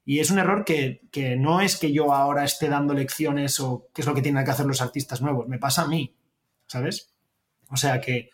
Y 0.04 0.18
es 0.18 0.30
un 0.30 0.38
error 0.38 0.64
que, 0.64 1.02
que, 1.12 1.36
no 1.36 1.60
es 1.60 1.76
que 1.76 1.92
yo 1.92 2.12
ahora 2.12 2.44
esté 2.44 2.68
dando 2.68 2.94
lecciones 2.94 3.60
o 3.60 3.88
qué 3.94 4.00
es 4.00 4.06
lo 4.06 4.14
que 4.14 4.22
tienen 4.22 4.44
que 4.44 4.50
hacer 4.50 4.66
los 4.66 4.80
artistas 4.80 5.20
nuevos, 5.20 5.46
me 5.46 5.58
pasa 5.58 5.82
a 5.82 5.86
mí, 5.86 6.16
¿sabes? 6.66 7.12
O 7.70 7.76
sea 7.76 8.00
que, 8.00 8.30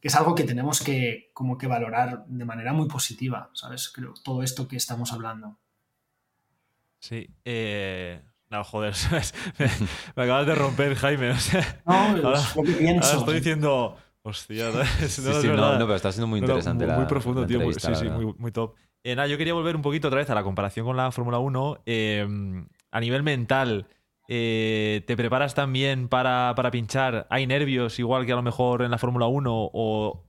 es 0.00 0.14
algo 0.16 0.34
que 0.34 0.42
tenemos 0.44 0.82
que 0.82 1.30
como 1.32 1.56
que 1.56 1.68
valorar 1.68 2.24
de 2.26 2.44
manera 2.44 2.72
muy 2.72 2.88
positiva, 2.88 3.50
¿sabes? 3.52 3.88
Creo, 3.88 4.14
todo 4.24 4.42
esto 4.42 4.66
que 4.66 4.76
estamos 4.76 5.12
hablando. 5.12 5.58
Sí. 7.02 7.28
Eh, 7.44 8.22
no, 8.48 8.62
joder, 8.62 8.94
me, 10.16 10.22
acabas 10.22 10.46
de 10.46 10.54
romper, 10.54 10.94
Jaime. 10.94 11.30
O 11.30 11.36
sea, 11.36 11.82
no, 11.84 12.32
es 12.32 12.56
lo 12.56 12.62
que 12.62 12.72
pienso. 12.72 13.18
estoy 13.18 13.34
diciendo, 13.34 13.96
hostia, 14.22 14.70
no, 14.70 14.84
sí, 14.84 15.08
sí, 15.08 15.48
no, 15.48 15.78
pero 15.78 15.96
está 15.96 16.12
siendo 16.12 16.28
muy 16.28 16.38
interesante. 16.38 16.86
muy, 16.86 16.96
muy 16.96 17.06
profundo, 17.06 17.44
tío. 17.44 17.60
sí, 17.72 17.94
sí, 17.94 18.08
muy, 18.08 18.32
muy 18.38 18.52
top. 18.52 18.76
Eh, 19.02 19.16
nada, 19.16 19.26
yo 19.26 19.36
quería 19.36 19.52
volver 19.52 19.74
un 19.74 19.82
poquito 19.82 20.06
otra 20.08 20.20
vez 20.20 20.30
a 20.30 20.34
la 20.34 20.44
comparación 20.44 20.86
con 20.86 20.96
la 20.96 21.10
Fórmula 21.10 21.38
1. 21.38 21.82
Eh, 21.86 22.26
a 22.92 23.00
nivel 23.00 23.24
mental, 23.24 23.88
eh, 24.28 25.02
¿Te 25.06 25.16
preparas 25.16 25.54
también 25.54 26.08
para, 26.08 26.54
pinchar? 26.70 27.26
¿Hay 27.30 27.46
nervios 27.46 27.98
igual 27.98 28.26
que 28.26 28.32
a 28.32 28.36
lo 28.36 28.42
mejor 28.42 28.82
en 28.82 28.92
la 28.92 28.98
Fórmula 28.98 29.26
1? 29.26 29.50
O, 29.52 30.24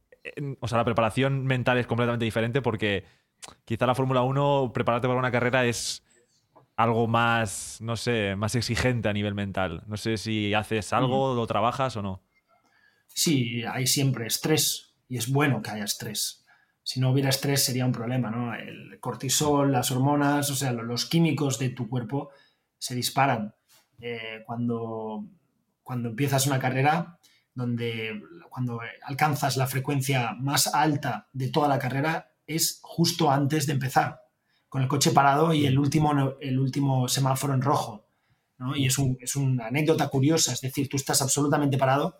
o 0.59 0.67
sea, 0.67 0.77
la 0.77 0.85
preparación 0.85 1.45
mental 1.45 1.77
es 1.77 1.85
completamente 1.85 2.25
diferente 2.25 2.61
porque 2.61 3.05
quizá 3.63 3.85
la 3.85 3.95
Fórmula 3.95 4.23
1, 4.23 4.71
prepararte 4.73 5.07
para 5.07 5.19
una 5.19 5.31
carrera 5.31 5.65
es 5.65 6.03
algo 6.75 7.07
más, 7.07 7.77
no 7.81 7.95
sé, 7.95 8.35
más 8.35 8.55
exigente 8.55 9.09
a 9.09 9.13
nivel 9.13 9.35
mental. 9.35 9.83
No 9.87 9.97
sé 9.97 10.17
si 10.17 10.53
haces 10.53 10.93
algo, 10.93 11.35
lo 11.35 11.45
trabajas 11.47 11.95
o 11.97 12.01
no. 12.01 12.23
Sí, 13.07 13.63
hay 13.63 13.85
siempre 13.85 14.25
estrés 14.25 14.95
y 15.07 15.17
es 15.17 15.31
bueno 15.31 15.61
que 15.61 15.71
haya 15.71 15.83
estrés. 15.83 16.45
Si 16.81 16.99
no 16.99 17.11
hubiera 17.11 17.29
estrés 17.29 17.63
sería 17.63 17.85
un 17.85 17.91
problema, 17.91 18.29
¿no? 18.29 18.53
El 18.55 18.99
cortisol, 18.99 19.71
las 19.71 19.91
hormonas, 19.91 20.49
o 20.49 20.55
sea, 20.55 20.73
los 20.73 21.05
químicos 21.05 21.59
de 21.59 21.69
tu 21.69 21.87
cuerpo 21.87 22.31
se 22.77 22.95
disparan 22.95 23.55
eh, 24.01 24.43
cuando, 24.45 25.25
cuando 25.83 26.09
empiezas 26.09 26.47
una 26.47 26.59
carrera, 26.59 27.19
donde 27.53 28.21
cuando 28.49 28.81
alcanzas 29.03 29.57
la 29.57 29.67
frecuencia 29.67 30.33
más 30.33 30.67
alta 30.67 31.29
de 31.31 31.49
toda 31.49 31.67
la 31.67 31.79
carrera 31.79 32.31
es 32.45 32.79
justo 32.81 33.31
antes 33.31 33.67
de 33.67 33.73
empezar, 33.73 34.22
con 34.73 34.81
el 34.81 34.87
coche 34.87 35.11
parado 35.11 35.53
y 35.53 35.67
el 35.67 35.77
último, 35.77 36.35
el 36.41 36.57
último 36.57 37.07
semáforo 37.07 37.53
en 37.53 37.61
rojo. 37.61 38.07
Y 38.75 38.87
es, 38.87 38.97
es 39.19 39.35
una 39.35 39.67
anécdota 39.67 40.07
curiosa, 40.07 40.51
es 40.51 40.61
decir, 40.61 40.89
tú 40.89 40.97
estás 40.97 41.21
absolutamente 41.21 41.77
parado, 41.77 42.17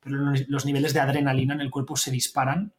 pero 0.00 0.18
los 0.48 0.66
niveles 0.66 0.92
de 0.92 1.00
adrenalina 1.00 1.54
en 1.54 1.62
el 1.62 1.70
cuerpo 1.70 1.96
se 1.96 2.10
disparan 2.10 2.74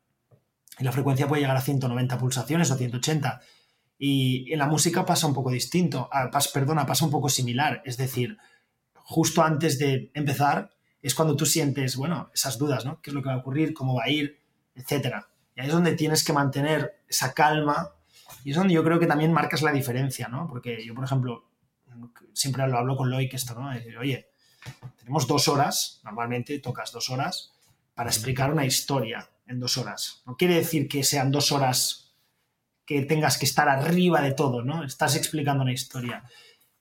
y 0.78 0.84
la 0.84 0.92
frecuencia 0.92 1.28
puede 1.28 1.42
llegar 1.42 1.58
a 1.58 1.62
190 1.62 2.20
pulsaciones 2.20 2.70
o 2.70 2.76
180. 2.76 3.42
Y 3.98 4.54
en 4.54 4.60
la 4.60 4.68
música 4.68 5.08
pasa 5.08 5.26
un 5.26 5.34
poco 5.34 5.50
distinto, 5.50 6.08
ah, 6.14 6.30
perdona, 6.54 6.86
pasa 6.86 7.04
un 7.04 7.10
poco 7.10 7.28
similar. 7.28 7.82
Es 7.84 7.98
decir, 7.98 8.38
justo 8.94 9.42
antes 9.42 9.80
de 9.80 10.12
empezar 10.14 10.70
es 11.02 11.16
cuando 11.16 11.36
tú 11.36 11.48
sientes, 11.48 11.96
bueno, 11.96 12.30
esas 12.32 12.60
dudas, 12.60 12.86
¿no? 12.86 13.02
¿Qué 13.02 13.10
es 13.10 13.16
lo 13.16 13.24
que 13.24 13.30
va 13.30 13.34
a 13.34 13.40
ocurrir? 13.40 13.74
¿Cómo 13.74 13.96
va 13.96 14.04
a 14.04 14.10
ir? 14.12 14.40
Etcétera. 14.76 15.30
Y 15.56 15.62
ahí 15.62 15.68
es 15.68 15.74
donde 15.74 15.94
tienes 15.94 16.24
que 16.24 16.32
mantener 16.32 17.02
esa 17.08 17.34
calma 17.34 17.96
y 18.46 18.52
es 18.52 18.58
donde 18.58 18.76
yo 18.76 18.84
creo 18.84 19.00
que 19.00 19.08
también 19.08 19.34
marcas 19.34 19.64
la 19.64 19.72
diferencia, 19.72 20.28
¿no? 20.28 20.48
Porque 20.48 20.86
yo, 20.86 20.94
por 20.94 21.04
ejemplo, 21.04 21.50
siempre 22.32 22.68
lo 22.68 22.78
hablo 22.78 22.96
con 22.96 23.10
Loic 23.10 23.34
esto, 23.34 23.60
¿no? 23.60 23.72
Oye, 24.00 24.30
tenemos 25.00 25.28
dos 25.28 25.48
horas, 25.48 26.00
normalmente 26.04 26.60
tocas 26.60 26.92
dos 26.92 27.10
horas, 27.10 27.54
para 27.96 28.12
explicar 28.12 28.52
una 28.52 28.64
historia 28.64 29.28
en 29.48 29.60
dos 29.60 29.80
horas. 29.80 30.22
No 30.28 30.38
quiere 30.38 30.54
decir 30.54 30.88
que 30.88 31.04
sean 31.04 31.32
dos 31.32 31.52
horas 31.52 32.14
que 32.86 33.02
tengas 33.02 33.40
que 33.40 33.46
estar 33.46 33.68
arriba 33.68 34.22
de 34.22 34.34
todo, 34.34 34.62
¿no? 34.62 34.84
Estás 34.84 35.16
explicando 35.16 35.64
una 35.64 35.74
historia. 35.74 36.24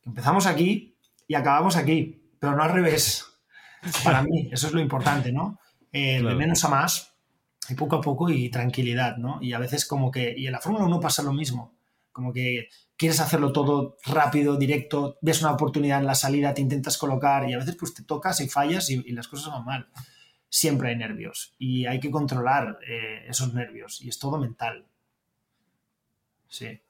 Empezamos 0.03 0.45
aquí 0.45 0.99
y 1.27 1.35
acabamos 1.35 1.77
aquí, 1.77 2.31
pero 2.39 2.55
no 2.55 2.63
al 2.63 2.75
revés. 2.75 3.25
Para 4.05 4.23
mí, 4.23 4.51
eso 4.53 4.67
es 4.67 4.75
lo 4.75 4.81
importante, 4.83 5.33
¿no? 5.33 5.59
Eh, 5.91 6.23
De 6.23 6.35
menos 6.35 6.63
a 6.67 6.69
más 6.69 7.14
y 7.69 7.75
poco 7.75 7.97
a 7.97 8.01
poco 8.01 8.31
y 8.31 8.49
tranquilidad, 8.51 9.17
¿no? 9.17 9.39
Y 9.41 9.53
a 9.53 9.59
veces 9.59 9.87
como 9.87 10.11
que, 10.11 10.35
y 10.37 10.47
en 10.47 10.53
la 10.53 10.61
Fórmula 10.61 10.85
1 10.85 11.01
pasa 11.01 11.23
lo 11.23 11.33
mismo, 11.33 11.75
como 12.13 12.33
que 12.33 12.69
quieres 12.97 13.21
hacerlo 13.21 13.53
todo 13.53 13.97
rápido, 14.05 14.57
directo, 14.57 15.19
ves 15.21 15.43
una 15.43 15.53
oportunidad 15.53 16.01
en 16.01 16.07
la 16.07 16.15
salida, 16.15 16.55
te 16.55 16.61
intentas 16.61 16.97
colocar 16.99 17.49
y 17.49 17.55
a 17.55 17.59
veces 17.59 17.77
pues 17.77 17.95
te 17.95 18.05
tocas 18.05 18.41
y 18.41 18.49
fallas 18.49 18.91
y, 18.91 19.03
las 19.13 19.29
cosas 19.29 19.53
van 19.53 19.65
mal. 19.65 19.89
Siempre 20.49 20.91
hay 20.91 20.97
nervios 20.97 21.55
y 21.59 21.87
hay 21.87 21.99
que 21.99 22.11
controlar 22.11 22.79
eh, 22.89 23.25
esos 23.29 23.53
nervios 23.55 24.01
y 24.01 24.09
es 24.09 24.19
todo 24.19 24.39
mental. 24.39 24.87
Sí. 26.49 26.81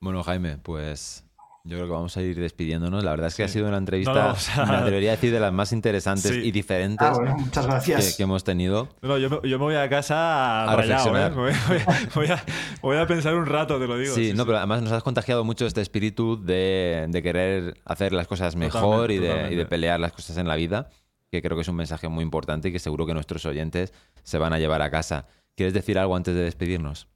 Bueno, 0.00 0.22
Jaime, 0.22 0.58
pues 0.58 1.24
yo 1.66 1.76
creo 1.78 1.86
que 1.86 1.92
vamos 1.92 2.14
a 2.16 2.22
ir 2.22 2.38
despidiéndonos. 2.38 3.02
La 3.02 3.12
verdad 3.12 3.28
es 3.28 3.34
que 3.36 3.42
ha 3.42 3.48
sido 3.48 3.66
una 3.68 3.78
entrevista, 3.78 4.12
No, 4.12 4.22
no, 4.28 4.32
o 4.32 4.36
sea- 4.36 4.66
me 4.66 4.76
atrevería 4.76 5.10
a 5.10 5.14
decir, 5.16 5.32
de 5.32 5.40
las 5.40 5.52
más 5.52 5.72
interesantes 5.72 6.30
Sí. 6.30 6.40
y 6.44 6.50
diferentes 6.52 7.06
Ah, 7.06 7.12
bueno, 7.14 7.36
muchas 7.38 7.66
gracias. 7.66 8.10
que, 8.12 8.16
que 8.18 8.22
hemos 8.24 8.44
tenido. 8.44 8.88
No, 9.00 9.16
yo, 9.16 9.30
me, 9.30 9.36
yo 9.48 9.58
me 9.58 9.64
voy 9.64 9.74
a 9.76 9.88
casa 9.88 10.64
A 10.70 10.76
rayado, 10.76 11.12
reflexionar. 11.12 11.32
¿eh? 11.32 11.34
Voy, 11.34 11.52
voy- 11.86 12.06
voy 12.14 12.26
a, 12.28 12.44
voy 12.82 12.96
a 12.98 13.06
pensar 13.06 13.34
un 13.34 13.46
rato, 13.46 13.78
te 13.78 13.86
lo 13.86 13.96
digo. 13.96 14.14
Sí, 14.14 14.32
no, 14.34 14.44
pero 14.44 14.58
además 14.58 14.82
nos 14.82 14.92
has 14.92 15.02
contagiado 15.02 15.42
mucho 15.44 15.64
este 15.66 15.80
espíritu 15.80 16.36
de, 16.44 17.06
de 17.08 17.22
querer 17.22 17.80
hacer 17.86 18.12
las 18.12 18.26
cosas 18.28 18.56
mejor 18.56 19.10
y, 19.10 19.16
de, 19.18 19.24
y 19.24 19.28
de 19.28 19.32
totalmente. 19.38 19.66
pelear 19.66 20.00
las 20.00 20.12
cosas 20.12 20.36
en 20.36 20.46
la 20.46 20.56
vida, 20.56 20.90
que 21.30 21.40
creo 21.40 21.56
que 21.56 21.62
es 21.62 21.68
un 21.68 21.76
mensaje 21.76 22.08
muy 22.08 22.22
importante 22.22 22.68
y 22.68 22.72
que 22.72 22.78
seguro 22.78 23.06
que 23.06 23.14
nuestros 23.14 23.46
oyentes 23.46 23.94
se 24.22 24.36
van 24.36 24.52
a 24.52 24.58
llevar 24.58 24.82
a 24.82 24.90
casa. 24.90 25.26
¿Quieres 25.56 25.72
decir 25.72 25.98
algo 25.98 26.14
antes 26.14 26.34
de 26.34 26.42
despedirnos? 26.42 27.08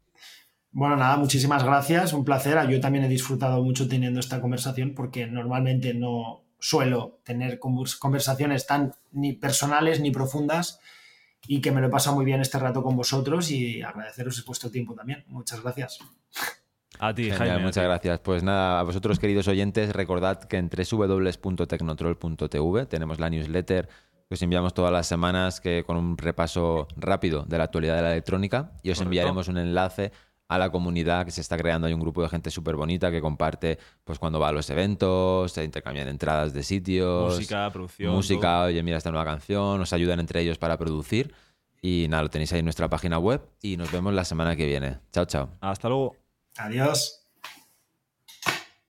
Bueno, 0.71 0.97
nada, 0.97 1.17
muchísimas 1.17 1.65
gracias, 1.65 2.13
un 2.13 2.25
placer. 2.25 2.69
Yo 2.69 2.81
también 2.81 3.05
he 3.05 3.09
disfrutado 3.09 3.63
mucho 3.65 3.89
teniendo 3.89 4.21
esta 4.21 4.41
conversación 4.41 4.95
porque 4.95 5.27
normalmente 5.27 5.95
no 5.95 6.45
suelo 6.61 7.19
tener 7.25 7.59
convers- 7.59 7.99
conversaciones 7.99 8.67
tan 8.67 8.95
ni 9.13 9.33
personales 9.33 10.01
ni 10.01 10.11
profundas 10.11 10.81
y 11.47 11.61
que 11.61 11.71
me 11.73 11.81
lo 11.81 11.87
he 11.87 11.91
pasado 11.91 12.17
muy 12.17 12.25
bien 12.25 12.41
este 12.41 12.59
rato 12.59 12.83
con 12.83 12.97
vosotros 12.97 13.51
y 13.51 13.81
agradeceros 13.83 14.45
vuestro 14.45 14.71
tiempo 14.71 14.95
también. 14.95 15.25
Muchas 15.29 15.63
gracias. 15.63 15.99
A 17.01 17.15
ti, 17.15 17.25
Genial, 17.25 17.39
Jaime. 17.39 17.59
muchas 17.65 17.83
ti. 17.85 17.89
gracias. 17.89 18.19
Pues 18.21 18.43
nada, 18.43 18.81
a 18.81 18.83
vosotros 18.83 19.19
queridos 19.19 19.49
oyentes, 19.49 19.93
recordad 19.93 20.45
que 20.45 20.57
en 20.59 20.69
www.tecnotroll.tv 20.69 22.87
tenemos 22.87 23.21
la 23.21 23.31
newsletter 23.31 23.89
que 24.29 24.35
os 24.35 24.43
enviamos 24.43 24.75
todas 24.75 24.93
las 24.93 25.07
semanas 25.07 25.61
que, 25.61 25.85
con 25.87 25.97
un 25.97 26.19
repaso 26.19 26.87
rápido 26.97 27.45
de 27.45 27.57
la 27.57 27.65
actualidad 27.65 27.97
de 27.97 28.03
la 28.03 28.13
electrónica 28.13 28.73
y 28.83 28.91
os 28.91 28.99
Correcto. 28.99 29.05
enviaremos 29.05 29.49
un 29.49 29.57
enlace 29.59 30.13
a 30.49 30.59
la 30.59 30.71
comunidad 30.71 31.25
que 31.25 31.31
se 31.31 31.41
está 31.41 31.57
creando. 31.57 31.87
Hay 31.87 31.93
un 31.93 32.01
grupo 32.01 32.23
de 32.23 32.29
gente 32.29 32.51
súper 32.51 32.75
bonita 32.77 33.11
que 33.11 33.21
comparte 33.21 33.79
pues 34.05 34.19
cuando 34.19 34.41
va 34.41 34.49
a 34.49 34.53
los 34.53 34.69
eventos, 34.71 35.53
se 35.53 35.63
intercambian 35.63 36.09
entradas 36.09 36.53
de 36.53 36.63
sitios, 36.63 37.35
Música, 37.35 37.71
producción. 37.71 38.15
música, 38.15 38.63
oye, 38.63 38.83
mira 38.83 38.97
esta 38.97 39.11
nueva 39.11 39.25
canción, 39.27 39.79
nos 39.79 39.93
ayudan 39.93 40.21
entre 40.21 40.41
ellos 40.41 40.59
para 40.59 40.77
producir. 40.79 41.35
Y 41.81 42.07
nada, 42.09 42.25
lo 42.25 42.31
tenéis 42.31 42.53
ahí 42.53 42.59
en 42.59 42.65
nuestra 42.65 42.89
página 42.89 43.19
web 43.19 43.41
y 43.63 43.77
nos 43.77 43.93
vemos 43.93 44.13
la 44.13 44.25
semana 44.25 44.57
que 44.57 44.67
viene. 44.67 44.99
Chao, 45.13 45.27
chao. 45.27 45.51
Hasta 45.61 45.89
luego. 45.89 46.17
Adiós. 46.57 47.18